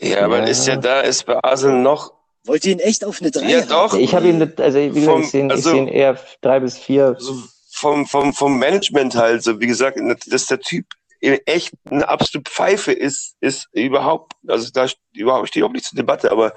Ja, 0.06 0.20
aber 0.24 0.38
Ja. 0.38 0.44
ist 0.44 0.66
ja 0.66 0.76
da, 0.76 1.00
ist 1.02 1.26
bei 1.26 1.36
Arsenal 1.44 1.82
noch, 1.82 2.14
Wollt 2.44 2.64
ihr 2.64 2.72
ihn 2.72 2.78
echt 2.78 3.04
auf 3.04 3.20
eine 3.20 3.30
3 3.30 3.50
Ja, 3.50 3.60
haben? 3.60 3.68
doch. 3.68 3.94
ich 3.98 4.14
habe 4.14 4.28
ihn, 4.28 4.40
also 4.56 4.78
wie 4.78 4.88
gesagt, 4.88 5.20
ich 5.24 5.30
sehe 5.30 5.40
ihn, 5.42 5.46
ich 5.48 5.52
also- 5.52 5.70
sehe 5.70 5.78
ihn 5.82 5.88
eher 5.88 6.16
drei 6.40 6.60
bis 6.60 6.78
vier. 6.78 7.14
so 7.18 7.34
vom, 7.78 8.06
vom, 8.06 8.32
vom 8.32 8.58
Management 8.58 9.14
halt, 9.14 9.42
so 9.42 9.60
wie 9.60 9.66
gesagt, 9.66 9.98
dass 10.26 10.46
der 10.46 10.60
Typ 10.60 10.86
echt 11.20 11.72
eine 11.90 12.08
absolute 12.08 12.50
Pfeife 12.50 12.92
ist, 12.92 13.34
ist 13.40 13.68
überhaupt, 13.72 14.32
also 14.46 14.70
da 14.72 14.86
überhaupt 15.14 15.48
steht 15.48 15.60
überhaupt 15.60 15.74
nicht 15.74 15.86
zur 15.86 15.96
Debatte, 15.96 16.30
aber 16.30 16.54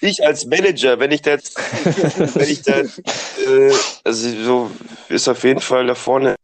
ich 0.00 0.24
als 0.26 0.44
Manager, 0.46 0.98
wenn 0.98 1.12
ich 1.12 1.22
da 1.22 1.30
jetzt, 1.30 1.56
wenn 2.36 2.48
ich 2.48 2.62
da, 2.62 2.80
äh, 2.80 3.74
also 4.04 4.44
so 4.44 4.70
ist 5.08 5.28
auf 5.28 5.44
jeden 5.44 5.60
Fall 5.60 5.86
da 5.86 5.94
vorne 5.94 6.34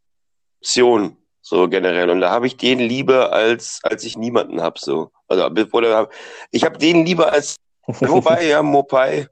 Option, 0.60 1.16
so 1.40 1.68
generell. 1.68 2.10
Und 2.10 2.20
da 2.20 2.30
habe 2.30 2.46
ich 2.46 2.56
den 2.56 2.78
lieber 2.78 3.32
als, 3.32 3.80
als 3.82 4.04
ich 4.04 4.16
niemanden 4.16 4.60
hab, 4.60 4.78
so. 4.78 5.10
Also, 5.28 5.46
oder 5.72 6.08
ich 6.50 6.64
habe 6.64 6.78
den 6.78 7.04
lieber 7.04 7.32
als, 7.32 7.56
wobei, 7.86 8.46
ja, 8.46 8.62
Mopai, 8.62 9.28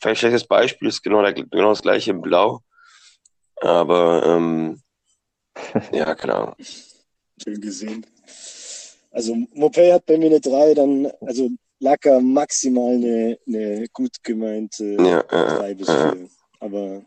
vielleicht 0.00 0.20
schlechtes 0.20 0.46
Beispiel, 0.46 0.88
ist 0.88 1.02
genau, 1.02 1.22
der, 1.22 1.32
genau 1.32 1.70
das 1.70 1.82
gleiche 1.82 2.10
in 2.10 2.20
Blau. 2.20 2.60
Aber 3.60 4.22
ähm, 4.26 4.80
ja, 5.92 6.14
Ahnung. 6.14 6.54
Schön 7.42 7.60
gesehen. 7.60 8.06
Also 9.10 9.34
Mopé 9.54 9.92
hat 9.92 10.06
bei 10.06 10.18
mir 10.18 10.26
eine 10.26 10.40
3, 10.40 10.74
dann, 10.74 11.10
also 11.20 11.50
Lacker 11.78 12.20
maximal 12.20 12.94
eine, 12.94 13.38
eine 13.46 13.86
gut 13.92 14.22
gemeinte 14.22 14.96
Ja, 14.98 15.22
3 15.22 15.70
äh, 15.70 15.74
bis 15.74 15.88
äh, 15.88 16.12
4. 16.12 16.28
Aber 16.60 17.04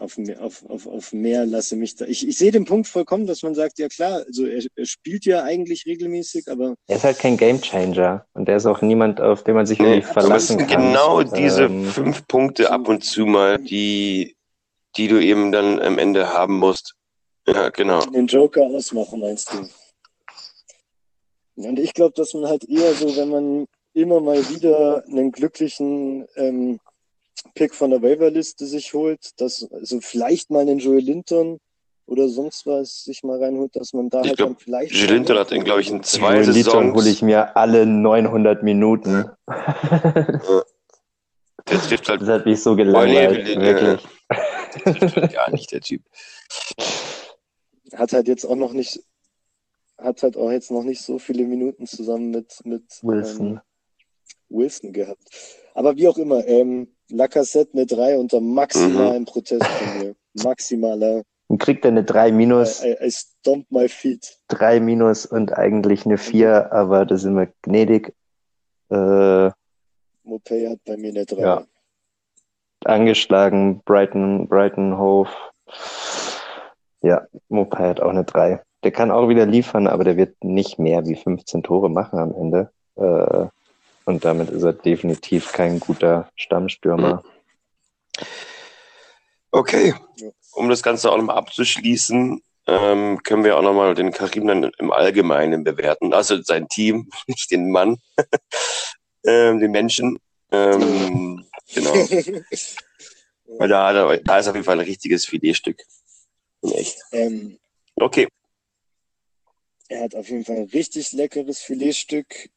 auf, 0.00 0.16
mehr- 0.16 0.40
auf, 0.42 0.64
auf, 0.68 0.86
auf 0.86 1.12
mehr 1.12 1.46
lasse 1.46 1.76
mich 1.76 1.94
da. 1.96 2.06
Ich, 2.06 2.26
ich 2.26 2.36
sehe 2.38 2.50
den 2.50 2.64
Punkt 2.64 2.88
vollkommen, 2.88 3.26
dass 3.26 3.42
man 3.42 3.54
sagt, 3.54 3.78
ja 3.78 3.88
klar, 3.88 4.22
also 4.26 4.46
er, 4.46 4.64
er 4.74 4.86
spielt 4.86 5.24
ja 5.26 5.42
eigentlich 5.44 5.86
regelmäßig, 5.86 6.48
aber 6.48 6.74
Er 6.88 6.96
ist 6.96 7.04
halt 7.04 7.18
kein 7.18 7.36
Gamechanger 7.36 8.26
und 8.32 8.46
der 8.48 8.56
ist 8.56 8.66
auch 8.66 8.80
niemand, 8.82 9.20
auf 9.20 9.44
den 9.44 9.54
man 9.54 9.66
sich 9.66 9.78
nee, 9.78 9.86
irgendwie 9.96 10.06
verlassen 10.12 10.58
sind 10.58 10.70
kann. 10.70 10.92
genau 10.92 11.22
diese 11.22 11.64
Ähm, 11.64 11.84
fünf 11.84 12.26
Punkte 12.26 12.70
ab 12.70 12.88
und 12.88 13.04
zu 13.04 13.26
mal, 13.26 13.58
die, 13.58 14.34
die 14.96 15.08
du 15.08 15.22
eben 15.22 15.52
dann 15.52 15.80
am 15.80 15.98
Ende 15.98 16.32
haben 16.32 16.58
musst. 16.58 16.94
Ja, 17.46 17.70
genau. 17.70 18.00
den 18.06 18.26
Joker 18.26 18.62
ausmachen, 18.62 19.20
meinst 19.20 19.52
du? 19.52 19.68
Und 21.56 21.78
ich 21.78 21.94
glaube, 21.94 22.14
dass 22.16 22.34
man 22.34 22.46
halt 22.46 22.68
eher 22.68 22.94
so, 22.94 23.16
wenn 23.16 23.28
man 23.28 23.66
immer 23.92 24.20
mal 24.20 24.48
wieder 24.50 25.04
einen 25.08 25.32
glücklichen 25.32 26.26
ähm, 26.36 26.78
Pick 27.54 27.74
von 27.74 27.90
der 27.90 28.02
Waiverliste 28.02 28.66
sich 28.66 28.94
holt, 28.94 29.40
dass 29.40 29.68
also 29.72 30.00
vielleicht 30.00 30.50
mal 30.50 30.60
einen 30.60 30.78
Joel 30.78 31.00
Linton 31.02 31.58
oder 32.06 32.28
sonst 32.28 32.66
was 32.66 33.04
sich 33.04 33.22
mal 33.22 33.42
reinholt, 33.42 33.74
dass 33.76 33.92
man 33.92 34.10
da 34.10 34.20
Ich 34.20 34.28
halt 34.28 34.36
glaub, 34.38 34.48
dann 34.50 34.58
vielleicht. 34.58 34.92
Jill 34.92 35.12
Linton 35.12 35.38
hat 35.38 35.52
in, 35.52 35.64
glaube 35.64 35.80
ich, 35.80 35.90
in 35.90 36.02
zwei 36.02 36.36
Joel 36.36 36.50
Linton 36.50 36.72
Saisons, 36.72 36.94
hole 36.96 37.08
ich 37.08 37.22
mir 37.22 37.56
alle 37.56 37.86
900 37.86 38.62
Minuten. 38.62 39.30
der 39.46 40.64
trifft 41.66 42.08
halt 42.08 42.22
Das 42.22 42.28
hat 42.28 42.46
mich 42.46 42.62
so 42.62 42.74
nee, 42.74 42.84
gelangweilt, 42.84 43.58
nee, 43.58 43.64
wirklich. 43.64 44.06
halt 44.28 44.59
gar 45.32 45.50
nicht, 45.50 45.72
der 45.72 45.80
Typ. 45.80 46.02
hat 47.94 48.12
halt 48.12 48.28
jetzt 48.28 48.44
auch 48.44 48.56
noch 48.56 48.72
nicht, 48.72 49.02
hat 49.98 50.22
halt 50.22 50.36
auch 50.36 50.50
jetzt 50.50 50.70
noch 50.70 50.82
nicht 50.84 51.02
so 51.02 51.18
viele 51.18 51.44
Minuten 51.44 51.86
zusammen 51.86 52.30
mit, 52.30 52.54
mit 52.64 52.84
Wilson. 53.02 53.46
Ähm, 53.48 53.60
Wilson 54.48 54.92
gehabt. 54.92 55.22
Aber 55.74 55.96
wie 55.96 56.08
auch 56.08 56.18
immer, 56.18 56.46
ähm, 56.46 56.88
Lacassette 57.08 57.72
eine 57.74 57.86
3 57.86 58.18
unter 58.18 58.40
Mhm. 58.40 58.54
maximalen 58.54 59.24
Protest 59.24 59.64
von 59.66 59.98
mir. 59.98 60.14
Maximaler. 60.44 61.22
Und 61.48 61.58
kriegt 61.58 61.84
er 61.84 61.90
eine 61.90 62.04
3 62.04 62.30
minus, 62.32 62.82
I, 62.84 62.96
I 63.00 63.10
stomp 63.10 63.70
my 63.70 63.88
feet. 63.88 64.38
3 64.48 64.78
minus 64.80 65.26
und 65.26 65.52
eigentlich 65.52 66.06
eine 66.06 66.18
4, 66.18 66.72
aber 66.72 67.04
da 67.06 67.16
sind 67.16 67.34
wir 67.34 67.52
gnädig. 67.62 68.14
Äh, 68.90 69.50
Mopay 70.22 70.66
hat 70.68 70.78
bei 70.84 70.96
mir 70.96 71.08
eine 71.10 71.26
3. 71.26 71.40
Ja. 71.40 71.66
Angeschlagen, 72.84 73.82
Brighton, 73.84 74.48
Brighton 74.48 74.98
Hove. 74.98 75.30
Ja, 77.02 77.26
Mopai 77.48 77.88
hat 77.88 78.00
auch 78.00 78.10
eine 78.10 78.24
3. 78.24 78.62
Der 78.82 78.90
kann 78.90 79.10
auch 79.10 79.28
wieder 79.28 79.46
liefern, 79.46 79.86
aber 79.86 80.04
der 80.04 80.16
wird 80.16 80.42
nicht 80.42 80.78
mehr 80.78 81.06
wie 81.06 81.16
15 81.16 81.62
Tore 81.62 81.90
machen 81.90 82.18
am 82.18 82.34
Ende. 82.34 82.70
Äh, 82.96 83.46
und 84.04 84.24
damit 84.24 84.50
ist 84.50 84.62
er 84.62 84.72
definitiv 84.72 85.52
kein 85.52 85.80
guter 85.80 86.28
Stammstürmer. 86.34 87.22
Okay, 89.52 89.94
um 90.52 90.68
das 90.68 90.82
Ganze 90.82 91.10
auch 91.10 91.16
nochmal 91.16 91.36
abzuschließen, 91.36 92.40
ähm, 92.66 93.22
können 93.22 93.44
wir 93.44 93.56
auch 93.56 93.62
nochmal 93.62 93.94
den 93.94 94.12
Karim 94.12 94.46
dann 94.46 94.70
im 94.78 94.92
Allgemeinen 94.92 95.64
bewerten. 95.64 96.12
Also 96.12 96.40
sein 96.42 96.68
Team, 96.68 97.10
nicht 97.26 97.50
den 97.50 97.70
Mann, 97.70 97.98
ähm, 99.26 99.60
den 99.60 99.70
Menschen. 99.70 100.18
Ähm, 100.52 101.29
genau. 101.74 101.94
Weil 103.58 103.68
da, 103.68 104.16
da 104.16 104.38
ist 104.38 104.48
auf 104.48 104.54
jeden 104.54 104.64
Fall 104.64 104.78
ein 104.78 104.86
richtiges 104.86 105.26
Filetstück. 105.26 105.82
In 106.62 106.72
echt. 106.72 106.98
ähm, 107.12 107.58
Okay. 107.96 108.28
er 109.88 110.02
hat 110.02 110.14
auf 110.14 110.28
jeden 110.30 110.44
Fall 110.44 110.56
ein 110.56 110.70
richtig 110.72 111.12
leckeres 111.12 111.60
Filetstück. 111.60 112.50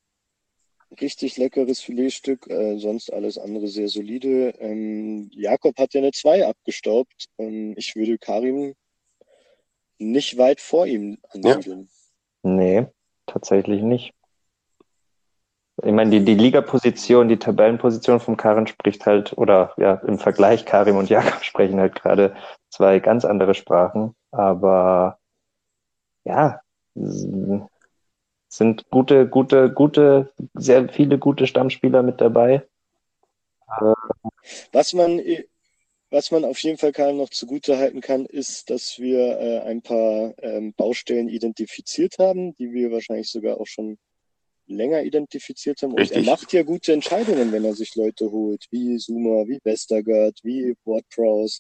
Richtig 1.02 1.38
leckeres 1.38 1.82
Filetstück. 1.82 2.48
Äh, 2.48 2.78
sonst 2.78 3.12
alles 3.12 3.38
andere 3.38 3.68
sehr 3.68 3.88
solide. 3.90 4.54
Ähm, 4.60 5.30
Jakob 5.34 5.78
hat 5.78 5.94
ja 5.94 6.02
eine 6.02 6.12
2 6.12 6.46
abgestaubt. 6.46 7.26
Ähm, 7.40 7.74
ich 7.78 7.96
würde 7.96 8.18
Karim 8.18 8.76
nicht 9.98 10.38
weit 10.38 10.62
vor 10.62 10.86
ihm 10.86 11.18
ansiedeln. 11.30 11.90
Nee, 12.44 12.86
tatsächlich 13.26 13.82
nicht. 13.82 14.14
Ich 15.82 15.92
meine, 15.92 16.12
die, 16.12 16.24
die 16.24 16.36
Ligaposition, 16.36 17.28
die 17.28 17.40
Tabellenposition 17.40 18.20
vom 18.20 18.38
Karin 18.38 18.68
spricht 18.68 19.06
halt, 19.08 19.36
oder 19.38 19.74
ja, 19.78 19.96
im 20.06 20.20
Vergleich 20.20 20.66
Karim 20.66 20.98
und 20.98 21.10
Jakob 21.10 21.44
sprechen 21.44 21.80
halt 21.80 21.96
gerade 21.96 22.36
zwei 22.70 23.00
ganz 23.00 23.26
andere 23.26 23.56
Sprachen. 23.56 24.16
Aber 24.32 25.18
ja, 26.26 26.62
sind 28.54 28.90
gute, 28.92 29.28
gute, 29.28 29.72
gute, 29.72 30.32
sehr 30.54 30.90
viele 30.90 31.18
gute 31.18 31.48
Stammspieler 31.48 32.04
mit 32.04 32.22
dabei. 32.22 32.68
Was 34.72 34.94
man, 34.94 35.18
äh, 35.20 35.46
was 36.12 36.30
man 36.30 36.46
auf 36.46 36.60
jeden 36.60 36.78
Fall 36.78 36.92
Karl 36.92 37.14
noch 37.14 37.30
zugute 37.30 37.78
halten 37.78 38.02
kann, 38.02 38.26
ist, 38.26 38.70
dass 38.70 39.00
wir 39.00 39.40
äh, 39.40 39.60
ein 39.62 39.82
paar 39.82 40.34
ähm, 40.38 40.74
Baustellen 40.74 41.30
identifiziert 41.30 42.20
haben, 42.20 42.54
die 42.56 42.72
wir 42.72 42.92
wahrscheinlich 42.92 43.32
sogar 43.32 43.60
auch 43.60 43.66
schon 43.66 43.98
länger 44.68 45.04
identifiziert 45.04 45.82
haben. 45.82 45.94
Und 45.94 46.00
Richtig. 46.00 46.18
er 46.18 46.32
macht 46.32 46.54
ja 46.54 46.64
gute 46.64 46.94
Entscheidungen, 46.94 47.52
wenn 47.52 47.66
er 47.66 47.74
sich 47.74 47.96
Leute 47.96 48.32
holt, 48.32 48.66
wie 48.72 48.98
Zuma, 48.98 49.48
wie 49.48 49.60
Westergaard, 49.64 50.40
wie 50.44 50.76
Ward-Prowse. 50.86 51.60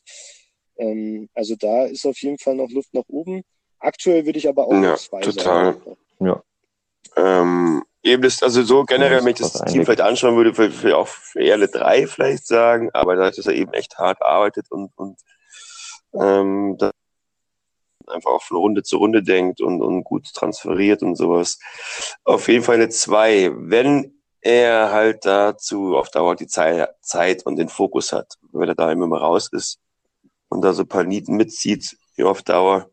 Ähm, 0.77 1.29
also 1.33 1.55
da 1.55 1.85
ist 1.85 2.05
auf 2.05 2.17
jeden 2.19 2.37
Fall 2.37 2.55
noch 2.55 2.69
Luft 2.69 2.93
nach 2.93 3.07
oben. 3.07 3.43
Aktuell 3.79 4.25
würde 4.25 4.39
ich 4.39 4.47
aber 4.47 4.67
auch 4.67 4.71
Ja, 4.71 4.91
noch 4.91 4.97
zwei 4.97 5.21
total. 5.21 5.73
sagen. 5.73 5.95
Ähm, 7.15 7.83
eben 8.01 8.23
das, 8.23 8.41
also 8.41 8.63
so 8.63 8.83
generell, 8.83 9.19
Ja, 9.19 9.25
wenn 9.25 9.33
ich 9.33 9.39
ist 9.39 9.55
das 9.55 9.71
Team 9.71 9.85
vielleicht 9.85 10.01
anschauen 10.01 10.35
würde, 10.35 10.53
für, 10.53 10.71
für 10.71 10.97
auch 10.97 11.07
für 11.07 11.41
eher 11.41 11.55
eine 11.55 11.67
3 11.67 12.07
vielleicht 12.07 12.47
sagen, 12.47 12.89
aber 12.93 13.15
dadurch, 13.15 13.35
dass 13.35 13.45
er 13.47 13.53
eben 13.53 13.73
echt 13.73 13.97
hart 13.97 14.21
arbeitet 14.21 14.71
und, 14.71 14.91
und 14.95 15.19
ähm, 16.13 16.75
da 16.79 16.91
einfach 18.07 18.31
auch 18.31 18.43
von 18.43 18.57
Runde 18.57 18.83
zu 18.83 18.97
Runde 18.97 19.23
denkt 19.23 19.61
und, 19.61 19.81
und 19.81 20.03
gut 20.03 20.33
transferiert 20.33 21.03
und 21.03 21.15
sowas. 21.15 21.59
Auf 22.23 22.47
jeden 22.47 22.63
Fall 22.63 22.75
eine 22.75 22.89
2. 22.89 23.51
Wenn 23.55 24.21
er 24.41 24.91
halt 24.91 25.25
dazu 25.25 25.95
auf 25.95 26.09
Dauer 26.09 26.35
die 26.35 26.47
Zei- 26.47 26.87
Zeit 27.01 27.45
und 27.45 27.55
den 27.55 27.69
Fokus 27.69 28.11
hat, 28.11 28.37
wenn 28.51 28.67
er 28.67 28.75
da 28.75 28.91
immer 28.91 29.07
mal 29.07 29.19
raus 29.19 29.49
ist 29.51 29.79
und 30.49 30.61
da 30.61 30.73
so 30.73 30.83
ein 30.83 30.87
paar 30.87 31.03
Nieten 31.05 31.35
mitzieht, 31.35 31.97
wie 32.15 32.23
auf 32.23 32.41
Dauer, 32.41 32.89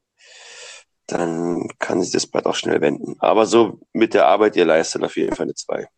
dann 1.07 1.69
kann 1.79 2.01
sich 2.01 2.13
das 2.13 2.27
bald 2.27 2.47
auch 2.47 2.55
schnell 2.55 2.81
wenden. 2.81 3.17
Aber 3.19 3.47
so 3.47 3.81
mit 3.93 4.15
der 4.15 4.27
Arbeit, 4.27 4.55
die 4.55 4.61
er 4.61 4.67
leistet, 4.67 5.03
auf 5.03 5.17
jeden 5.17 5.35
Fall 5.35 5.47
eine 5.47 5.55
2. 5.55 5.89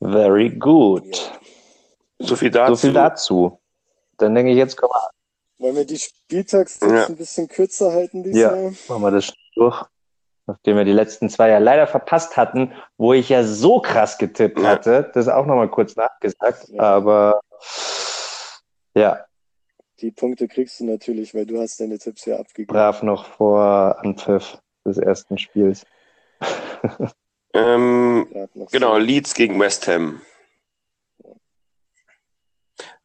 Very 0.00 0.50
good. 0.50 1.32
So 2.18 2.36
viel 2.36 2.50
dazu. 2.50 2.74
So 2.74 2.80
viel 2.80 2.92
dazu. 2.92 3.60
Dann 4.18 4.34
denke 4.34 4.52
ich, 4.52 4.56
jetzt 4.58 4.76
kommen 4.76 4.92
Wollen 5.58 5.76
wir 5.76 5.84
die 5.84 5.98
Spieltagstipps 5.98 6.92
Ja. 6.92 7.06
ein 7.06 7.16
bisschen 7.16 7.48
kürzer 7.48 7.92
halten 7.92 8.22
dieses 8.22 8.40
Ja. 8.40 8.54
Jahr? 8.54 8.72
Machen 8.88 9.02
wir 9.02 9.10
das 9.10 9.32
durch. 9.54 9.84
Nachdem 10.46 10.76
wir 10.76 10.84
die 10.84 10.92
letzten 10.92 11.30
zwei 11.30 11.48
ja 11.48 11.58
leider 11.58 11.86
verpasst 11.86 12.36
hatten, 12.36 12.72
wo 12.98 13.12
ich 13.14 13.28
ja 13.30 13.44
so 13.44 13.80
krass 13.80 14.18
getippt 14.18 14.58
Ja. 14.58 14.66
hatte, 14.68 15.10
das 15.14 15.28
auch 15.28 15.46
nochmal 15.46 15.70
kurz 15.70 15.96
nachgesagt. 15.96 16.68
Ja. 16.68 16.82
Aber 16.82 17.40
ja, 18.94 19.24
Die 20.00 20.10
Punkte 20.10 20.48
kriegst 20.48 20.80
du 20.80 20.84
natürlich, 20.84 21.34
weil 21.34 21.46
du 21.46 21.60
hast 21.60 21.80
deine 21.80 21.98
Tipps 21.98 22.24
ja 22.26 22.36
abgegeben. 22.36 22.74
brav 22.74 23.02
noch 23.02 23.24
vor 23.26 23.96
Anpfiff 24.00 24.58
des 24.84 24.98
ersten 24.98 25.38
Spiels. 25.38 25.86
Ähm, 27.54 28.26
genau. 28.72 28.98
Leeds 28.98 29.34
gegen 29.34 29.58
West 29.60 29.86
Ham. 29.86 30.20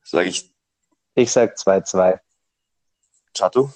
Sag 0.03 0.25
ich 0.25 0.51
Ich 1.15 1.31
sag 1.31 1.55
2-2. 1.55 2.19
Chato? 3.37 3.71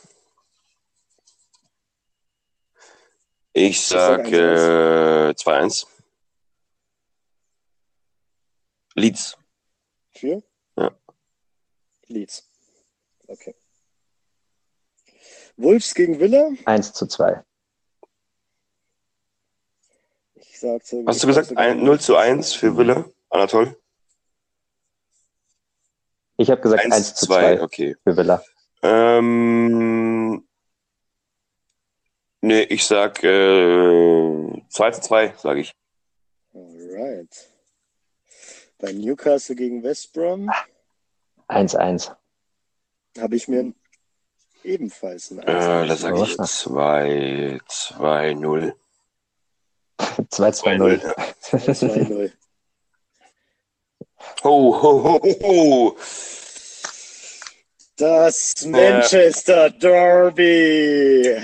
Ich 3.53 3.85
sag 3.85 4.25
sag 4.25 4.33
äh, 4.33 5.33
2-1. 5.33 5.85
Leeds. 8.95 9.37
Für? 10.11 10.43
Ja. 10.75 10.91
Leeds. 12.07 12.47
Okay. 13.27 13.55
Wolves 15.57 15.93
gegen 15.93 16.19
Villa? 16.19 16.49
1 16.65 16.93
zu 16.93 17.07
2. 17.07 17.43
Ich 20.35 20.59
sag 20.59 20.81
Hast 20.81 20.91
du 20.91 21.27
gesagt 21.27 21.33
sag 21.33 21.45
sogar 21.45 21.63
ein, 21.63 21.83
0 21.83 21.99
zu 21.99 22.15
1 22.15 22.53
für 22.53 22.75
Villa? 22.75 23.05
Anatol? 23.29 23.77
Ich 26.37 26.49
habe 26.49 26.61
gesagt 26.61 26.83
1, 26.83 26.95
1 26.95 27.15
zu 27.15 27.25
2, 27.27 27.57
2 27.57 27.61
okay. 27.61 27.95
für 28.03 28.17
Villa. 28.17 28.43
Ähm, 28.81 30.45
nee, 32.41 32.63
ich 32.63 32.85
sag 32.85 33.23
äh, 33.23 34.61
2 34.69 34.91
zu 34.91 35.01
2, 35.01 35.33
sage 35.37 35.61
ich. 35.61 35.73
Alright. 36.53 37.49
Bei 38.79 38.91
Newcastle 38.91 39.55
gegen 39.55 39.83
West 39.83 40.13
Brom 40.13 40.49
1-1. 41.47 42.11
habe 43.19 43.35
ich 43.35 43.47
mir 43.47 43.73
ebenfalls 44.63 45.31
ein 45.31 45.39
Äh, 45.39 45.45
da 45.45 45.81
1 45.81 46.01
sage 46.01 46.23
ich 46.23 46.37
2, 46.37 47.59
2, 47.67 48.33
0. 48.33 48.75
2-2-0. 49.99 52.31
2-0. 54.43 54.49
Ho, 54.49 54.81
ho, 54.81 55.03
ho, 55.03 55.19
ho, 55.23 55.35
ho. 55.41 55.97
Das 57.97 58.65
Manchester 58.65 59.69
Derby. 59.69 61.37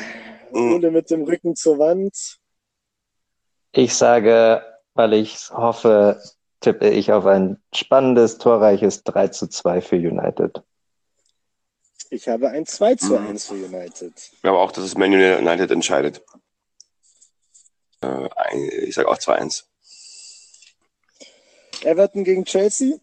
Mhm. 0.52 0.74
Ole 0.74 0.92
mit 0.92 1.10
dem 1.10 1.24
Rücken 1.24 1.56
zur 1.56 1.78
Wand. 1.80 2.38
Ich 3.72 3.96
sage, 3.96 4.64
weil 4.96 5.14
ich 5.14 5.50
hoffe, 5.52 6.22
tippe 6.60 6.90
ich 6.90 7.12
auf 7.12 7.26
ein 7.26 7.62
spannendes, 7.74 8.40
torreiches 8.40 9.04
3 9.04 9.28
zu 9.28 9.48
2 9.48 9.82
für 9.82 9.96
United. 9.96 10.64
Ich 12.10 12.28
habe 12.28 12.50
ein 12.50 12.66
2 12.66 12.96
zu 12.96 13.14
Mhm. 13.20 13.28
1 13.28 13.46
für 13.46 13.54
United. 13.54 14.14
Ich 14.16 14.42
glaube 14.42 14.58
auch, 14.58 14.72
dass 14.72 14.84
es 14.84 14.98
Man 14.98 15.14
United 15.14 15.70
entscheidet. 15.70 16.24
Äh, 18.02 18.28
ich 18.84 18.96
sage 18.96 19.08
auch 19.08 19.18
2-1. 19.20 19.66
Everton 21.86 22.24
gegen 22.24 22.46
Chelsea. 22.46 22.98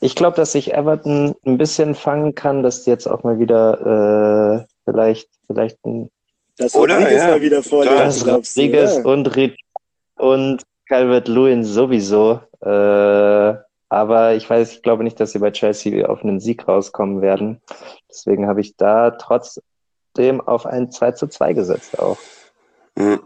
Ich 0.00 0.14
glaube, 0.14 0.36
dass 0.36 0.52
sich 0.52 0.72
Everton 0.72 1.34
ein 1.44 1.58
bisschen 1.58 1.94
fangen 1.94 2.34
kann, 2.34 2.62
dass 2.62 2.84
die 2.84 2.90
jetzt 2.90 3.06
auch 3.06 3.22
mal 3.24 3.38
wieder 3.38 4.66
äh, 4.66 4.66
vielleicht, 4.84 5.28
vielleicht 5.46 5.84
ein 5.84 6.10
Das 6.56 6.74
Oder? 6.74 6.94
Rodriguez 6.96 7.20
Ja. 7.20 7.28
mal 7.28 7.40
wieder 7.42 7.62
vorlegen, 7.62 7.96
das 7.98 8.24
glaubst 8.24 8.56
du? 8.56 8.60
Rodriguez 8.62 8.96
Ja. 8.96 9.04
und, 9.04 9.56
und 10.16 10.62
Calvert-Lewin 10.88 11.64
sowieso. 11.64 12.40
Äh, 12.62 13.54
aber 13.92 14.34
ich 14.34 14.48
weiß, 14.48 14.72
ich 14.72 14.82
glaube 14.82 15.04
nicht, 15.04 15.18
dass 15.20 15.32
sie 15.32 15.38
bei 15.40 15.50
Chelsea 15.50 16.06
auf 16.08 16.22
einen 16.22 16.40
Sieg 16.40 16.66
rauskommen 16.66 17.20
werden. 17.20 17.60
Deswegen 18.08 18.46
habe 18.46 18.60
ich 18.60 18.76
da 18.76 19.10
trotzdem 19.10 20.40
auf 20.46 20.64
ein 20.64 20.90
2 20.90 21.12
zu 21.12 21.26
2 21.26 21.52
gesetzt 21.52 21.98
auch. 21.98 22.18
Mhm. 22.96 23.20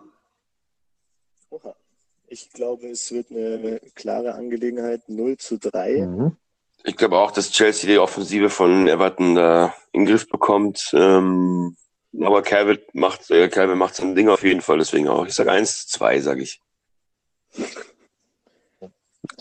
Ich 2.34 2.50
glaube, 2.50 2.88
es 2.88 3.12
wird 3.12 3.30
eine 3.30 3.78
klare 3.94 4.34
Angelegenheit. 4.34 5.08
0 5.08 5.36
zu 5.36 5.56
3. 5.56 6.04
Mhm. 6.04 6.36
Ich 6.82 6.96
glaube 6.96 7.16
auch, 7.16 7.30
dass 7.30 7.52
Chelsea 7.52 7.88
die 7.88 7.98
Offensive 7.98 8.50
von 8.50 8.88
Everton 8.88 9.36
da 9.36 9.72
in 9.92 10.00
den 10.00 10.06
Griff 10.06 10.28
bekommt. 10.28 10.90
Ähm, 10.94 11.76
aber 12.20 12.42
Calvin 12.42 12.80
macht, 12.92 13.30
äh, 13.30 13.48
Calvin 13.48 13.78
macht 13.78 13.94
sein 13.94 14.16
Ding 14.16 14.28
auf 14.28 14.42
jeden 14.42 14.62
Fall, 14.62 14.78
deswegen 14.78 15.06
auch. 15.06 15.24
Ich 15.26 15.34
sage 15.34 15.52
1 15.52 15.86
zu 15.86 15.98
2, 15.98 16.20
sage 16.22 16.42
ich. 16.42 16.60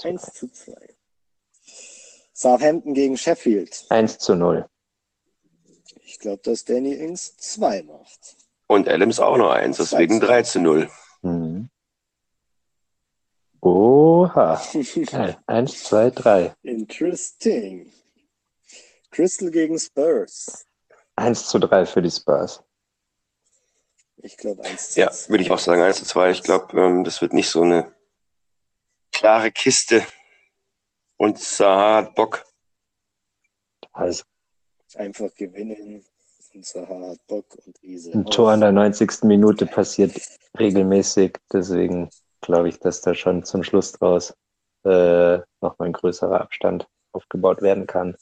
1 0.04 0.32
zu 0.34 0.52
2. 0.52 0.74
Southampton 2.32 2.94
gegen 2.94 3.18
Sheffield. 3.18 3.86
1 3.89 4.20
zu 4.20 4.36
0. 4.36 4.70
Ich 6.06 6.20
glaube, 6.20 6.44
dass 6.44 6.64
Danny 6.64 6.94
Ings 6.94 7.38
2 7.38 7.82
macht. 7.82 8.36
Und 8.68 8.88
Adams 8.88 9.20
auch 9.20 9.38
noch 9.38 9.50
1, 9.50 9.78
deswegen 9.78 10.20
3 10.20 10.44
zu 10.44 10.60
0. 10.60 10.91
Oha. 13.64 14.61
Geil. 15.11 15.38
1, 15.47 15.84
2, 15.86 16.09
3. 16.11 16.55
Interesting. 16.64 17.91
Crystal 19.11 19.49
gegen 19.51 19.80
Spurs. 19.80 20.66
1 21.16 21.47
zu 21.47 21.59
3 21.59 21.86
für 21.86 22.01
die 22.01 22.11
Spurs. 22.11 22.61
Ich 24.18 24.36
glaube 24.38 24.64
1 24.64 24.91
zu 24.91 24.99
Ja, 24.99 25.11
2. 25.11 25.30
würde 25.30 25.43
ich 25.43 25.51
auch 25.51 25.59
sagen 25.59 25.82
1 25.82 25.97
zu 25.97 26.05
2. 26.05 26.32
Ich 26.32 26.43
glaube, 26.43 26.78
ähm, 26.80 27.03
das 27.03 27.22
wird 27.22 27.34
nicht 27.34 27.49
so 27.49 27.61
eine 27.61 27.93
klare 29.11 29.51
Kiste. 29.51 30.05
Und 31.18 31.39
Zaha 31.39 31.97
hat 31.97 32.16
Bock. 32.16 32.43
Also 33.93 34.24
Einfach 34.95 35.34
gewinnen. 35.36 36.03
Und 36.53 36.66
Zaha 36.66 37.09
hat 37.11 37.26
Bock 37.28 37.45
und 37.66 37.82
Riese. 37.82 38.11
ein. 38.11 38.26
Tor 38.26 38.53
in 38.53 38.59
der 38.59 38.72
90. 38.74 39.24
Minute 39.24 39.66
passiert 39.68 40.11
regelmäßig. 40.59 41.38
Deswegen 41.51 42.09
glaube 42.44 42.70
ich, 42.70 42.80
dass 42.80 43.02
da 43.02 43.16
schon 43.16 43.44
zum 43.44 43.64
Schluss 43.64 43.94
draus 43.94 44.34
äh, 44.84 45.39
nochmal 45.62 45.89
ein 45.89 45.94
größerer 45.94 46.41
Abstand 46.41 46.88
aufgebaut 47.12 47.62
werden 47.62 47.88
kann. 47.88 48.16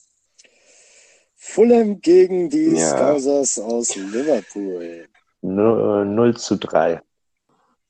Fulham 1.35 1.99
gegen 2.01 2.49
die 2.49 2.75
Ja. 2.75 2.87
Scousers 2.89 3.59
aus 3.59 3.95
Liverpool. 3.95 5.07
0, 5.41 6.05
0 6.05 6.37
zu 6.37 6.55
3. 6.55 7.01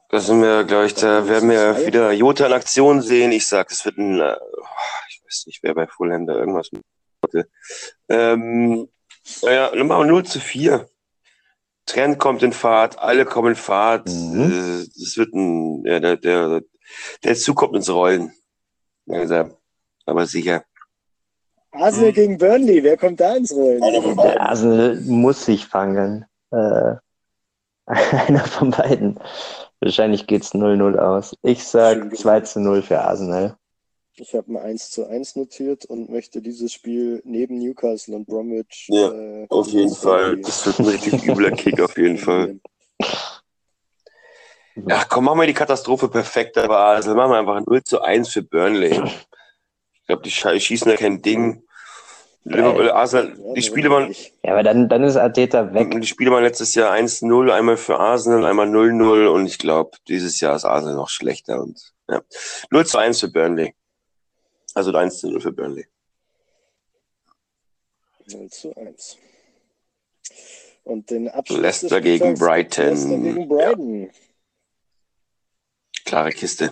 Da 0.10 0.20
sind 0.20 0.42
wir, 0.42 0.64
glaube 0.64 0.86
ich, 0.86 0.94
da 0.94 1.28
werden 1.28 1.50
wir 1.50 1.86
wieder 1.86 2.12
Jota 2.12 2.46
in 2.48 2.54
Aktion 2.54 3.02
sehen. 3.02 3.32
Ich 3.32 3.48
sag, 3.48 3.72
es 3.72 3.86
wird 3.86 3.98
ein, 3.98 4.20
äh, 4.20 4.38
ich 5.10 5.22
weiß 5.26 5.44
nicht, 5.48 5.64
wer 5.64 5.74
bei 5.74 5.88
Fulham 5.88 6.26
da 6.26 6.34
irgendwas 6.36 6.70
hatte. 7.24 7.50
Ähm, 8.10 8.90
naja, 9.42 9.72
wir 9.74 10.06
0 10.06 10.26
zu 10.26 10.40
4. 10.40 10.88
Trend 11.86 12.20
kommt 12.20 12.44
in 12.44 12.54
Fahrt, 12.54 13.00
alle 13.00 13.26
kommen 13.26 13.50
in 13.50 13.56
Fahrt. 13.56 14.08
Mhm. 14.08 14.52
Äh, 14.52 14.88
Das 15.00 15.18
wird 15.18 15.34
ein, 15.34 15.84
ja, 15.86 16.00
der, 16.00 16.18
der, 16.18 16.62
der 17.24 17.36
Zug 17.36 17.58
kommt 17.58 17.76
ins 17.76 17.90
Rollen. 17.90 18.32
Also, 19.10 19.50
aber 20.06 20.26
sicher. 20.26 20.64
Arsenal 21.72 22.12
gegen 22.12 22.38
Burnley. 22.38 22.84
Wer 22.84 22.98
kommt 22.98 23.20
da 23.20 23.36
ins 23.36 23.52
Rollen? 23.54 23.82
Der 23.82 24.42
Arsenal 24.42 25.02
muss 25.06 25.46
sich 25.46 25.66
fangen. 25.66 26.26
Äh, 26.52 26.96
einer 27.86 28.40
von 28.40 28.72
beiden. 28.72 29.20
Wahrscheinlich 29.80 30.28
geht's 30.28 30.54
0-0 30.54 30.98
aus. 30.98 31.36
Ich 31.42 31.64
sag 31.64 32.16
2 32.16 32.42
zu 32.42 32.60
0 32.60 32.82
für 32.84 33.02
Arsenal. 33.02 33.56
Ich 34.22 34.36
habe 34.36 34.52
ein 34.54 34.58
1 34.58 34.92
zu 34.92 35.08
1 35.08 35.36
notiert 35.36 35.86
und 35.86 36.12
möchte 36.12 36.44
dieses 36.44 36.72
Spiel 36.72 37.24
neben 37.26 37.58
Newcastle 37.58 38.16
und 38.16 38.28
Bromwich. 38.28 38.86
Ja, 38.88 39.12
äh, 39.12 39.48
Auf 39.50 39.70
jeden 39.70 39.96
Fall. 39.96 40.38
Das 40.38 40.64
wird 40.64 40.78
ein 40.78 40.86
richtig 40.86 41.28
übler 41.28 41.50
Kick 41.50 41.82
auf 41.82 41.98
jeden 41.98 42.18
Fall. 42.18 42.60
Ja, 44.88 45.04
komm, 45.04 45.26
machen 45.26 45.42
wir 45.42 45.48
die 45.48 45.54
Katastrophe 45.54 46.08
perfekt, 46.08 46.58
aber 46.58 46.78
also 46.78 47.14
machen 47.14 47.32
wir 47.32 47.40
einfach 47.40 47.60
0 47.66 47.84
zu 47.84 48.02
1 48.02 48.30
für 48.30 48.42
Burnley. 48.42 49.02
Ich 49.94 50.08
glaube, 50.08 50.24
die 50.24 50.32
schießen 50.32 50.90
da 50.90 50.96
kein 50.96 51.22
Ding. 51.22 51.64
Liverpool, 52.46 52.90
Arsenal, 52.90 53.38
Ja, 53.38 53.54
die 53.54 53.62
Spiele 53.64 53.90
waren, 53.90 54.16
Ja, 54.44 54.54
aber 54.54 54.64
dann, 54.64 54.88
dann 54.88 55.04
ist 55.04 55.18
Arteta 55.18 55.74
weg. 55.74 55.92
die 56.00 56.08
Spiele 56.08 56.32
waren 56.32 56.44
letztes 56.44 56.74
Jahr 56.74 56.94
1-0, 56.94 57.52
einmal 57.52 57.76
für 57.76 58.00
Arsenal, 58.00 58.46
einmal 58.46 58.68
0-0 58.70 59.28
und 59.28 59.46
ich 59.46 59.60
glaube, 59.60 59.98
dieses 60.08 60.40
Jahr 60.40 60.56
ist 60.56 60.64
Arsenal 60.64 60.96
noch 60.96 61.10
schlechter 61.10 61.62
und 61.62 61.92
ja. 62.10 62.22
0 62.70 62.86
zu 62.86 62.98
1 62.98 63.20
für 63.20 63.28
Burnley. 63.28 63.76
Also 64.74 64.94
1 64.96 65.20
zu 65.20 65.30
0 65.30 65.42
für 65.42 65.52
Burnley. 65.52 65.86
0 68.28 68.50
zu 68.50 68.76
1. 68.76 69.18
Und 70.84 71.10
den 71.10 71.28
Abschluss 71.30 71.60
Leicester 71.60 72.02
des 72.02 72.04
gegen 72.04 72.34
Brighton. 72.36 72.86
Leicester 72.90 73.18
gegen 73.18 73.48
Brighton. 73.48 74.10
Klare 76.06 76.32
Kiste. 76.32 76.72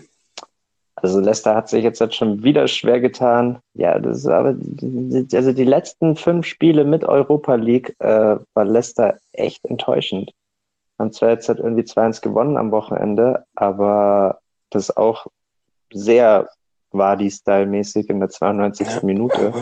Also 0.96 1.20
Leicester 1.22 1.56
hat 1.56 1.70
sich 1.70 1.84
jetzt 1.84 2.14
schon 2.14 2.44
wieder 2.44 2.68
schwer 2.68 3.00
getan. 3.00 3.60
Ja, 3.74 4.00
das 4.00 4.20
ist 4.20 4.26
aber 4.28 4.54
die- 4.54 5.28
also 5.36 5.54
die 5.54 5.64
letzten 5.64 6.16
fünf 6.18 6.46
Spiele 6.46 6.84
mit 6.84 7.06
Europa 7.06 7.56
League 7.56 7.96
äh, 8.00 8.38
war 8.54 8.66
Leicester 8.66 9.18
echt 9.32 9.64
enttäuschend. 9.66 10.32
Haben 10.98 11.14
zwar 11.14 11.30
jetzt 11.30 11.48
halt 11.48 11.60
irgendwie 11.60 11.84
2-1 11.84 12.20
gewonnen 12.22 12.58
am 12.58 12.72
Wochenende, 12.72 13.46
aber 13.56 14.42
das 14.72 14.96
auch 14.96 15.28
sehr 15.94 16.50
Wadi-Style-mäßig 16.92 18.10
in 18.10 18.20
der 18.20 18.30
92. 18.30 19.04
Minute. 19.04 19.54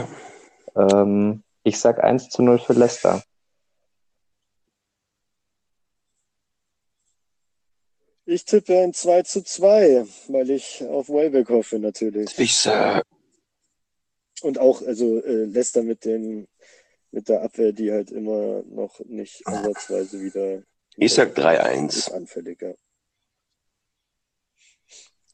Ähm, 0.76 1.44
ich 1.64 1.80
sag 1.80 2.04
1 2.04 2.30
zu 2.30 2.44
0 2.44 2.60
für 2.60 2.74
Leicester. 2.74 3.24
Ich 8.26 8.44
tippe 8.46 8.78
ein 8.80 8.94
2 8.94 9.24
zu 9.24 9.42
2, 9.42 10.06
weil 10.28 10.50
ich 10.50 10.84
auf 10.86 11.10
Welbeck 11.10 11.50
hoffe 11.50 11.80
natürlich. 11.80 12.38
Ich 12.38 12.58
sag, 12.58 13.04
Und 14.42 14.60
auch, 14.60 14.82
also 14.82 15.22
äh, 15.22 15.46
Leicester 15.46 15.82
mit 15.82 16.06
den 16.06 16.48
mit 17.12 17.30
der 17.30 17.42
Abwehr, 17.42 17.72
die 17.72 17.92
halt 17.92 18.12
immer 18.12 18.64
noch 18.64 19.00
nicht 19.06 19.48
ansatzweise 19.48 20.22
wieder 20.22 20.62
ich 20.98 21.14
sag 21.14 21.30
ist 21.30 21.38
3-1 21.38 22.12
anfälliger. 22.12 22.76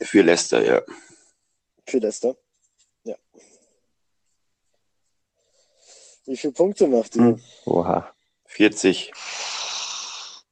für 0.02 0.22
Leicester, 0.22 0.64
ja. 0.64 0.82
Für 1.86 2.00
Leicester. 2.00 2.36
Ja. 3.04 3.16
Wie 6.26 6.38
viele 6.38 6.54
Punkte 6.54 6.88
macht 6.88 7.16
ihr? 7.16 7.22
Hm. 7.22 7.42
Oha. 7.66 8.14
40. 8.46 9.12
Pff. 9.14 10.44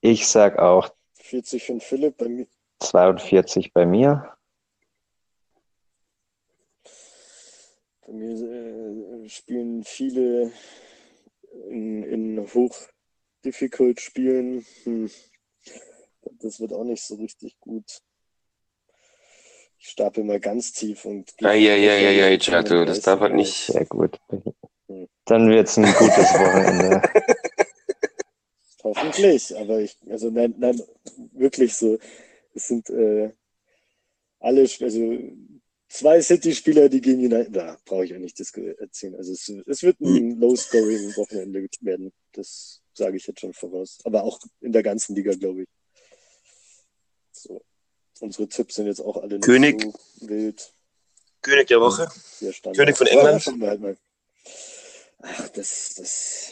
Ich 0.00 0.26
sag 0.26 0.58
auch 0.58 0.92
40 1.14 1.62
für 1.62 1.72
den 1.72 1.80
Philipp, 1.80 2.16
bei 2.16 2.28
mir 2.28 2.46
42 2.80 3.72
bei 3.72 3.86
mir. 3.86 4.36
Bei 8.04 8.12
mir 8.12 9.24
äh, 9.24 9.28
spielen 9.28 9.84
viele 9.84 10.52
in, 11.68 12.02
in 12.02 12.52
hoch-difficult 12.52 14.00
Spielen. 14.00 14.66
Hm. 14.82 15.10
Das 16.40 16.60
wird 16.60 16.72
auch 16.72 16.84
nicht 16.84 17.02
so 17.02 17.14
richtig 17.14 17.58
gut. 17.60 18.02
Ich 19.82 19.88
stapel 19.88 20.22
mal 20.22 20.38
ganz 20.38 20.72
tief 20.72 21.04
und. 21.04 21.34
Eieieiei, 21.42 22.38
Chato, 22.38 22.84
das 22.84 23.00
darf 23.00 23.18
halt 23.18 23.34
nicht. 23.34 23.66
Sehr 23.66 23.84
gut. 23.84 24.16
Dann 25.24 25.50
wird's 25.50 25.76
ein 25.76 25.92
gutes 25.92 26.32
Wochenende. 26.34 27.02
Hoffentlich, 28.84 29.56
aber 29.56 29.80
ich, 29.80 29.96
also 30.08 30.30
nein, 30.30 30.54
nein, 30.56 30.80
wirklich 31.32 31.74
so. 31.74 31.98
Es 32.54 32.68
sind 32.68 32.90
äh, 32.90 33.32
alle, 34.38 34.60
also 34.62 35.18
zwei 35.88 36.20
City-Spieler, 36.20 36.88
die 36.88 37.00
gegen 37.00 37.24
United, 37.24 37.54
da 37.56 37.76
brauche 37.84 38.04
ich 38.04 38.14
auch 38.14 38.18
nicht 38.18 38.38
das 38.38 38.52
erzählen. 38.52 39.16
Also 39.16 39.32
es, 39.32 39.48
es 39.66 39.82
wird 39.82 40.00
ein 40.00 40.38
Low-Scoring-Wochenende 40.38 41.66
werden. 41.80 42.12
Das 42.32 42.82
sage 42.94 43.16
ich 43.16 43.26
jetzt 43.26 43.40
schon 43.40 43.52
voraus. 43.52 43.98
Aber 44.04 44.22
auch 44.22 44.38
in 44.60 44.70
der 44.70 44.84
ganzen 44.84 45.16
Liga, 45.16 45.32
glaube 45.34 45.62
ich. 45.62 45.68
So. 47.32 47.62
Unsere 48.22 48.46
Tipps 48.48 48.76
sind 48.76 48.86
jetzt 48.86 49.00
auch 49.00 49.16
alle 49.16 49.34
nicht 49.34 49.42
König. 49.44 49.82
so 49.82 50.28
wild. 50.28 50.72
König 51.42 51.66
der 51.66 51.80
Woche. 51.80 52.08
König 52.72 52.96
von 52.96 53.06
Ja, 53.08 53.12
England. 53.14 53.60
wir 53.60 53.68
halt 53.68 53.80
mal. 53.80 53.96
Ach, 55.22 55.48
das, 55.48 55.94
das. 55.96 56.50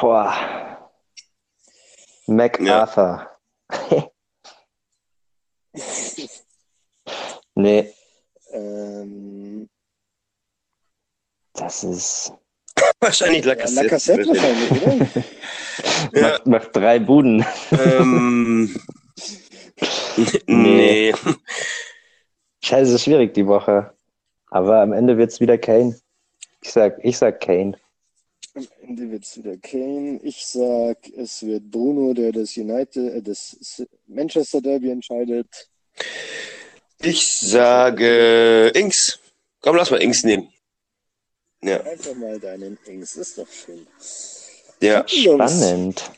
Boah. 0.00 0.92
MacArthur. 2.26 3.28
nee, 7.56 7.92
Ähm, 8.52 9.68
das 11.54 11.82
ist. 11.82 12.32
Wahrscheinlich 13.00 13.44
ja, 13.44 13.52
Lacassette. 13.52 13.82
Lacassette 13.84 14.28
wahrscheinlich, 14.28 14.70
oder? 14.82 16.20
Ja, 16.20 16.28
Macht, 16.30 16.46
macht 16.46 16.76
drei 16.76 16.98
Buden. 17.00 17.44
ähm, 17.72 18.80
nee. 20.46 21.12
Scheiße, 22.62 22.88
es 22.90 22.94
ist 22.94 23.04
schwierig 23.04 23.34
die 23.34 23.46
Woche. 23.46 23.92
Aber 24.50 24.80
am 24.80 24.92
Ende 24.92 25.18
wird's 25.18 25.40
wieder 25.40 25.58
Kane. 25.58 25.98
Ich 26.62 26.72
sag, 26.72 26.98
ich 27.02 27.18
sag 27.18 27.40
Kane. 27.40 27.76
Am 28.54 28.66
Ende 28.82 29.10
wird 29.10 29.24
es 29.24 29.36
wieder 29.36 29.56
Kane. 29.56 30.20
Ich 30.22 30.46
sag, 30.46 30.98
es 31.16 31.42
wird 31.44 31.70
Bruno, 31.70 32.14
der 32.14 32.32
das 32.32 32.56
United, 32.56 33.14
äh, 33.14 33.22
das 33.22 33.84
Manchester 34.06 34.60
Derby 34.60 34.90
entscheidet. 34.90 35.68
Ich 37.02 37.26
sage 37.40 38.68
Inks. 38.74 39.18
Komm, 39.60 39.76
lass 39.76 39.90
mal 39.90 40.00
Inks 40.02 40.22
nehmen. 40.24 40.48
Ja, 41.62 41.80
Einfach 41.80 42.14
mal 42.14 42.38
deinen 42.38 42.78
Ings, 42.86 43.16
ist 43.16 43.38
doch 43.38 43.48
schön. 43.48 43.86
ja. 44.80 45.06
Spannend. 45.08 46.10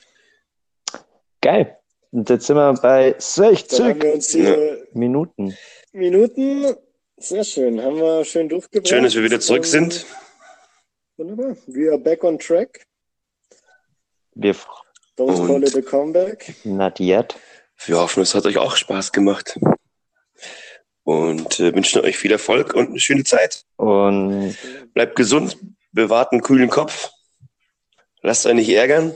Geil. 1.40 1.78
Und 2.12 2.28
jetzt 2.30 2.46
sind 2.46 2.56
wir 2.56 2.72
bei 2.74 3.10
Dann 3.10 3.14
haben 3.14 3.20
60 3.20 4.02
wir 4.02 4.14
uns 4.14 4.28
hier 4.30 4.86
Minuten. 4.92 5.56
Minuten. 5.92 6.74
Sehr 7.18 7.44
schön. 7.44 7.80
Haben 7.82 7.96
wir 7.96 8.24
schön 8.24 8.48
durchgebracht. 8.48 8.88
Schön, 8.88 9.04
dass 9.04 9.14
wir 9.14 9.22
wieder 9.22 9.40
zurück 9.40 9.64
Ähm, 9.64 9.70
sind. 9.70 10.06
Wunderbar. 11.16 11.56
We 11.66 11.88
are 11.90 11.98
back 11.98 12.24
on 12.24 12.38
track. 12.38 12.84
Wir 14.34 14.54
Don't 15.16 15.40
Und- 15.40 15.46
call 15.46 15.64
it 15.64 15.74
a 15.76 15.80
comeback. 15.80 16.54
not 16.64 17.00
yet. 17.00 17.34
Wir 17.86 17.98
hoffen, 17.98 18.22
es 18.22 18.34
hat 18.34 18.44
euch 18.46 18.58
auch 18.58 18.76
Spaß 18.76 19.12
gemacht. 19.12 19.58
Und 21.04 21.60
äh, 21.60 21.74
wünschen 21.74 22.02
euch 22.02 22.18
viel 22.18 22.32
Erfolg 22.32 22.74
und 22.74 22.88
eine 22.90 23.00
schöne 23.00 23.24
Zeit. 23.24 23.62
Und 23.76 24.56
Bleibt 24.92 25.16
gesund, 25.16 25.56
bewahrt 25.92 26.32
einen 26.32 26.42
kühlen 26.42 26.68
Kopf. 26.68 27.10
Lasst 28.22 28.44
euch 28.44 28.54
nicht 28.54 28.68
ärgern. 28.70 29.14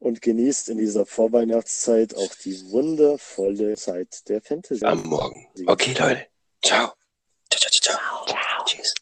Und 0.00 0.22
genießt 0.22 0.70
in 0.70 0.78
dieser 0.78 1.04
Vorweihnachtszeit 1.04 2.16
auch 2.16 2.34
die 2.34 2.70
wundervolle 2.70 3.76
Zeit 3.76 4.28
der 4.28 4.40
Fantasy. 4.40 4.84
Am 4.84 5.02
Morgen. 5.02 5.46
Okay, 5.66 5.94
Leute. 5.98 6.26
Ciao. 6.62 6.94
Ciao, 7.50 7.70
ciao, 7.70 7.70
ciao. 7.70 8.26
ciao. 8.26 8.64
Tschüss. 8.64 8.94